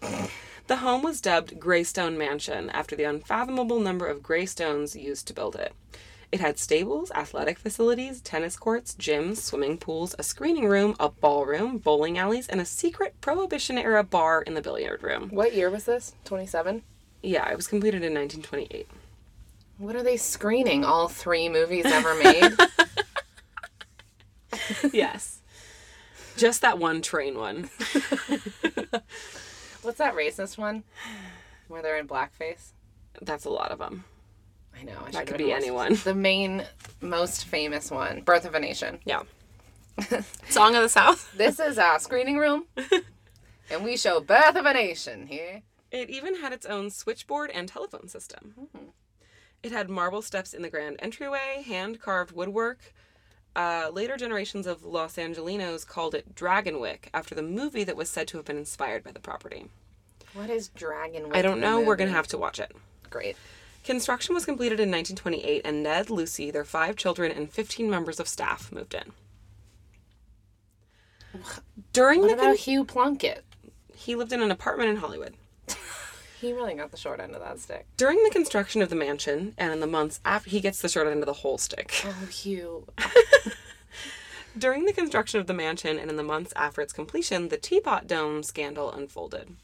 the 0.68 0.78
home 0.78 1.02
was 1.02 1.22
dubbed 1.22 1.62
Greystone 1.62 2.18
Mansion 2.18 2.70
after 2.72 2.98
the 2.98 3.06
unfathomable 3.06 3.80
number 3.80 4.08
of 4.08 4.22
gray 4.22 4.46
stones 4.46 4.98
used 4.98 5.28
to 5.28 5.34
build 5.34 5.56
it. 5.56 5.74
It 6.32 6.40
had 6.40 6.58
stables, 6.58 7.12
athletic 7.12 7.60
facilities, 7.60 8.22
tennis 8.22 8.58
courts, 8.58 8.96
gyms, 8.96 9.38
swimming 9.38 9.78
pools, 9.78 10.16
a 10.18 10.24
screening 10.24 10.68
room, 10.68 10.96
a 11.00 11.10
ballroom, 11.10 11.78
bowling 11.78 12.18
alleys, 12.18 12.48
and 12.48 12.60
a 12.60 12.66
secret 12.66 13.16
Prohibition 13.22 13.78
era 13.78 14.04
bar 14.04 14.42
in 14.42 14.54
the 14.54 14.62
billiard 14.62 15.04
room. 15.04 15.30
What 15.30 15.54
year 15.54 15.70
was 15.70 15.86
this? 15.86 16.16
27? 16.26 16.84
Yeah, 17.22 17.50
it 17.50 17.56
was 17.56 17.68
completed 17.68 18.04
in 18.04 18.14
1928. 18.14 18.88
What 19.78 19.96
are 19.96 20.04
they 20.04 20.18
screening? 20.18 20.86
All 20.86 21.08
three 21.08 21.50
movies 21.50 21.86
ever 21.86 22.16
made? 22.16 22.54
yes. 24.94 25.42
Just 26.38 26.62
that 26.62 26.80
one 26.80 27.02
train 27.02 27.38
one. 27.38 27.64
What's 29.82 29.98
that 30.00 30.16
racist 30.16 30.58
one? 30.58 30.84
Where 31.68 31.82
they're 31.82 31.98
in 31.98 32.08
blackface? 32.08 32.72
That's 33.22 33.46
a 33.46 33.50
lot 33.50 33.72
of 33.72 33.80
them. 33.80 34.06
I 34.80 34.84
know. 34.84 34.98
I 35.06 35.12
That 35.12 35.28
could 35.28 35.38
be 35.38 35.52
anyone. 35.52 35.96
The 36.04 36.16
main, 36.16 36.64
most 37.02 37.46
famous 37.46 37.92
one, 37.92 38.22
Birth 38.22 38.46
of 38.46 38.56
a 38.56 38.60
Nation. 38.60 39.00
Yeah. 39.06 39.24
Song 40.50 40.76
of 40.76 40.82
the 40.82 40.90
South. 40.90 41.34
This 41.38 41.60
is 41.60 41.78
our 41.78 42.00
screening 42.00 42.38
room, 42.38 42.66
and 43.72 43.84
we 43.84 43.98
show 43.98 44.20
Birth 44.20 44.56
of 44.56 44.66
a 44.66 44.74
Nation 44.74 45.28
here. 45.28 45.62
It 45.92 46.10
even 46.10 46.42
had 46.42 46.52
its 46.52 46.66
own 46.66 46.90
switchboard 46.90 47.52
and 47.52 47.68
telephone 47.70 48.10
system. 48.10 48.68
It 49.64 49.72
had 49.72 49.90
marble 49.90 50.22
steps 50.22 50.54
in 50.54 50.62
the 50.62 50.70
grand 50.70 50.98
entryway, 51.00 51.64
hand 51.66 52.02
carved 52.02 52.34
woodwork. 52.34 52.94
Uh, 53.56 53.90
later 53.94 54.18
generations 54.18 54.68
of 54.68 54.84
Los 54.84 55.16
Angelinos 55.16 55.88
called 55.88 56.14
it 56.14 56.36
Dragonwyck 56.36 57.08
after 57.14 57.34
the 57.34 57.42
movie 57.42 57.86
that 57.86 57.96
was 57.96 58.10
said 58.10 58.28
to 58.28 58.38
have 58.38 58.46
been 58.46 58.58
inspired 58.58 59.04
by 59.04 59.12
the 59.12 59.20
property. 59.22 59.68
What 60.34 60.50
is 60.50 60.70
Dragonwyck? 60.70 61.34
I 61.34 61.42
don't 61.42 61.62
know. 61.62 61.80
We're 61.80 61.96
going 61.96 62.10
to 62.10 62.16
have 62.16 62.28
to 62.28 62.38
watch 62.38 62.60
it. 62.60 62.76
Great. 63.10 63.38
Construction 63.86 64.34
was 64.34 64.46
completed 64.46 64.80
in 64.80 64.90
1928, 64.90 65.62
and 65.64 65.84
Ned, 65.84 66.10
Lucy, 66.10 66.50
their 66.50 66.66
five 66.66 66.96
children, 66.96 67.32
and 67.32 67.52
15 67.52 67.88
members 67.88 68.20
of 68.20 68.28
staff 68.28 68.72
moved 68.72 68.96
in. 68.96 69.12
During 71.94 72.22
What 72.22 72.30
the 72.30 72.34
about 72.34 72.58
Hugh 72.58 72.84
Plunkett? 72.84 73.46
he 73.96 74.16
lived 74.16 74.34
in 74.34 74.42
an 74.42 74.52
apartment 74.52 74.90
in 74.90 74.98
Hollywood. 74.98 75.36
He 76.42 76.52
really 76.52 76.74
got 76.74 76.92
the 76.92 76.98
short 76.98 77.20
end 77.20 77.34
of 77.34 77.42
that 77.42 77.60
stick. 77.60 77.86
During 77.96 78.24
the 78.24 78.30
construction 78.30 78.82
of 78.82 78.90
the 78.90 78.96
mansion 78.96 79.54
and 79.58 79.72
in 79.72 79.80
the 79.80 79.88
months 79.88 80.20
after 80.26 80.50
he 80.50 80.60
gets 80.60 80.82
the 80.82 80.90
short 80.90 81.08
end 81.08 81.22
of 81.22 81.26
the 81.26 81.34
whole 81.34 81.58
stick. 81.58 82.04
Oh, 82.06 82.26
Hugh. 82.26 82.88
During 84.58 84.86
the 84.86 84.94
construction 84.94 85.40
of 85.40 85.48
the 85.48 85.54
mansion 85.54 85.98
and 85.98 86.10
in 86.10 86.18
the 86.18 86.24
months 86.24 86.54
after 86.56 86.82
its 86.82 86.94
completion, 86.94 87.50
the 87.50 87.58
Teapot 87.58 88.08
Dome 88.08 88.44
scandal 88.44 88.92
unfolded. 88.92 89.56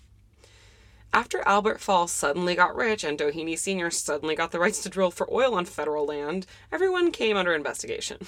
After 1.13 1.45
Albert 1.45 1.81
Fall 1.81 2.07
suddenly 2.07 2.55
got 2.55 2.75
rich 2.75 3.03
and 3.03 3.17
Doheny 3.17 3.57
Sr. 3.57 3.91
suddenly 3.91 4.33
got 4.33 4.51
the 4.51 4.59
rights 4.59 4.81
to 4.83 4.89
drill 4.89 5.11
for 5.11 5.31
oil 5.31 5.55
on 5.55 5.65
federal 5.65 6.05
land, 6.05 6.45
everyone 6.71 7.11
came 7.11 7.35
under 7.35 7.53
investigation. 7.53 8.19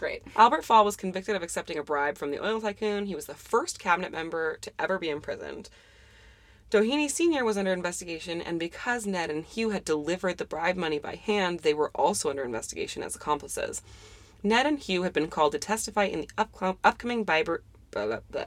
Great. 0.00 0.22
Albert 0.34 0.64
Fall 0.64 0.84
was 0.84 0.96
convicted 0.96 1.36
of 1.36 1.44
accepting 1.44 1.78
a 1.78 1.82
bribe 1.84 2.18
from 2.18 2.32
the 2.32 2.44
oil 2.44 2.60
tycoon. 2.60 3.06
He 3.06 3.14
was 3.14 3.26
the 3.26 3.34
first 3.34 3.78
cabinet 3.78 4.10
member 4.10 4.58
to 4.62 4.72
ever 4.80 4.98
be 4.98 5.08
imprisoned. 5.08 5.70
Doheny 6.72 7.08
Sr. 7.08 7.44
was 7.44 7.56
under 7.56 7.72
investigation, 7.72 8.42
and 8.42 8.58
because 8.58 9.06
Ned 9.06 9.30
and 9.30 9.44
Hugh 9.44 9.70
had 9.70 9.84
delivered 9.84 10.38
the 10.38 10.44
bribe 10.44 10.76
money 10.76 10.98
by 10.98 11.14
hand, 11.14 11.60
they 11.60 11.72
were 11.72 11.92
also 11.94 12.30
under 12.30 12.42
investigation 12.42 13.04
as 13.04 13.14
accomplices. 13.14 13.80
Ned 14.42 14.66
and 14.66 14.80
Hugh 14.80 15.04
had 15.04 15.12
been 15.12 15.28
called 15.28 15.52
to 15.52 15.58
testify 15.58 16.04
in 16.04 16.22
the 16.22 16.28
up- 16.36 16.78
upcoming 16.82 17.22
bribery. 17.22 17.60
Blah, 17.92 18.06
blah, 18.06 18.20
blah. 18.28 18.44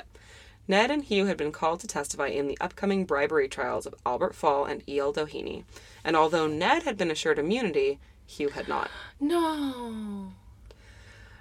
Ned 0.67 0.91
and 0.91 1.03
Hugh 1.03 1.25
had 1.25 1.37
been 1.37 1.51
called 1.51 1.79
to 1.79 1.87
testify 1.87 2.27
in 2.27 2.47
the 2.47 2.57
upcoming 2.59 3.05
bribery 3.05 3.47
trials 3.47 3.85
of 3.85 3.95
Albert 4.05 4.35
Fall 4.35 4.65
and 4.65 4.83
E.L. 4.87 5.13
Doheny. 5.13 5.63
And 6.03 6.15
although 6.15 6.47
Ned 6.47 6.83
had 6.83 6.97
been 6.97 7.09
assured 7.09 7.39
immunity, 7.39 7.99
Hugh 8.25 8.49
had 8.49 8.67
not. 8.67 8.91
No. 9.19 10.33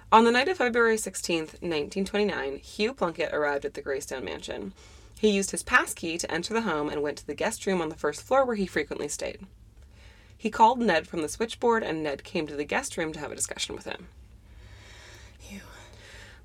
On 0.09 0.23
the 0.23 0.31
night 0.31 0.47
of 0.47 0.57
February 0.57 0.95
16th, 0.95 1.59
1929, 1.61 2.59
Hugh 2.59 2.93
Plunkett 2.93 3.33
arrived 3.33 3.65
at 3.65 3.73
the 3.73 3.81
Greystone 3.81 4.23
Mansion. 4.23 4.73
He 5.19 5.31
used 5.31 5.51
his 5.51 5.63
pass 5.63 5.93
key 5.93 6.17
to 6.17 6.31
enter 6.31 6.53
the 6.53 6.61
home 6.61 6.87
and 6.87 7.01
went 7.01 7.17
to 7.17 7.27
the 7.27 7.33
guest 7.33 7.65
room 7.65 7.81
on 7.81 7.89
the 7.89 7.95
first 7.95 8.21
floor 8.21 8.45
where 8.45 8.55
he 8.55 8.65
frequently 8.65 9.09
stayed. 9.09 9.45
He 10.37 10.49
called 10.49 10.79
Ned 10.79 11.07
from 11.07 11.21
the 11.21 11.27
switchboard, 11.27 11.83
and 11.83 12.03
Ned 12.03 12.23
came 12.23 12.47
to 12.47 12.55
the 12.55 12.63
guest 12.63 12.95
room 12.95 13.11
to 13.11 13.19
have 13.19 13.31
a 13.31 13.35
discussion 13.35 13.75
with 13.75 13.85
him. 13.85 14.07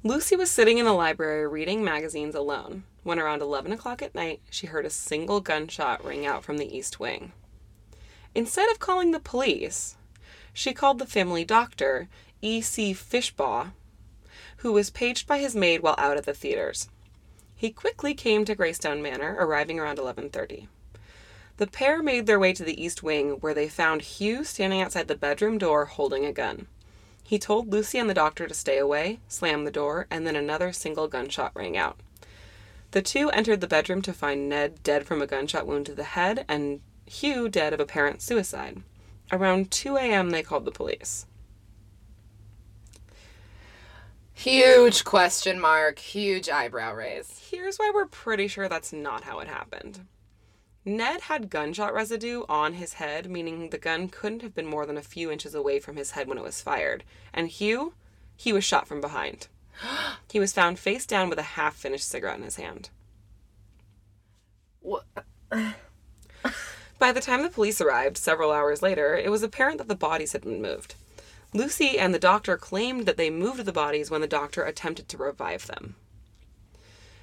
Lucy 0.05 0.35
was 0.35 0.51
sitting 0.51 0.79
in 0.79 0.85
the 0.85 0.93
library 0.93 1.47
reading 1.47 1.85
magazines 1.85 2.35
alone 2.35 2.83
when, 3.05 3.21
around 3.21 3.41
11 3.41 3.71
o'clock 3.71 4.03
at 4.03 4.17
night, 4.17 4.41
she 4.51 4.67
heard 4.67 4.85
a 4.85 4.91
single 4.91 5.41
gunshot 5.41 6.05
ring 6.05 6.27
out 6.27 6.43
from 6.43 6.59
the 6.59 6.77
east 6.77 6.99
wing. 6.99 7.31
Instead 8.35 8.69
of 8.73 8.81
calling 8.81 9.13
the 9.13 9.21
police, 9.21 9.97
she 10.53 10.73
called 10.73 10.99
the 10.99 11.07
family 11.07 11.45
doctor, 11.45 12.09
E.C. 12.41 12.93
Fishbaugh, 12.95 13.71
who 14.57 14.73
was 14.73 14.91
paged 14.91 15.29
by 15.29 15.39
his 15.39 15.55
maid 15.55 15.83
while 15.83 15.95
out 15.99 16.17
at 16.17 16.25
the 16.25 16.35
theaters. 16.35 16.89
He 17.55 17.71
quickly 17.71 18.13
came 18.13 18.45
to 18.45 18.57
Greystone 18.57 19.03
Manor, 19.03 19.37
arriving 19.39 19.79
around 19.79 19.99
11:30. 19.99 20.67
The 21.59 21.67
pair 21.69 22.03
made 22.03 22.27
their 22.27 22.41
way 22.41 22.53
to 22.55 22.65
the 22.65 22.83
east 22.83 23.05
wing, 23.05 23.35
where 23.35 23.55
they 23.55 23.69
found 23.69 24.03
Hugh 24.03 24.43
standing 24.43 24.81
outside 24.81 25.07
the 25.07 25.15
bedroom 25.15 25.59
door 25.59 25.85
holding 25.85 26.27
a 26.27 26.33
gun. 26.33 26.67
He 27.23 27.39
told 27.39 27.73
Lucy 27.73 27.99
and 27.99 28.11
the 28.11 28.15
doctor 28.15 28.47
to 28.47 28.55
stay 28.55 28.79
away, 28.79 29.21
slammed 29.29 29.67
the 29.67 29.71
door, 29.71 30.07
and 30.11 30.27
then 30.27 30.37
another 30.37 30.73
single 30.73 31.09
gunshot 31.09 31.53
rang 31.55 31.77
out. 31.77 31.99
The 32.91 33.03
two 33.03 33.31
entered 33.31 33.61
the 33.61 33.67
bedroom 33.67 34.03
to 34.03 34.13
find 34.13 34.49
Ned 34.49 34.83
dead 34.83 35.07
from 35.07 35.23
a 35.23 35.27
gunshot 35.27 35.67
wound 35.67 35.87
to 35.87 35.95
the 35.95 36.05
head 36.05 36.45
and 36.49 36.81
Hugh 37.07 37.49
dead 37.49 37.73
of 37.73 37.81
apparent 37.81 38.23
suicide. 38.23 38.83
Around 39.31 39.71
2 39.71 39.97
a.m., 39.97 40.31
they 40.31 40.43
called 40.43 40.65
the 40.65 40.71
police. 40.71 41.27
Huge 44.35 45.05
question 45.05 45.61
mark. 45.61 45.99
Huge 45.99 46.49
eyebrow 46.49 46.95
raise. 46.95 47.49
Here's 47.51 47.77
why 47.77 47.93
we're 47.95 48.07
pretty 48.07 48.49
sure 48.49 48.69
that's 48.69 48.93
not 48.93 49.25
how 49.25 49.39
it 49.39 49.49
happened. 49.49 50.07
Ned 50.85 51.23
had 51.23 51.49
gunshot 51.49 51.95
residue 51.95 52.43
on 52.49 52.75
his 52.75 52.95
head, 52.95 53.31
meaning 53.31 53.71
the 53.71 53.79
gun 53.79 54.09
couldn't 54.09 54.43
have 54.43 54.55
been 54.55 54.67
more 54.67 54.85
than 54.85 54.97
a 54.97 55.03
few 55.03 55.31
inches 55.31 55.55
away 55.55 55.79
from 55.79 55.97
his 55.97 56.13
head 56.13 56.27
when 56.27 56.39
it 56.39 56.45
was 56.45 56.61
fired. 56.61 57.05
And 57.33 57.49
Hugh, 57.49 57.95
he 58.37 58.53
was 58.53 58.65
shot 58.65 58.89
from 58.89 59.01
behind. 59.01 59.47
he 60.31 60.41
was 60.41 60.53
found 60.53 60.81
face 60.81 61.07
down 61.07 61.29
with 61.29 61.39
a 61.39 61.43
half 61.43 61.77
finished 61.77 62.09
cigarette 62.09 62.39
in 62.39 62.45
his 62.45 62.57
hand. 62.57 62.91
What? 64.81 65.05
By 66.99 67.13
the 67.13 67.21
time 67.21 67.43
the 67.43 67.49
police 67.49 67.81
arrived, 67.81 68.17
several 68.17 68.51
hours 68.51 68.83
later, 68.83 69.15
it 69.17 69.31
was 69.31 69.45
apparent 69.45 69.79
that 69.79 69.89
the 69.89 69.95
bodies 69.95 70.33
had 70.33 70.43
been 70.43 70.63
moved. 70.63 70.97
Lucy 71.53 71.99
and 71.99 72.13
the 72.15 72.19
doctor 72.19 72.57
claimed 72.57 73.07
that 73.07 73.17
they 73.17 73.31
moved 73.31 73.65
the 73.65 73.73
bodies 73.73 74.11
when 74.11 74.21
the 74.21 74.27
doctor 74.27 74.65
attempted 74.65 75.09
to 75.09 75.17
revive 75.17 75.67
them. 75.67 75.95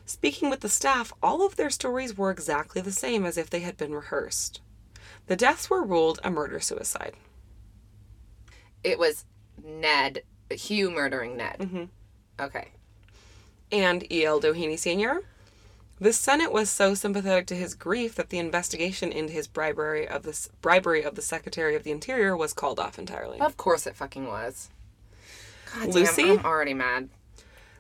Speaking 0.10 0.50
with 0.50 0.62
the 0.62 0.70
staff, 0.70 1.14
all 1.22 1.46
of 1.46 1.56
their 1.56 1.70
stories 1.70 2.18
were 2.18 2.32
exactly 2.32 2.82
the 2.82 2.92
same 2.92 3.26
as 3.26 3.38
if 3.38 3.48
they 3.48 3.60
had 3.60 3.78
been 3.78 3.94
rehearsed. 3.94 4.60
The 5.28 5.36
deaths 5.36 5.70
were 5.70 5.84
ruled 5.84 6.20
a 6.24 6.32
murder 6.32 6.60
suicide. 6.60 7.14
It 8.84 8.98
was 8.98 9.26
Ned, 9.64 10.24
Hugh 10.50 10.90
murdering 10.90 11.38
Ned. 11.38 11.58
Mm-hmm. 11.60 11.84
Okay. 12.40 12.70
And 13.72 14.12
E.L. 14.12 14.42
Doheny 14.42 14.80
Sr. 14.80 15.22
The 16.00 16.12
Senate 16.12 16.52
was 16.52 16.72
so 16.72 16.96
sympathetic 16.96 17.46
to 17.46 17.56
his 17.56 17.76
grief 17.76 18.16
that 18.16 18.32
the 18.32 18.40
investigation 18.40 19.12
into 19.12 19.32
his 19.32 19.48
bribery 19.48 20.08
of 20.08 20.24
the 20.24 20.50
bribery 20.62 21.04
of 21.04 21.14
the 21.14 21.22
Secretary 21.22 21.76
of 21.76 21.84
the 21.84 21.92
Interior 21.92 22.36
was 22.36 22.54
called 22.54 22.80
off 22.80 22.98
entirely. 22.98 23.40
Of 23.40 23.58
course 23.58 23.86
it 23.86 23.96
fucking 23.96 24.26
was. 24.26 24.72
God 25.76 25.94
Lucy? 25.94 26.24
damn, 26.24 26.40
I'm 26.40 26.46
already 26.46 26.74
mad. 26.74 27.10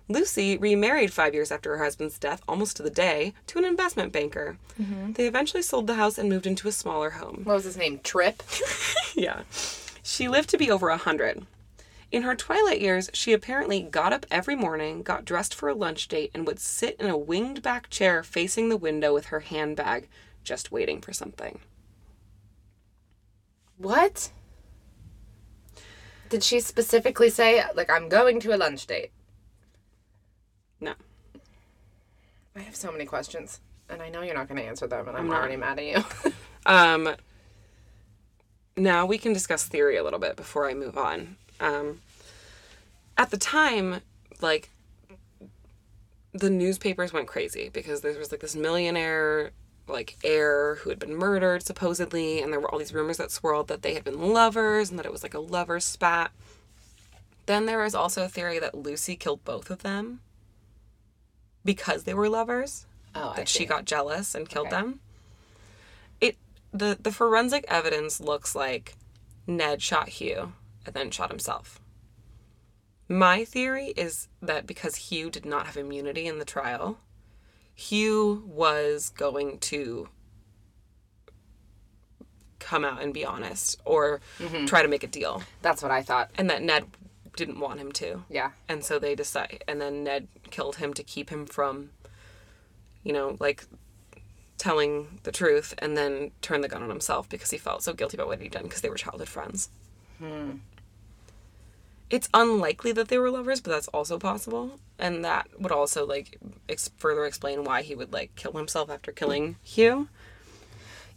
Lucy 0.10 0.58
remarried 0.58 1.14
five 1.14 1.36
years 1.36 1.52
after 1.52 1.78
her 1.78 1.84
husband's 1.84 2.18
death, 2.18 2.42
almost 2.48 2.76
to 2.76 2.84
the 2.84 2.90
day, 2.90 3.34
to 3.46 3.60
an 3.60 3.66
investment 3.66 4.12
banker. 4.12 4.58
Mm-hmm. 4.82 5.14
They 5.14 5.28
eventually 5.28 5.62
sold 5.62 5.86
the 5.86 5.94
house 5.94 6.18
and 6.18 6.28
moved 6.28 6.48
into 6.48 6.68
a 6.68 6.72
smaller 6.72 7.12
home. 7.12 7.42
What 7.44 7.54
was 7.54 7.64
his 7.66 7.78
name? 7.78 8.00
Trip? 8.00 8.42
yeah. 9.16 9.44
She 10.02 10.28
lived 10.28 10.50
to 10.50 10.58
be 10.58 10.72
over 10.72 10.90
a 10.90 10.98
hundred. 10.98 11.46
In 12.12 12.24
her 12.24 12.34
twilight 12.36 12.82
years, 12.82 13.12
she 13.14 13.34
apparently 13.34 13.84
got 13.84 14.12
up 14.12 14.26
every 14.32 14.56
morning, 14.56 15.04
got 15.04 15.26
dressed 15.26 15.54
for 15.54 15.70
a 15.70 15.76
lunch 15.76 16.08
date, 16.08 16.32
and 16.34 16.48
would 16.48 16.60
sit 16.60 17.00
in 17.00 17.08
a 17.08 17.18
winged 17.18 17.62
back 17.62 17.88
chair 17.92 18.24
facing 18.24 18.70
the 18.70 18.78
window 18.78 19.14
with 19.14 19.28
her 19.28 19.42
handbag, 19.42 20.10
just 20.44 20.72
waiting 20.72 21.02
for 21.02 21.14
something. 21.14 21.60
What? 23.78 24.32
Did 26.30 26.44
she 26.44 26.60
specifically 26.60 27.30
say, 27.30 27.64
like, 27.76 27.92
I'm 27.92 28.10
going 28.10 28.40
to 28.40 28.56
a 28.56 28.58
lunch 28.58 28.88
date? 28.88 29.12
No. 30.82 30.94
I 32.56 32.60
have 32.60 32.76
so 32.76 32.92
many 32.92 33.06
questions, 33.06 33.60
and 33.90 34.02
I 34.02 34.10
know 34.10 34.22
you're 34.22 34.36
not 34.36 34.48
going 34.48 34.62
to 34.62 34.68
answer 34.68 34.88
them, 34.88 35.08
and 35.08 35.18
I'm, 35.18 35.28
not. 35.28 35.40
already 35.40 35.58
mad 35.58 35.80
at 35.80 35.86
you. 35.86 36.32
Um, 36.66 37.16
now 38.76 39.06
we 39.06 39.18
can 39.18 39.32
discuss 39.32 39.66
theory 39.66 39.96
a 39.96 40.04
little 40.04 40.20
bit 40.20 40.36
before 40.36 40.70
I 40.70 40.74
move 40.74 40.98
on. 40.98 41.38
Um, 41.60 42.02
at 43.18 43.32
the 43.32 43.38
time, 43.38 44.02
like 44.42 44.70
the 46.34 46.50
newspapers 46.50 47.12
went 47.12 47.28
crazy 47.28 47.70
because 47.70 48.02
there 48.02 48.18
was 48.18 48.32
like 48.32 48.42
this 48.42 48.56
millionaire 48.56 49.52
like 49.88 50.18
heir 50.24 50.76
who 50.76 50.90
had 50.90 51.00
been 51.00 51.16
murdered 51.16 51.64
supposedly 51.64 52.42
and 52.42 52.54
there 52.54 52.60
were 52.60 52.70
all 52.72 52.78
these 52.78 52.94
rumors 52.94 53.18
that 53.18 53.32
swirled 53.32 53.68
that 53.68 53.82
they 53.82 53.96
had 53.96 54.04
been 54.04 54.32
lovers 54.32 54.90
and 54.90 55.00
that 55.00 55.06
it 55.06 55.12
was 55.12 55.24
like 55.24 55.34
a 55.34 55.40
lover 55.40 55.80
spat 55.80 56.32
then 57.48 57.66
there 57.66 57.82
was 57.82 57.96
also 57.96 58.24
a 58.24 58.30
theory 58.30 58.60
that 58.60 58.76
lucy 58.76 59.16
killed 59.16 59.44
both 59.44 59.72
of 59.72 59.82
them 59.82 60.20
because 61.66 62.04
they 62.04 62.14
were 62.14 62.30
lovers 62.30 62.86
oh, 63.16 63.34
that 63.36 63.48
she 63.48 63.66
got 63.66 63.86
jealous 63.86 64.36
and 64.36 64.48
killed 64.50 64.68
Okay. 64.68 64.76
them. 64.76 65.00
It 66.22 66.38
the 66.72 66.98
the 67.00 67.12
forensic 67.12 67.66
evidence 67.68 68.20
looks 68.20 68.56
like 68.56 68.96
Ned 69.48 69.82
shot 69.82 70.10
Hugh 70.10 70.54
and 70.86 70.96
then 70.96 71.12
shot 71.12 71.30
himself. 71.30 71.80
My 73.08 73.44
theory 73.44 73.88
is 73.98 74.28
that 74.42 74.68
because 74.68 74.96
Hugh 74.96 75.32
did 75.32 75.46
not 75.46 75.66
have 75.66 75.78
immunity 75.78 76.28
in 76.28 76.38
the 76.38 76.46
trial, 76.46 77.00
Hugh 77.74 78.44
was 78.46 79.10
going 79.10 79.58
to 79.60 80.10
come 82.60 82.86
out 82.86 83.02
and 83.02 83.14
be 83.14 83.26
honest 83.26 83.82
or 83.86 84.22
mm-hmm. 84.38 84.66
try 84.66 84.82
to 84.82 84.88
make 84.88 85.04
a 85.04 85.08
deal 85.08 85.42
That's 85.62 85.82
what 85.82 85.92
I 85.92 86.04
thought. 86.04 86.30
and 86.38 86.50
that 86.50 86.62
Ned 86.62 86.86
didn't 87.40 87.60
want 87.60 87.80
him 87.80 87.92
to. 87.94 88.24
Yeah. 88.30 88.52
And 88.68 88.86
so 88.86 89.00
they 89.00 89.16
decide, 89.16 89.64
and 89.68 89.82
then 89.82 90.04
Ned 90.04 90.28
killed 90.52 90.76
him 90.76 90.94
to 90.94 91.04
keep 91.04 91.32
him 91.32 91.46
from, 91.48 91.90
you 93.04 93.12
know, 93.14 93.38
like 93.40 93.66
telling 94.58 95.20
the 95.24 95.32
truth, 95.32 95.74
and 95.80 95.98
then 95.98 96.32
turned 96.42 96.64
the 96.64 96.68
gun 96.68 96.84
on 96.84 96.90
himself 96.90 97.28
because 97.30 97.50
he 97.50 97.58
felt 97.58 97.82
so 97.82 97.94
guilty 97.94 98.18
about 98.18 98.28
what 98.28 98.42
he'd 98.42 98.52
done 98.52 98.64
because 98.64 98.82
they 98.82 98.90
were 98.90 98.96
childhood 98.96 99.30
friends. 99.30 99.70
Hmm. 100.20 100.58
It's 102.10 102.28
unlikely 102.34 102.92
that 102.94 103.08
they 103.08 103.18
were 103.18 103.32
lovers, 103.32 103.62
but 103.62 103.72
that's 103.72 103.88
also 103.90 104.18
possible, 104.20 104.80
and 104.98 105.24
that 105.24 105.48
would 105.60 105.72
also 105.72 106.06
like 106.06 106.40
ex- 106.68 106.90
further 106.98 107.26
explain 107.26 107.64
why 107.64 107.84
he 107.84 107.96
would 107.96 108.12
like 108.12 108.36
kill 108.36 108.54
himself 108.54 108.90
after 108.90 109.12
killing 109.12 109.56
Hugh. 109.64 110.10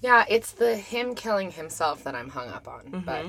Yeah, 0.03 0.25
it's 0.29 0.53
the 0.53 0.77
him 0.77 1.15
killing 1.15 1.53
himself 1.53 2.05
that 2.05 2.15
I'm 2.15 2.31
hung 2.31 2.49
up 2.49 2.69
on. 2.69 3.03
But 3.07 3.27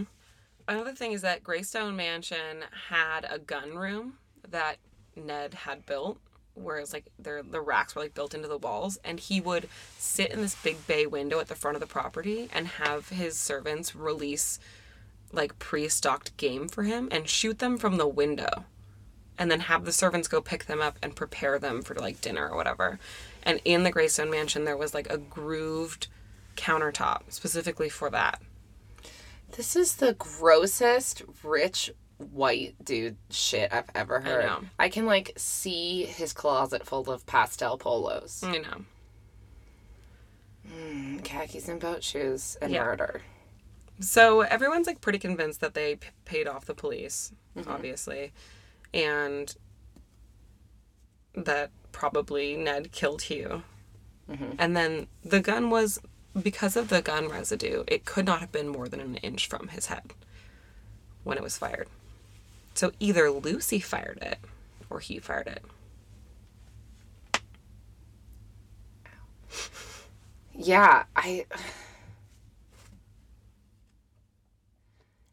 Another 0.68 0.93
thing 0.93 1.11
is 1.11 1.22
that 1.22 1.43
Greystone 1.43 1.95
Mansion 1.95 2.64
had 2.89 3.26
a 3.30 3.38
gun 3.38 3.76
room 3.76 4.14
that 4.49 4.78
Ned 5.16 5.53
had 5.53 5.86
built, 5.86 6.20
whereas 6.53 6.93
like 6.93 7.05
their 7.20 7.43
the 7.43 7.59
racks 7.59 7.95
were 7.95 8.01
like 8.01 8.14
built 8.14 8.34
into 8.34 8.47
the 8.47 8.57
walls, 8.57 8.97
and 9.03 9.20
he 9.20 9.41
would 9.41 9.68
sit 9.97 10.32
in 10.32 10.41
this 10.41 10.55
big 10.55 10.88
bay 10.88 11.05
window 11.05 11.39
at 11.39 11.47
the 11.47 11.55
front 11.55 11.76
of 11.76 11.82
the 11.82 11.88
property 11.88 12.49
and 12.53 12.68
have 12.68 13.09
his 13.09 13.38
servants 13.38 13.95
release 13.95 14.59
like 15.34 15.59
pre-stocked 15.59 16.38
game 16.38 16.68
for 16.70 16.84
him 16.84 17.09
and 17.11 17.28
shoot 17.28 17.59
them 17.59 17.78
from 17.78 17.97
the 17.97 18.07
window. 18.07 18.66
And 19.38 19.49
then 19.49 19.61
have 19.61 19.84
the 19.84 19.91
servants 19.91 20.28
go 20.28 20.41
pick 20.41 20.66
them 20.66 20.80
up 20.80 20.97
and 21.01 21.16
prepare 21.16 21.57
them 21.57 21.82
for 21.82 21.95
like 21.95 22.22
dinner 22.22 22.47
or 22.47 22.55
whatever. 22.55 22.99
And 23.41 23.59
in 23.66 23.84
the 23.84 23.91
Greystone 23.91 24.30
Mansion 24.30 24.64
there 24.64 24.78
was 24.78 24.93
like 24.93 25.11
a 25.11 25.18
grooved 25.18 26.07
countertop 26.55 27.24
specifically 27.30 27.89
for 27.89 28.11
that. 28.11 28.39
This 29.56 29.76
is 29.76 29.95
the 29.95 30.14
grossest 30.14 31.24
rich 31.43 31.91
white 32.18 32.76
dude 32.84 33.18
shit 33.30 33.74
I've 33.74 33.89
ever 33.95 34.22
heard. 34.22 34.45
know. 34.45 34.62
I 34.80 34.89
can 34.89 35.06
like 35.06 35.34
see 35.36 36.06
his 36.06 36.34
closet 36.34 36.86
full 36.86 37.10
of 37.10 37.26
pastel 37.26 37.78
polos, 37.78 38.43
You 38.43 38.62
know. 38.62 38.86
and 40.66 41.24
khakis 41.24 41.68
and 41.68 41.80
boat 41.80 42.04
shoes, 42.04 42.58
and 42.62 42.72
Yeah. 42.72 42.84
murder. 42.86 43.22
So 43.99 44.41
everyone's 44.41 44.88
like 44.88 45.01
pretty 45.01 45.20
convinced 45.20 45.60
that 45.62 45.74
they 45.74 45.97
p- 45.97 46.10
paid 46.26 46.47
off 46.47 46.66
the 46.66 46.74
police, 46.74 47.32
mm-hmm. 47.56 47.70
obviously, 47.70 48.32
and 48.93 49.56
that 51.36 51.72
probably 51.91 52.56
Ned 52.56 52.91
killed 52.91 53.24
Hugh. 53.24 53.64
Mm-hmm. 54.30 54.51
And 54.58 54.76
then 54.76 55.08
the 55.24 55.41
gun 55.41 55.70
was 55.70 55.99
because 56.41 56.75
of 56.75 56.89
the 56.89 57.01
gun 57.01 57.27
residue, 57.29 57.84
it 57.88 58.05
could 58.05 58.25
not 58.25 58.39
have 58.39 58.51
been 58.51 58.67
more 58.67 58.88
than 58.88 58.99
an 58.99 59.15
inch 59.17 59.47
from 59.47 59.67
his 59.69 59.88
head 59.88 60.13
when 61.23 61.38
it 61.38 61.43
was 61.43 61.57
fired. 61.57 61.88
So 62.73 62.91
either 62.99 63.29
Lucy 63.29 63.79
fired 63.79 64.19
it 64.21 64.39
or 64.89 64.99
he 64.99 65.19
fired 65.19 65.47
it. 65.47 65.63
Yeah, 70.55 71.05
I. 71.15 71.45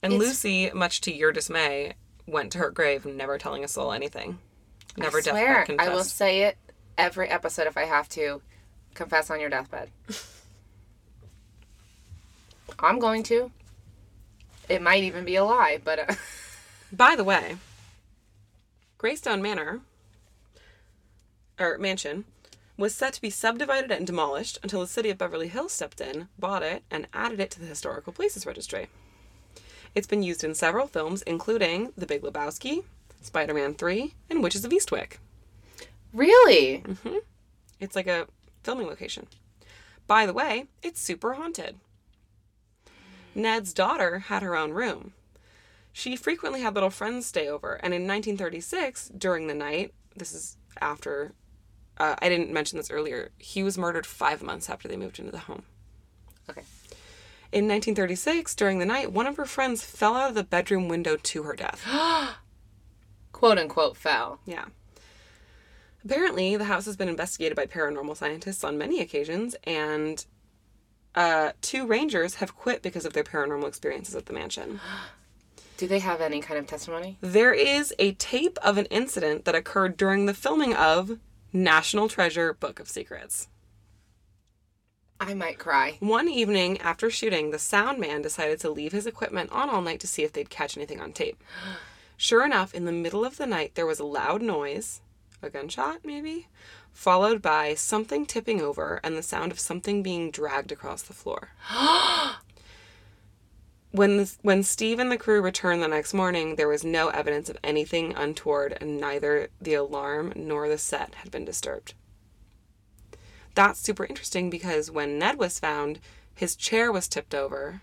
And 0.03 0.15
It's- 0.15 0.19
Lucy, 0.29 0.71
much 0.73 1.03
to 1.03 1.15
your 1.15 1.31
dismay, 1.31 1.93
went 2.27 2.53
to 2.53 2.59
her 2.59 2.71
grave 2.71 3.05
never 3.05 3.37
telling 3.37 3.63
a 3.63 3.69
soul 3.69 3.93
anything. 3.93 4.39
Never 4.97 5.19
I 5.19 5.21
swear. 5.21 5.67
I 5.79 5.91
will 5.91 6.05
say 6.05 6.45
it 6.45 6.57
every 6.97 7.29
episode 7.29 7.67
if 7.67 7.77
I 7.77 7.85
have 7.85 8.09
to. 8.11 8.41
Confess 8.95 9.31
on 9.31 9.41
your 9.41 9.51
deathbed. 9.51 9.91
I'm 12.79 12.99
going 12.99 13.23
to. 13.25 13.51
It 14.69 14.83
might 14.83 15.03
even 15.03 15.25
be 15.25 15.37
a 15.37 15.45
lie, 15.45 15.81
but 15.83 15.99
uh, 15.99 16.15
By 16.93 17.17
the 17.17 17.25
way, 17.25 17.57
Greystone 18.99 19.43
Manor, 19.43 19.81
or 21.59 21.79
mansion, 21.79 22.25
was 22.77 22.95
set 22.95 23.13
to 23.15 23.21
be 23.21 23.31
subdivided 23.31 23.91
and 23.91 24.07
demolished 24.07 24.59
until 24.63 24.81
the 24.81 24.87
city 24.87 25.11
of 25.11 25.19
Beverly 25.19 25.49
Hills 25.49 25.73
stepped 25.73 26.01
in, 26.01 26.29
bought 26.39 26.63
it, 26.63 26.83
and 26.91 27.07
added 27.13 27.41
it 27.41 27.51
to 27.53 27.61
the 27.61 27.67
Historical 27.67 28.13
Places 28.13 28.47
Registry. 28.47 28.89
It's 29.95 30.07
been 30.07 30.23
used 30.23 30.45
in 30.45 30.55
several 30.55 30.87
films, 30.87 31.23
including 31.23 31.93
The 31.97 32.07
Big 32.07 32.23
Lebowski, 32.23 32.85
Spider 33.21 33.55
Man 33.55 33.75
3, 33.75 34.15
and 34.31 34.43
Witches 34.43 34.65
of 34.65 34.73
Eastwick. 34.73 35.19
really, 36.13 36.83
It's 37.81 37.97
like 37.97 38.07
a 38.07 38.27
filming 38.63 38.87
location. 38.87 39.27
By 40.07 40.27
the 40.27 40.33
way, 40.33 40.67
it's 40.83 41.01
super 41.01 41.35
haunted. 41.35 41.77
Ned's 43.35 43.73
daughter 43.73 44.21
had 44.21 44.43
her 44.43 44.57
own 44.57 44.73
room. 44.73 45.13
She 45.93 46.17
frequently 46.17 46.61
had 46.61 46.75
little 46.75 46.91
friends 46.91 47.27
stay 47.27 47.49
over, 47.49 47.75
and 47.75 47.93
in 47.93 48.03
1936, 48.03 49.11
during 49.17 49.47
the 49.47 49.55
night, 49.55 49.93
this 50.17 50.33
is 50.33 50.57
after, 50.81 51.33
uh, 51.99 52.17
I 52.21 52.29
didn't 52.29 52.53
mention 52.53 52.77
this 52.77 52.91
earlier, 52.91 53.31
he 53.39 53.63
was 53.63 53.77
murdered 53.77 54.07
five 54.07 54.43
months 54.43 54.71
after 54.71 54.87
they 54.89 54.97
moved 54.97 55.19
into 55.19 55.33
the 55.33 55.39
home. 55.39 55.65
okay. 56.49 56.63
In 57.53 57.67
1936, 57.67 58.55
during 58.55 58.79
the 58.79 58.87
night, 58.87 59.11
one 59.11 59.27
of 59.27 59.37
her 59.37 59.45
friends 59.45 59.83
fell 59.83 60.15
out 60.15 60.29
of 60.29 60.37
the 60.37 60.45
bedroom 60.45 60.89
window 60.89 61.17
to 61.17 61.43
her 61.43 61.57
death. 61.57 61.85
quote 63.33 63.59
unquote 63.59 63.97
fell. 63.97 64.39
Yeah. 64.47 64.67
Apparently, 66.05 66.57
the 66.57 66.65
house 66.65 66.87
has 66.87 66.97
been 66.97 67.09
investigated 67.09 67.57
by 67.57 67.67
paranormal 67.67 68.17
scientists 68.17 68.63
on 68.63 68.79
many 68.79 69.01
occasions, 69.01 69.57
and 69.65 70.25
uh, 71.15 71.53
two 71.61 71.87
rangers 71.87 72.37
have 72.37 72.57
quit 72.57 72.83
because 72.83 73.05
of 73.05 73.13
their 73.13 73.25
paranormal 73.25 73.69
experiences 73.69 74.15
at 74.15 74.27
the 74.27 74.33
mansion. 74.33 74.81
Do 75.77 75.87
they 75.87 76.01
have 76.01 76.21
any 76.21 76.43
kind 76.43 76.59
of 76.59 76.67
testimony? 76.67 77.17
There 77.23 77.55
is 77.55 77.95
a 77.99 78.13
tape 78.13 78.59
of 78.63 78.77
an 78.77 78.85
incident 78.87 79.47
that 79.47 79.55
occurred 79.55 79.97
during 79.97 80.27
the 80.27 80.35
filming 80.35 80.75
of 80.75 81.19
National 81.55 82.07
Treasure 82.07 82.53
Book 82.53 82.81
of 82.81 82.89
Secrets. 82.89 83.49
I 85.19 85.35
might 85.35 85.59
cry. 85.59 85.97
One 86.01 86.29
evening 86.29 86.79
after 86.81 87.11
shooting, 87.11 87.51
the 87.51 87.59
sound 87.59 87.99
man 87.99 88.23
decided 88.23 88.61
to 88.61 88.71
leave 88.71 88.93
his 88.93 89.07
equipment 89.07 89.53
on 89.53 89.69
all 89.69 89.83
night 89.83 90.01
to 90.01 90.07
see 90.07 90.23
if 90.23 90.33
they'd 90.33 90.51
catch 90.51 90.77
anything 90.77 91.01
on 91.01 91.13
tape. 91.13 91.43
Sure 92.17 92.45
enough, 92.45 92.75
in 92.75 92.85
the 92.85 92.93
middle 92.93 93.25
of 93.25 93.39
the 93.39 93.47
night, 93.47 93.77
there 93.77 93.87
was 93.87 93.99
a 93.99 94.05
loud 94.05 94.43
noise, 94.43 95.01
a 95.41 95.49
gunshot 95.49 96.01
maybe, 96.05 96.49
followed 97.01 97.41
by 97.41 97.73
something 97.73 98.27
tipping 98.27 98.61
over 98.61 99.01
and 99.03 99.17
the 99.17 99.23
sound 99.23 99.51
of 99.51 99.59
something 99.59 100.03
being 100.03 100.31
dragged 100.31 100.71
across 100.71 101.01
the 101.01 101.15
floor. 101.15 101.49
when 103.91 104.19
the, 104.19 104.37
when 104.43 104.63
Steve 104.63 104.99
and 104.99 105.11
the 105.11 105.17
crew 105.17 105.41
returned 105.41 105.83
the 105.83 105.89
next 105.89 106.13
morning, 106.13 106.57
there 106.57 106.69
was 106.69 106.85
no 106.85 107.09
evidence 107.09 107.49
of 107.49 107.57
anything 107.65 108.13
untoward, 108.15 108.77
and 108.83 109.01
neither 109.01 109.49
the 109.63 109.73
alarm 109.73 110.35
nor 110.37 110.69
the 110.69 110.77
set 110.77 111.15
had 111.15 111.31
been 111.31 111.47
disturbed. 111.47 111.95
That's 113.55 113.81
super 113.81 114.05
interesting 114.05 114.51
because 114.51 114.91
when 114.91 115.19
Ned 115.19 115.39
was 115.39 115.59
found, 115.59 116.01
his 116.35 116.55
chair 116.55 116.93
was 116.93 117.09
tipped 117.09 117.35
over 117.35 117.81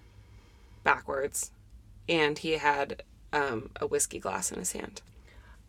backwards, 0.84 1.50
and 2.08 2.38
he 2.38 2.52
had 2.52 3.02
um, 3.34 3.72
a 3.82 3.88
whiskey 3.88 4.20
glass 4.20 4.52
in 4.52 4.60
his 4.60 4.74
hand. 4.74 5.02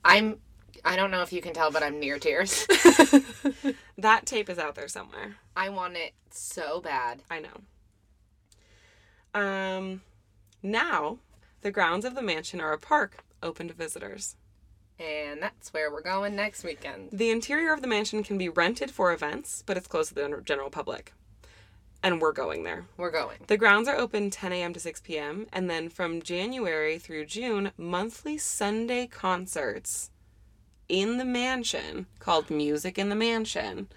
I'm. 0.05 0.40
I 0.85 0.97
don't 0.97 1.11
know 1.11 1.22
if 1.22 1.33
you 1.33 1.41
can 1.41 1.53
tell, 1.53 1.70
but 1.70 1.83
I'm 1.83 2.01
near 2.01 2.18
tears. 2.18 2.66
That 3.99 4.26
tape 4.26 4.49
is 4.49 4.61
out 4.61 4.76
there 4.76 4.87
somewhere. 4.87 5.37
I 5.57 5.70
want 5.70 5.97
it 5.97 6.14
so 6.31 6.81
bad. 6.81 7.22
I 7.29 7.41
know. 7.41 7.61
Um, 9.39 10.03
now, 10.62 11.18
the 11.62 11.72
grounds 11.72 12.05
of 12.05 12.14
the 12.14 12.22
mansion 12.22 12.61
are 12.61 12.72
a 12.72 12.79
park 12.79 13.24
open 13.43 13.66
to 13.66 13.74
visitors. 13.74 14.37
And 15.01 15.43
that's 15.43 15.72
where 15.72 15.91
we're 15.91 16.03
going 16.03 16.37
next 16.37 16.62
weekend. 16.62 17.09
The 17.12 17.31
interior 17.31 17.72
of 17.72 17.83
the 17.83 17.89
mansion 17.89 18.22
can 18.22 18.39
be 18.39 18.49
rented 18.49 18.93
for 18.93 19.12
events, 19.12 19.64
but 19.66 19.76
it's 19.76 19.89
closed 19.89 20.11
to 20.11 20.14
the 20.14 20.43
general 20.45 20.70
public. 20.70 21.12
And 22.01 22.20
we're 22.20 22.33
going 22.33 22.62
there. 22.62 22.87
We're 22.97 23.11
going. 23.11 23.39
The 23.49 23.57
grounds 23.57 23.89
are 23.89 23.97
open 23.97 24.31
10 24.31 24.53
a.m. 24.53 24.72
to 24.74 24.81
6 24.81 25.01
p.m. 25.01 25.49
And 25.53 25.68
then 25.68 25.89
from 25.89 26.22
January 26.22 27.01
through 27.01 27.26
June, 27.26 27.72
monthly 27.76 28.39
Sunday 28.39 29.09
concerts 29.09 30.11
in 30.89 31.18
the 31.18 31.24
mansion 31.24 32.07
called 32.18 32.51
Music 32.51 32.99
in 32.99 33.09
the 33.09 33.14
Mansion 33.14 33.89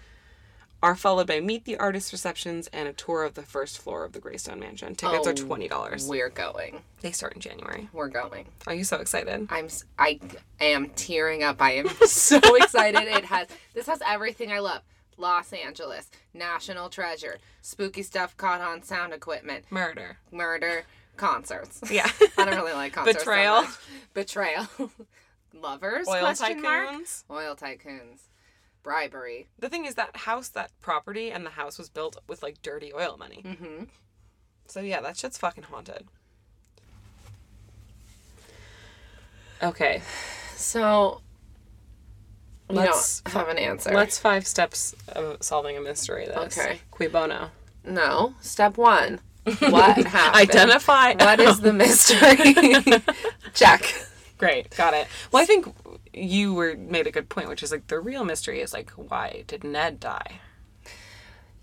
are 0.82 0.96
followed 0.96 1.28
by 1.28 1.38
Meet 1.38 1.64
the 1.64 1.76
Artist 1.78 2.10
receptions 2.12 2.66
and 2.72 2.88
a 2.88 2.92
tour 2.92 3.22
of 3.22 3.34
the 3.34 3.42
first 3.42 3.78
floor 3.78 4.04
of 4.04 4.12
the 4.12 4.18
Greystone 4.18 4.58
Mansion. 4.58 4.96
Tickets 4.96 5.26
are 5.28 5.30
Oh. 5.30 5.34
$20. 5.34 6.08
We're 6.08 6.28
going. 6.28 6.82
They 7.02 7.12
start 7.12 7.34
in 7.34 7.40
January. 7.40 7.88
We're 7.92 8.08
going. 8.08 8.46
Are 8.66 8.74
you 8.74 8.82
so 8.82 8.96
excited? 8.96 9.46
I'm 9.50 9.68
I 9.98 10.18
am 10.60 10.90
tearing 10.96 11.44
up. 11.44 11.62
I 11.62 11.72
am 11.74 11.88
so 12.06 12.38
excited. 12.56 13.02
It 13.02 13.24
has 13.26 13.46
this 13.74 13.86
has 13.86 14.00
everything 14.06 14.50
I 14.50 14.58
love. 14.58 14.82
Los 15.18 15.52
Angeles, 15.52 16.10
national 16.34 16.88
treasure, 16.88 17.38
spooky 17.60 18.02
stuff 18.02 18.36
caught 18.36 18.60
on 18.60 18.82
sound 18.82 19.12
equipment, 19.12 19.66
Murder. 19.70 20.16
murder, 20.32 20.84
concerts. 21.16 21.80
Yeah. 21.90 22.10
I 22.38 22.44
don't 22.44 22.56
really 22.56 22.72
like 22.72 22.92
concerts. 22.94 23.18
so 23.18 23.24
Betrayal. 23.24 23.62
much. 23.62 23.70
Betrayal. 24.14 24.66
Lovers? 25.54 26.08
Oil 26.08 26.20
question 26.20 26.62
mark? 26.62 26.88
tycoons. 26.90 27.24
Oil 27.30 27.54
tycoons. 27.56 28.28
Bribery. 28.82 29.48
The 29.58 29.68
thing 29.68 29.84
is 29.84 29.94
that 29.94 30.16
house, 30.16 30.48
that 30.48 30.70
property, 30.80 31.30
and 31.30 31.46
the 31.46 31.50
house 31.50 31.78
was 31.78 31.88
built 31.88 32.16
with 32.26 32.42
like 32.42 32.62
dirty 32.62 32.92
oil 32.92 33.16
money. 33.18 33.42
Mm-hmm. 33.44 33.84
So 34.66 34.80
yeah, 34.80 35.00
that 35.02 35.16
shit's 35.16 35.38
fucking 35.38 35.64
haunted. 35.64 36.06
Okay, 39.62 40.02
So 40.56 41.20
Let's- 42.68 43.22
have 43.26 43.48
an 43.48 43.58
answer. 43.58 43.92
let's 43.92 44.18
five 44.18 44.46
steps 44.46 44.94
of 45.08 45.36
solving 45.42 45.76
a 45.76 45.80
mystery. 45.80 46.26
This 46.26 46.58
Okay. 46.58 46.80
cui 46.90 47.06
bono. 47.06 47.50
No. 47.84 48.34
Step 48.40 48.76
one. 48.76 49.20
What 49.44 49.96
happened? 50.06 50.34
Identify. 50.50 51.14
What 51.14 51.38
is 51.40 51.60
the 51.60 51.72
mystery? 51.72 52.54
Check. 53.54 53.82
Great, 54.42 54.70
got 54.76 54.92
it. 54.92 55.06
Well, 55.30 55.40
I 55.40 55.46
think 55.46 55.72
you 56.12 56.52
were 56.52 56.74
made 56.76 57.06
a 57.06 57.12
good 57.12 57.28
point, 57.28 57.48
which 57.48 57.62
is 57.62 57.70
like 57.70 57.86
the 57.86 58.00
real 58.00 58.24
mystery 58.24 58.60
is 58.60 58.72
like 58.72 58.90
why 58.90 59.44
did 59.46 59.62
Ned 59.62 60.00
die? 60.00 60.40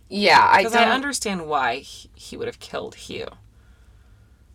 Yeah, 0.08 0.48
I 0.50 0.64
Because. 0.64 0.76
I 0.78 0.90
understand 0.90 1.46
why 1.46 1.80
he, 1.80 2.10
he 2.16 2.38
would 2.38 2.48
have 2.48 2.60
killed 2.60 2.96
Hugh, 2.96 3.28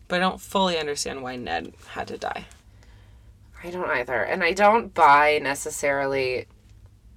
but 0.09 0.17
I 0.17 0.19
don't 0.21 0.41
fully 0.41 0.79
understand 0.79 1.23
why 1.23 1.37
Ned 1.37 1.75
had 1.89 2.09
to 2.09 2.17
die. 2.17 2.47
I 3.63 3.69
don't 3.69 3.91
either, 3.91 4.23
and 4.23 4.43
I 4.43 4.55
don't 4.55 4.95
buy 4.95 5.39
necessarily 5.43 6.47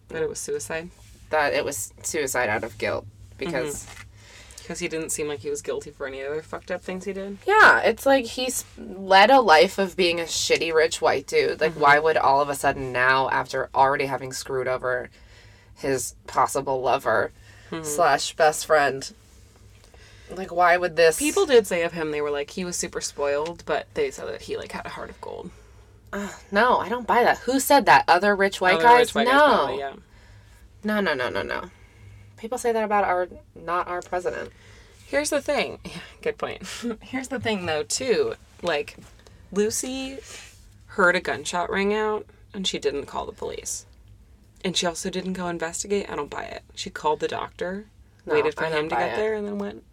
That 0.10 0.22
it 0.22 0.28
was 0.28 0.40
suicide 0.40 0.90
that 1.30 1.54
it 1.54 1.64
was 1.64 1.94
suicide 2.04 2.50
out 2.50 2.66
of 2.66 2.78
guilt 2.78 3.06
because 3.38 3.86
mm-hmm. 3.86 4.07
Because 4.68 4.80
he 4.80 4.90
didn't 4.90 5.12
seem 5.12 5.30
like 5.30 5.40
he 5.40 5.50
was 5.50 5.62
guilty 5.62 5.92
for 5.92 6.06
any 6.08 6.22
other 6.22 6.42
fucked 6.42 6.72
up 6.72 6.82
things 6.82 7.06
he 7.06 7.14
did. 7.14 7.38
yeah, 7.48 7.80
it's 7.80 8.06
like 8.06 8.26
he's 8.26 8.66
led 8.78 9.30
a 9.32 9.40
life 9.40 9.78
of 9.78 9.96
being 9.96 10.20
a 10.20 10.24
shitty 10.24 10.74
rich 10.74 11.02
white 11.02 11.26
dude. 11.26 11.62
Like, 11.62 11.72
why 11.72 11.96
mm-hmm. 11.96 12.04
would 12.04 12.18
all 12.18 12.42
of 12.42 12.50
a 12.50 12.56
sudden 12.56 12.92
now, 12.92 13.30
after 13.30 13.70
already 13.74 14.08
having 14.08 14.34
screwed 14.34 14.68
over 14.68 15.10
his 15.74 16.16
possible 16.28 16.82
lover 16.82 17.32
hmm. 17.70 17.82
slash 17.82 18.36
best 18.36 18.66
friend, 18.66 19.10
like 20.36 20.52
why 20.52 20.76
would 20.76 20.98
this 20.98 21.18
People 21.18 21.46
did 21.46 21.66
say 21.66 21.84
of 21.84 21.94
him 21.94 22.12
they 22.12 22.20
were 22.20 22.32
like 22.32 22.50
he 22.50 22.66
was 22.66 22.76
super 22.76 23.00
spoiled, 23.00 23.64
but 23.66 23.88
they 23.94 24.12
said 24.12 24.28
that 24.28 24.42
he 24.42 24.58
like 24.58 24.74
had 24.74 24.86
a 24.86 24.90
heart 24.90 25.10
of 25.10 25.22
gold. 25.22 25.50
No, 26.52 26.80
I 26.80 26.90
don't 26.90 27.08
buy 27.08 27.24
that. 27.24 27.38
Who 27.40 27.62
said 27.62 27.86
that? 27.86 28.04
Other 28.10 28.36
rich 28.36 28.60
white 28.60 28.76
Other 28.76 28.84
guys? 28.84 29.00
rich 29.00 29.16
white 29.16 29.28
no. 29.28 29.32
guys 29.32 29.56
probably, 29.56 29.80
yeah. 29.80 29.94
no, 30.84 31.00
no, 31.00 31.14
no, 31.14 31.30
no, 31.30 31.42
no. 31.42 31.70
People 32.38 32.58
say 32.58 32.72
that 32.72 32.84
about 32.84 33.04
our 33.04 33.28
not 33.56 33.88
our 33.88 34.02
president. 34.02 34.52
Here's 35.06 35.30
the 35.30 35.42
thing. 35.42 35.80
Good 36.22 36.38
point. 36.38 36.64
Here's 37.02 37.28
the 37.30 37.40
thing 37.40 37.66
though 37.66 37.84
too. 37.84 38.36
Like 38.62 38.98
Lucy 39.52 40.20
heard 40.88 41.16
a 41.16 41.22
gunshot 41.22 41.70
ring 41.70 41.94
out 41.94 42.26
and 42.54 42.66
she 42.68 42.80
didn't 42.80 43.06
call 43.06 43.26
the 43.26 43.32
police. 43.32 43.86
And 44.64 44.76
she 44.76 44.86
also 44.86 45.10
didn't 45.10 45.34
go 45.34 45.48
investigate. 45.48 46.10
I 46.10 46.16
don't 46.16 46.30
buy 46.30 46.44
it. 46.44 46.64
She 46.76 46.90
called 46.90 47.20
the 47.20 47.28
doctor, 47.28 47.86
No, 48.26 48.34
waited 48.34 48.56
for 48.56 48.66
him 48.66 48.90
to 48.90 48.96
get 48.96 49.14
it. 49.14 49.16
there 49.16 49.36
and 49.36 49.48
then 49.48 49.58
went. 49.60 49.84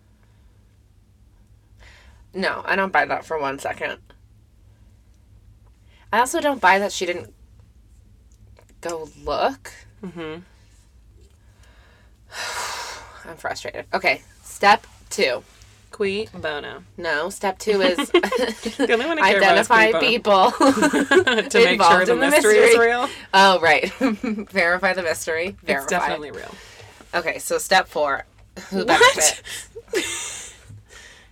No, 2.33 2.63
I 2.65 2.75
don't 2.75 2.93
buy 2.93 3.05
that 3.05 3.25
for 3.25 3.39
one 3.39 3.59
second. 3.59 3.99
I 6.13 6.19
also 6.19 6.41
don't 6.41 6.61
buy 6.61 6.79
that 6.79 6.93
she 6.93 7.07
didn't 7.07 7.33
go 8.81 9.09
look. 9.23 9.73
Mhm. 10.03 10.43
I'm 13.25 13.37
frustrated. 13.37 13.87
Okay, 13.93 14.23
step 14.43 14.87
two. 15.11 15.43
Cui 15.91 16.29
bono. 16.35 16.83
No, 16.97 17.31
step 17.31 17.57
two 17.59 17.81
is 17.81 17.97
The 18.11 18.89
only 18.93 19.07
one 19.07 19.19
I 19.21 19.31
care 19.31 19.39
about 19.39 19.59
is 19.59 19.71
identify 19.71 20.01
people. 20.01 20.51
to 20.51 21.65
make 21.65 21.81
sure 21.81 22.05
the 22.05 22.13
in 22.15 22.19
the 22.19 22.31
mystery 22.31 22.57
is 22.57 22.77
real. 22.79 23.09
oh, 23.33 23.61
right. 23.61 23.93
Verify 24.01 24.93
the 24.93 25.05
mystery. 25.05 25.57
Verify. 25.63 25.85
It's 25.85 25.91
definitely 25.91 26.33
real. 26.33 26.53
Okay, 27.15 27.39
so 27.39 27.59
step 27.59 27.87
four. 27.87 28.25
Who 28.71 28.85
What? 28.85 29.43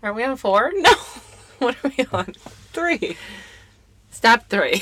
Are 0.04 0.12
we 0.12 0.22
on 0.22 0.36
four? 0.36 0.70
No. 0.74 0.92
What 1.58 1.76
are 1.84 1.92
we 1.96 2.04
on? 2.12 2.32
Three. 2.72 3.16
Step 4.10 4.48
three. 4.48 4.80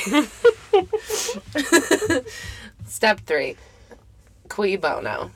Step 2.86 3.20
three. 3.20 3.56
Cui 4.48 4.76
bono. 4.76 5.30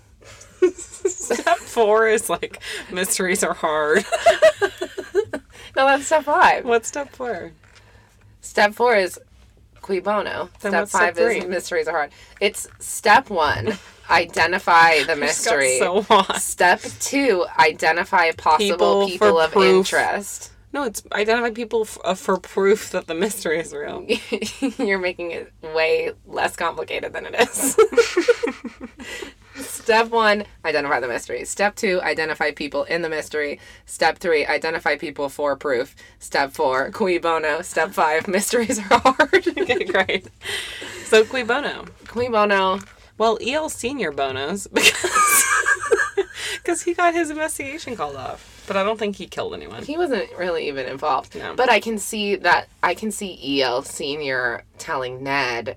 Step 1.07 1.59
four 1.59 2.09
is 2.09 2.29
like 2.31 2.61
mysteries 2.93 3.43
are 3.45 3.55
hard. 3.55 4.05
No, 5.77 5.87
that's 5.87 6.07
step 6.07 6.23
five. 6.23 6.65
What's 6.65 6.87
step 6.87 7.11
four? 7.11 7.51
Step 8.41 8.75
four 8.75 8.95
is 8.95 9.19
cui 9.83 9.99
bono. 9.99 10.49
Then 10.61 10.71
step 10.71 10.73
what's 10.83 10.91
step 10.93 11.17
five 11.17 11.19
is 11.19 11.47
mysteries 11.47 11.89
are 11.89 11.97
hard. 11.97 12.11
It's 12.41 12.69
step 12.79 13.29
one, 13.29 13.73
identify 14.11 15.03
the 15.03 15.17
mystery. 15.17 15.79
so. 15.81 16.03
Step 16.39 16.81
two, 17.01 17.45
identify 17.59 18.31
possible 18.37 19.07
People 19.07 19.31
people, 19.33 19.41
of 19.41 19.51
proof. 19.51 19.93
interest. 19.93 20.53
No, 20.73 20.85
it's 20.85 21.03
identify 21.13 21.51
people 21.51 21.83
f- 21.83 21.99
uh, 22.05 22.15
for 22.15 22.37
proof 22.37 22.91
that 22.91 23.09
the 23.09 23.15
mystery 23.15 23.59
is 23.59 23.73
real. 23.73 24.07
You're 24.79 24.99
making 24.99 25.33
it 25.33 25.53
way 25.75 26.13
less 26.25 26.55
complicated 26.55 27.13
than 27.13 27.27
it 27.27 27.35
is. 27.49 27.77
Step 29.85 30.09
one, 30.11 30.45
identify 30.65 30.99
the 30.99 31.07
mystery. 31.09 31.45
Step 31.45 31.77
two, 31.77 32.01
identify 32.01 32.51
people 32.53 32.85
in 32.85 33.03
the 33.03 33.09
mystery. 33.11 33.61
Step 33.85 34.17
three, 34.17 34.47
identify 34.47 34.97
people 34.97 35.29
for 35.29 35.57
proof. 35.57 35.95
Step 36.19 36.53
four, 36.53 36.91
cui 36.91 37.19
bono. 37.19 37.61
Step 37.61 37.91
five, 37.91 38.27
mysteries 38.37 38.79
are 38.79 38.99
hard. 39.05 39.47
okay, 39.59 39.85
great. 39.85 40.27
So 41.05 41.23
cui 41.27 41.43
bono? 41.43 41.85
cui 42.09 42.31
bono. 42.31 42.81
Well, 43.19 43.39
El 43.47 43.69
Senior 43.69 44.11
bonos 44.11 44.67
because 44.73 45.45
because 46.57 46.81
he 46.83 46.95
got 46.95 47.13
his 47.13 47.29
investigation 47.29 47.95
called 47.95 48.17
off, 48.17 48.65
but 48.67 48.79
I 48.79 48.85
don't 48.85 48.99
think 48.99 49.17
he 49.17 49.27
killed 49.27 49.53
anyone. 49.53 49.83
He 49.83 49.99
wasn't 49.99 50.31
really 50.39 50.67
even 50.69 50.87
involved. 50.87 51.35
No. 51.35 51.55
But 51.55 51.69
I 51.71 51.79
can 51.79 51.99
see 51.99 52.37
that, 52.37 52.69
I 52.83 52.95
can 52.95 53.11
see 53.13 53.61
EL 53.61 53.83
Sr. 53.83 54.65
telling 54.79 55.23
Ned 55.23 55.77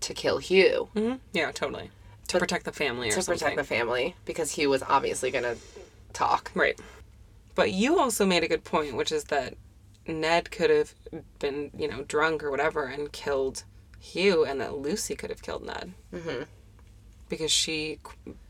to 0.00 0.12
kill 0.12 0.36
Hugh. 0.36 0.90
hmm 0.92 1.14
Yeah, 1.32 1.50
totally. 1.52 1.90
To 2.28 2.38
protect 2.38 2.64
the 2.64 2.72
family 2.72 3.08
or 3.08 3.12
something. 3.12 3.34
to 3.34 3.38
something. 3.38 3.38
protect 3.38 3.56
the 3.68 3.74
family 3.76 4.14
because 4.24 4.52
Hugh 4.52 4.70
was 4.70 4.82
obviously 4.82 5.30
going 5.30 5.44
to 5.44 5.56
talk. 6.12 6.50
Right. 6.54 6.78
But 7.54 7.72
you 7.72 7.98
also 7.98 8.26
made 8.26 8.42
a 8.42 8.48
good 8.48 8.64
point, 8.64 8.96
which 8.96 9.12
is 9.12 9.24
that 9.24 9.54
Ned 10.06 10.50
could 10.50 10.70
have 10.70 10.94
been, 11.38 11.70
you 11.76 11.88
know, 11.88 12.02
drunk 12.02 12.42
or 12.42 12.50
whatever 12.50 12.84
and 12.86 13.12
killed 13.12 13.64
Hugh, 14.00 14.44
and 14.44 14.60
that 14.60 14.76
Lucy 14.76 15.14
could 15.14 15.30
have 15.30 15.42
killed 15.42 15.64
Ned. 15.64 15.92
Mm-hmm. 16.12 16.42
Because 17.28 17.50
she 17.50 17.98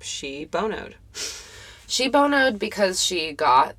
she 0.01 0.47
bonoed. 0.47 0.95
She 1.87 2.09
bonoed 2.09 2.59
because 2.59 3.03
she 3.03 3.33
got 3.33 3.77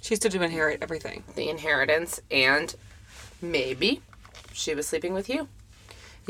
She 0.00 0.14
She's 0.14 0.18
to 0.18 0.42
inherit 0.42 0.82
everything. 0.82 1.24
the 1.36 1.48
inheritance 1.48 2.20
and 2.30 2.74
maybe 3.40 4.02
she 4.52 4.74
was 4.74 4.86
sleeping 4.88 5.14
with 5.14 5.26
Hugh. 5.26 5.48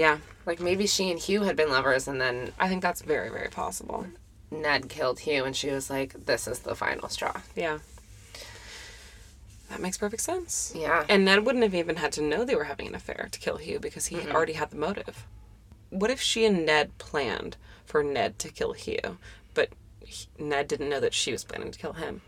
Yeah, 0.01 0.17
Like 0.47 0.61
maybe 0.61 0.87
she 0.87 1.11
and 1.11 1.21
Hugh 1.21 1.43
had 1.43 1.57
been 1.57 1.69
lovers 1.69 2.09
and 2.09 2.19
then 2.19 2.53
I 2.59 2.69
think 2.69 2.81
that's 2.81 3.03
very 3.03 3.29
very 3.29 3.51
possible. 3.51 4.07
Ned 4.51 4.89
killed 4.89 5.21
Hugh 5.21 5.45
and 5.45 5.55
she 5.55 5.71
was 5.71 5.91
like, 5.91 6.25
This 6.25 6.49
is 6.49 6.61
the 6.61 6.75
final 6.75 7.11
straw. 7.11 7.43
Yeah. 7.55 7.81
That 9.69 9.81
makes 9.81 9.99
perfect 9.99 10.23
sense. 10.23 10.73
Yeah. 10.75 11.05
And 11.07 11.27
Ned 11.27 11.45
wouldn't 11.45 11.63
have 11.65 11.75
even 11.75 11.97
had 11.97 12.13
to 12.13 12.23
know 12.23 12.47
they 12.47 12.55
were 12.55 12.65
having 12.65 12.87
an 12.87 12.95
affair 12.95 13.29
to 13.31 13.39
kill 13.39 13.59
Hugh 13.59 13.79
because 13.79 14.07
he 14.07 14.17
had 14.17 14.35
already 14.35 14.55
had 14.55 14.71
the 14.71 14.79
motive. 14.79 15.27
What 15.91 16.11
if 16.11 16.21
she 16.21 16.47
and 16.47 16.65
Ned 16.65 16.97
planned 16.97 17.59
for 17.85 18.03
Ned 18.03 18.39
to 18.39 18.49
kill 18.49 18.73
Hugh, 18.73 19.19
but 19.53 19.69
he- 20.01 20.29
Ned 20.39 20.67
didn't 20.67 20.89
know 20.89 21.01
that 21.01 21.13
she 21.13 21.31
was 21.31 21.45
planning 21.45 21.71
to 21.73 21.79
kill 21.79 21.93
him? 21.93 22.23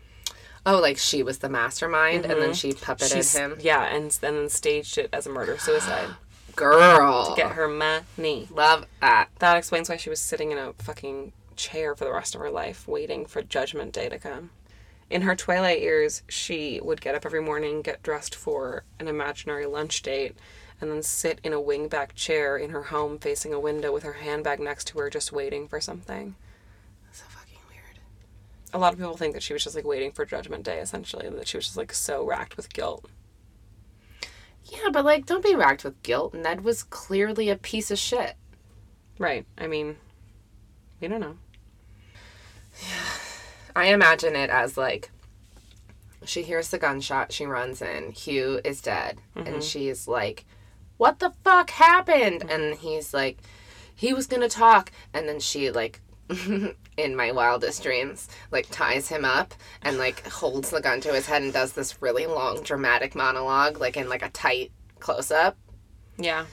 Oh, 0.63 0.79
like 0.79 0.97
she 0.99 1.23
was 1.23 1.39
the 1.39 1.49
mastermind 1.49 2.23
and 2.23 2.35
then 2.39 2.51
mm-hmm. 2.51 2.53
she 2.53 2.73
puppeted 2.73 3.13
She's- 3.13 3.35
him. 3.35 3.57
Yeah, 3.59 3.83
and 3.83 4.05
and 4.21 4.37
then 4.37 4.49
staged 4.49 4.99
it 4.99 5.09
as 5.11 5.25
a 5.25 5.31
murder 5.31 5.57
suicide 5.57 6.09
Girl. 6.55 7.29
to 7.29 7.35
get 7.35 7.53
her 7.53 7.67
money. 7.67 8.47
Love 8.51 8.85
that. 9.01 9.29
That 9.39 9.57
explains 9.57 9.89
why 9.89 9.97
she 9.97 10.09
was 10.09 10.19
sitting 10.19 10.51
in 10.51 10.57
a 10.57 10.73
fucking 10.73 11.33
chair 11.55 11.95
for 11.95 12.05
the 12.05 12.13
rest 12.13 12.35
of 12.35 12.41
her 12.41 12.49
life, 12.51 12.87
waiting 12.87 13.25
for 13.25 13.41
Judgment 13.41 13.91
Day 13.93 14.09
to 14.09 14.19
come. 14.19 14.51
In 15.09 15.23
her 15.23 15.35
twilight 15.35 15.81
years, 15.81 16.23
she 16.27 16.79
would 16.81 17.01
get 17.01 17.15
up 17.15 17.25
every 17.25 17.41
morning, 17.41 17.81
get 17.81 18.01
dressed 18.03 18.33
for 18.33 18.83
an 18.99 19.07
imaginary 19.07 19.65
lunch 19.65 20.01
date, 20.01 20.35
and 20.81 20.91
then 20.91 21.03
sit 21.03 21.39
in 21.43 21.53
a 21.53 21.61
wingback 21.61 22.15
chair 22.15 22.57
in 22.57 22.71
her 22.71 22.83
home 22.83 23.19
facing 23.19 23.53
a 23.53 23.59
window 23.59 23.91
with 23.91 24.03
her 24.03 24.13
handbag 24.13 24.59
next 24.59 24.87
to 24.87 24.99
her, 24.99 25.09
just 25.09 25.31
waiting 25.31 25.67
for 25.67 25.79
something. 25.79 26.35
So 27.11 27.25
fucking 27.29 27.59
weird. 27.69 27.99
A 28.73 28.79
lot 28.79 28.93
of 28.93 28.99
people 28.99 29.15
think 29.15 29.33
that 29.33 29.43
she 29.43 29.53
was 29.53 29.63
just 29.63 29.75
like 29.75 29.85
waiting 29.85 30.11
for 30.11 30.25
Judgment 30.25 30.63
Day, 30.63 30.79
essentially, 30.79 31.29
that 31.29 31.47
she 31.47 31.57
was 31.57 31.65
just 31.65 31.77
like 31.77 31.93
so 31.93 32.25
racked 32.25 32.57
with 32.57 32.73
guilt. 32.73 33.05
Yeah, 34.65 34.89
but 34.91 35.05
like, 35.05 35.25
don't 35.25 35.43
be 35.43 35.55
racked 35.55 35.83
with 35.83 36.01
guilt. 36.03 36.33
Ned 36.33 36.63
was 36.63 36.83
clearly 36.83 37.49
a 37.49 37.55
piece 37.55 37.91
of 37.91 37.99
shit. 37.99 38.35
Right. 39.19 39.45
I 39.57 39.67
mean, 39.67 39.97
we 40.99 41.07
don't 41.07 41.21
know. 41.21 41.37
Yeah. 42.81 42.87
I 43.75 43.85
imagine 43.87 44.35
it 44.35 44.51
as 44.51 44.77
like 44.77 45.09
she 46.25 46.43
hears 46.43 46.69
the 46.69 46.77
gunshot, 46.77 47.31
she 47.31 47.45
runs 47.45 47.81
in, 47.81 48.11
Hugh 48.11 48.59
is 48.63 48.81
dead, 48.81 49.19
and 49.35 49.47
mm-hmm. 49.47 49.59
she's 49.59 50.07
like, 50.07 50.45
What 50.97 51.19
the 51.19 51.33
fuck 51.43 51.69
happened? 51.71 52.45
And 52.49 52.75
he's 52.75 53.13
like, 53.13 53.39
He 53.95 54.13
was 54.13 54.27
gonna 54.27 54.49
talk. 54.49 54.91
And 55.13 55.27
then 55.27 55.39
she, 55.39 55.71
like, 55.71 56.01
in 56.97 57.15
my 57.15 57.31
wildest 57.31 57.83
dreams, 57.83 58.27
like 58.51 58.67
ties 58.69 59.07
him 59.07 59.25
up 59.25 59.53
and 59.81 59.97
like 59.97 60.25
holds 60.27 60.69
the 60.69 60.81
gun 60.81 61.01
to 61.01 61.13
his 61.13 61.25
head 61.25 61.41
and 61.41 61.53
does 61.53 61.73
this 61.73 62.01
really 62.01 62.25
long 62.25 62.61
dramatic 62.63 63.15
monologue, 63.15 63.79
like 63.79 63.97
in 63.97 64.09
like 64.09 64.23
a 64.23 64.29
tight 64.29 64.71
close 64.99 65.31
up. 65.31 65.57
Yeah. 66.17 66.45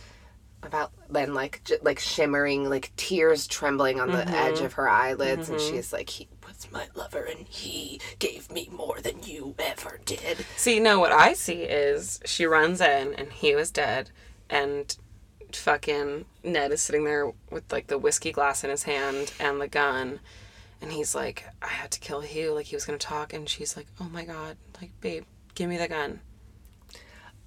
about 0.63 0.93
then 1.11 1.35
like 1.35 1.63
j- 1.65 1.79
like 1.83 1.99
shimmering 1.99 2.69
like 2.69 2.93
tears 2.97 3.47
trembling 3.47 4.01
on 4.01 4.11
the 4.11 4.19
mm-hmm. 4.19 4.35
edge 4.35 4.61
of 4.61 4.75
her 4.75 4.89
eyelids 4.89 5.49
and 5.49 5.59
mm-hmm. 5.59 5.75
she's 5.75 5.93
like 5.93 6.09
he 6.09 6.29
was 6.47 6.67
my 6.71 6.87
lover 6.95 7.25
and 7.25 7.47
he 7.49 8.01
gave 8.19 8.51
me 8.51 8.69
more 8.73 9.01
than 9.01 9.23
you 9.23 9.55
ever 9.59 9.99
did 10.05 10.45
See, 10.57 10.81
no, 10.81 10.99
what 10.99 11.13
I 11.13 11.33
see 11.33 11.63
is 11.63 12.21
she 12.25 12.45
runs 12.47 12.81
in 12.81 13.15
and 13.15 13.33
he 13.33 13.55
was 13.55 13.71
dead, 13.71 14.11
and 14.49 14.97
fucking 15.57 16.25
Ned 16.45 16.73
is 16.73 16.81
sitting 16.83 17.05
there 17.05 17.33
with 17.51 17.71
like 17.73 17.87
the 17.89 17.99
whiskey 17.99 18.33
glass 18.33 18.65
in 18.65 18.71
his 18.71 18.85
hand 18.85 19.33
and 19.41 19.61
the 19.61 19.69
gun, 19.69 20.21
and 20.83 20.93
he's 20.93 21.15
like, 21.15 21.45
I 21.63 21.69
had 21.69 21.91
to 21.93 22.01
kill 22.01 22.21
Hugh, 22.23 22.53
like 22.55 22.67
he 22.67 22.77
was 22.77 22.85
gonna 22.85 22.99
talk, 22.99 23.33
and 23.33 23.49
she's 23.49 23.77
like, 23.77 23.87
Oh 24.01 24.09
my 24.11 24.25
god, 24.25 24.57
like, 24.81 24.91
babe, 25.01 25.25
give 25.55 25.69
me 25.69 25.77
the 25.77 25.89
gun. 25.89 26.21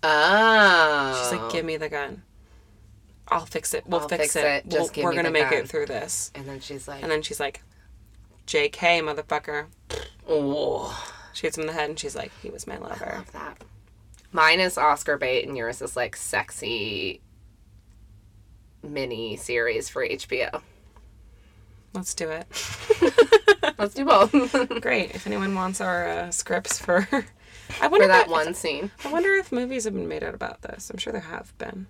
oh 0.04 1.20
She's 1.30 1.39
like, 1.39 1.51
Give 1.51 1.64
oh. 1.64 1.68
me 1.68 1.78
the 1.78 1.89
gun. 1.89 2.24
I'll 3.30 3.45
fix 3.45 3.74
it. 3.74 3.86
We'll 3.88 4.01
I'll 4.01 4.10
fix, 4.10 4.34
fix 4.34 4.36
it. 4.36 4.45
it. 4.45 4.66
We'll- 4.68 4.82
Just 4.82 4.93
give 4.93 5.04
we're 5.06 5.14
gonna 5.16 5.32
make 5.32 5.49
gun." 5.49 5.60
it 5.60 5.70
through 5.70 5.86
this. 5.88 6.32
and 6.36 6.45
then 6.47 6.60
she's 6.60 6.88
like 6.88 7.01
And 7.04 7.12
then 7.12 7.22
she's 7.22 7.39
like, 7.39 7.62
JK, 8.47 9.01
motherfucker. 9.01 9.68
oh 10.28 11.12
She 11.34 11.47
hits 11.47 11.58
him 11.58 11.62
in 11.62 11.68
the 11.68 11.74
head 11.74 11.89
and 11.89 11.97
she's 11.97 12.16
like, 12.16 12.32
He 12.41 12.49
was 12.49 12.68
my 12.68 12.78
lover. 12.78 13.14
love 13.16 13.32
that 13.32 13.64
mine 14.36 14.60
is 14.60 14.80
oscar 14.80 15.16
bait 15.16 15.47
and 15.47 15.56
yours 15.56 15.80
is 15.80 15.95
like 15.95 16.16
sexy 16.16 17.22
mini 18.84 19.36
series 19.38 19.90
for 19.90 20.06
hbo 20.08 20.62
Let's 21.94 22.16
do 22.16 22.32
it. 22.32 22.48
let's 23.78 23.94
do 23.94 24.04
both 24.04 24.32
Great. 24.82 25.14
If 25.14 25.28
anyone 25.28 25.54
wants 25.54 25.80
our 25.80 26.08
uh, 26.10 26.32
scripts 26.32 26.80
for, 26.80 27.08
I 27.82 27.88
wonder 27.88 28.08
that 28.08 28.26
if- 28.26 28.32
one 28.32 28.56
scene 28.56 28.90
I 29.06 29.12
wonder 29.12 29.36
if 29.36 29.52
movies 29.52 29.84
have 29.84 29.94
been 29.94 30.08
made 30.08 30.24
out 30.24 30.34
about 30.34 30.64
this. 30.64 30.90
I'm 30.90 30.98
sure 30.98 31.14
there 31.14 31.22
have 31.22 31.56
been. 31.60 31.86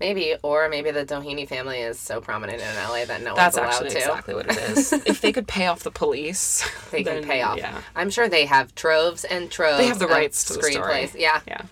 maybe 0.00 0.34
or 0.42 0.68
maybe 0.68 0.90
the 0.90 1.04
doheny 1.06 1.46
family 1.46 1.78
is 1.78 2.00
so 2.00 2.20
prominent 2.20 2.60
in 2.60 2.66
la 2.88 3.04
that 3.04 3.22
no 3.22 3.36
That's 3.36 3.56
one's 3.56 3.56
allowed 3.56 3.68
actually 3.86 3.90
to 3.90 3.98
exactly 3.98 4.34
what 4.34 4.46
it 4.50 4.56
is. 4.70 4.92
if 4.92 5.20
they 5.20 5.30
could 5.30 5.46
pay 5.46 5.68
off 5.68 5.84
the 5.84 5.92
police, 5.92 6.68
they 6.90 7.04
can 7.04 7.22
pay 7.22 7.42
off. 7.42 7.58
Yeah, 7.58 7.80
I'm 7.94 8.10
sure 8.10 8.28
they 8.28 8.46
have 8.46 8.74
troves 8.74 9.24
and 9.24 9.48
troves. 9.52 9.78
they 9.78 9.86
have 9.86 10.00
the 10.00 10.08
rights 10.08 10.42
to 10.46 10.54
the 10.54 10.62
story. 10.64 10.74
screenplays. 10.84 11.14
Yeah, 11.16 11.40
yeah, 11.46 11.62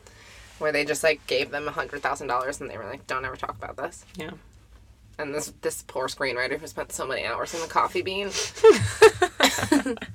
where 0.61 0.73
they 0.73 0.85
just 0.85 1.03
like 1.03 1.27
gave 1.27 1.51
them 1.51 1.67
a 1.69 1.73
hundred 1.73 2.03
thousand 2.03 2.29
dollars 2.29 2.61
and 2.61 2.71
they 2.71 2.77
were 2.77 2.85
like, 2.85 3.07
"Don't 3.07 3.25
ever 3.25 3.37
talk 3.37 3.57
about 3.57 3.77
this." 3.77 4.05
yeah. 4.17 4.31
And 5.19 5.35
this 5.35 5.53
this 5.61 5.83
poor 5.83 6.09
screenwriter 6.09 6.59
who 6.59 6.67
spent 6.67 6.93
so 6.93 7.07
many 7.07 7.27
hours 7.27 7.53
in 7.55 7.61
the 7.61 7.67
coffee 7.67 8.03
bean. 8.03 8.31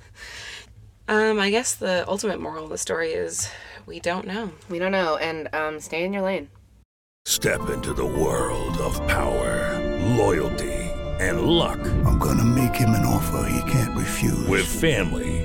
Um, 1.07 1.39
I 1.39 1.51
guess 1.51 1.75
the 1.75 2.03
ultimate 2.07 2.41
moral 2.41 2.63
of 2.63 2.71
the 2.71 2.79
story 2.79 3.11
is 3.11 3.47
we 3.85 3.99
don't 3.99 4.25
know. 4.25 4.51
We 4.69 4.79
don't 4.79 4.91
know, 4.91 5.17
and 5.17 5.53
um, 5.53 5.79
stay 5.79 6.03
in 6.03 6.13
your 6.13 6.23
lane. 6.23 6.49
Step 7.25 7.69
into 7.69 7.93
the 7.93 8.05
world 8.05 8.77
of 8.79 8.95
power, 9.07 9.79
loyalty, 10.17 10.73
and 11.19 11.41
luck. 11.41 11.79
I'm 12.05 12.17
gonna 12.17 12.43
make 12.43 12.73
him 12.73 12.89
an 12.91 13.05
offer 13.05 13.47
he 13.47 13.71
can't 13.71 13.95
refuse. 13.95 14.47
With 14.47 14.65
family, 14.65 15.44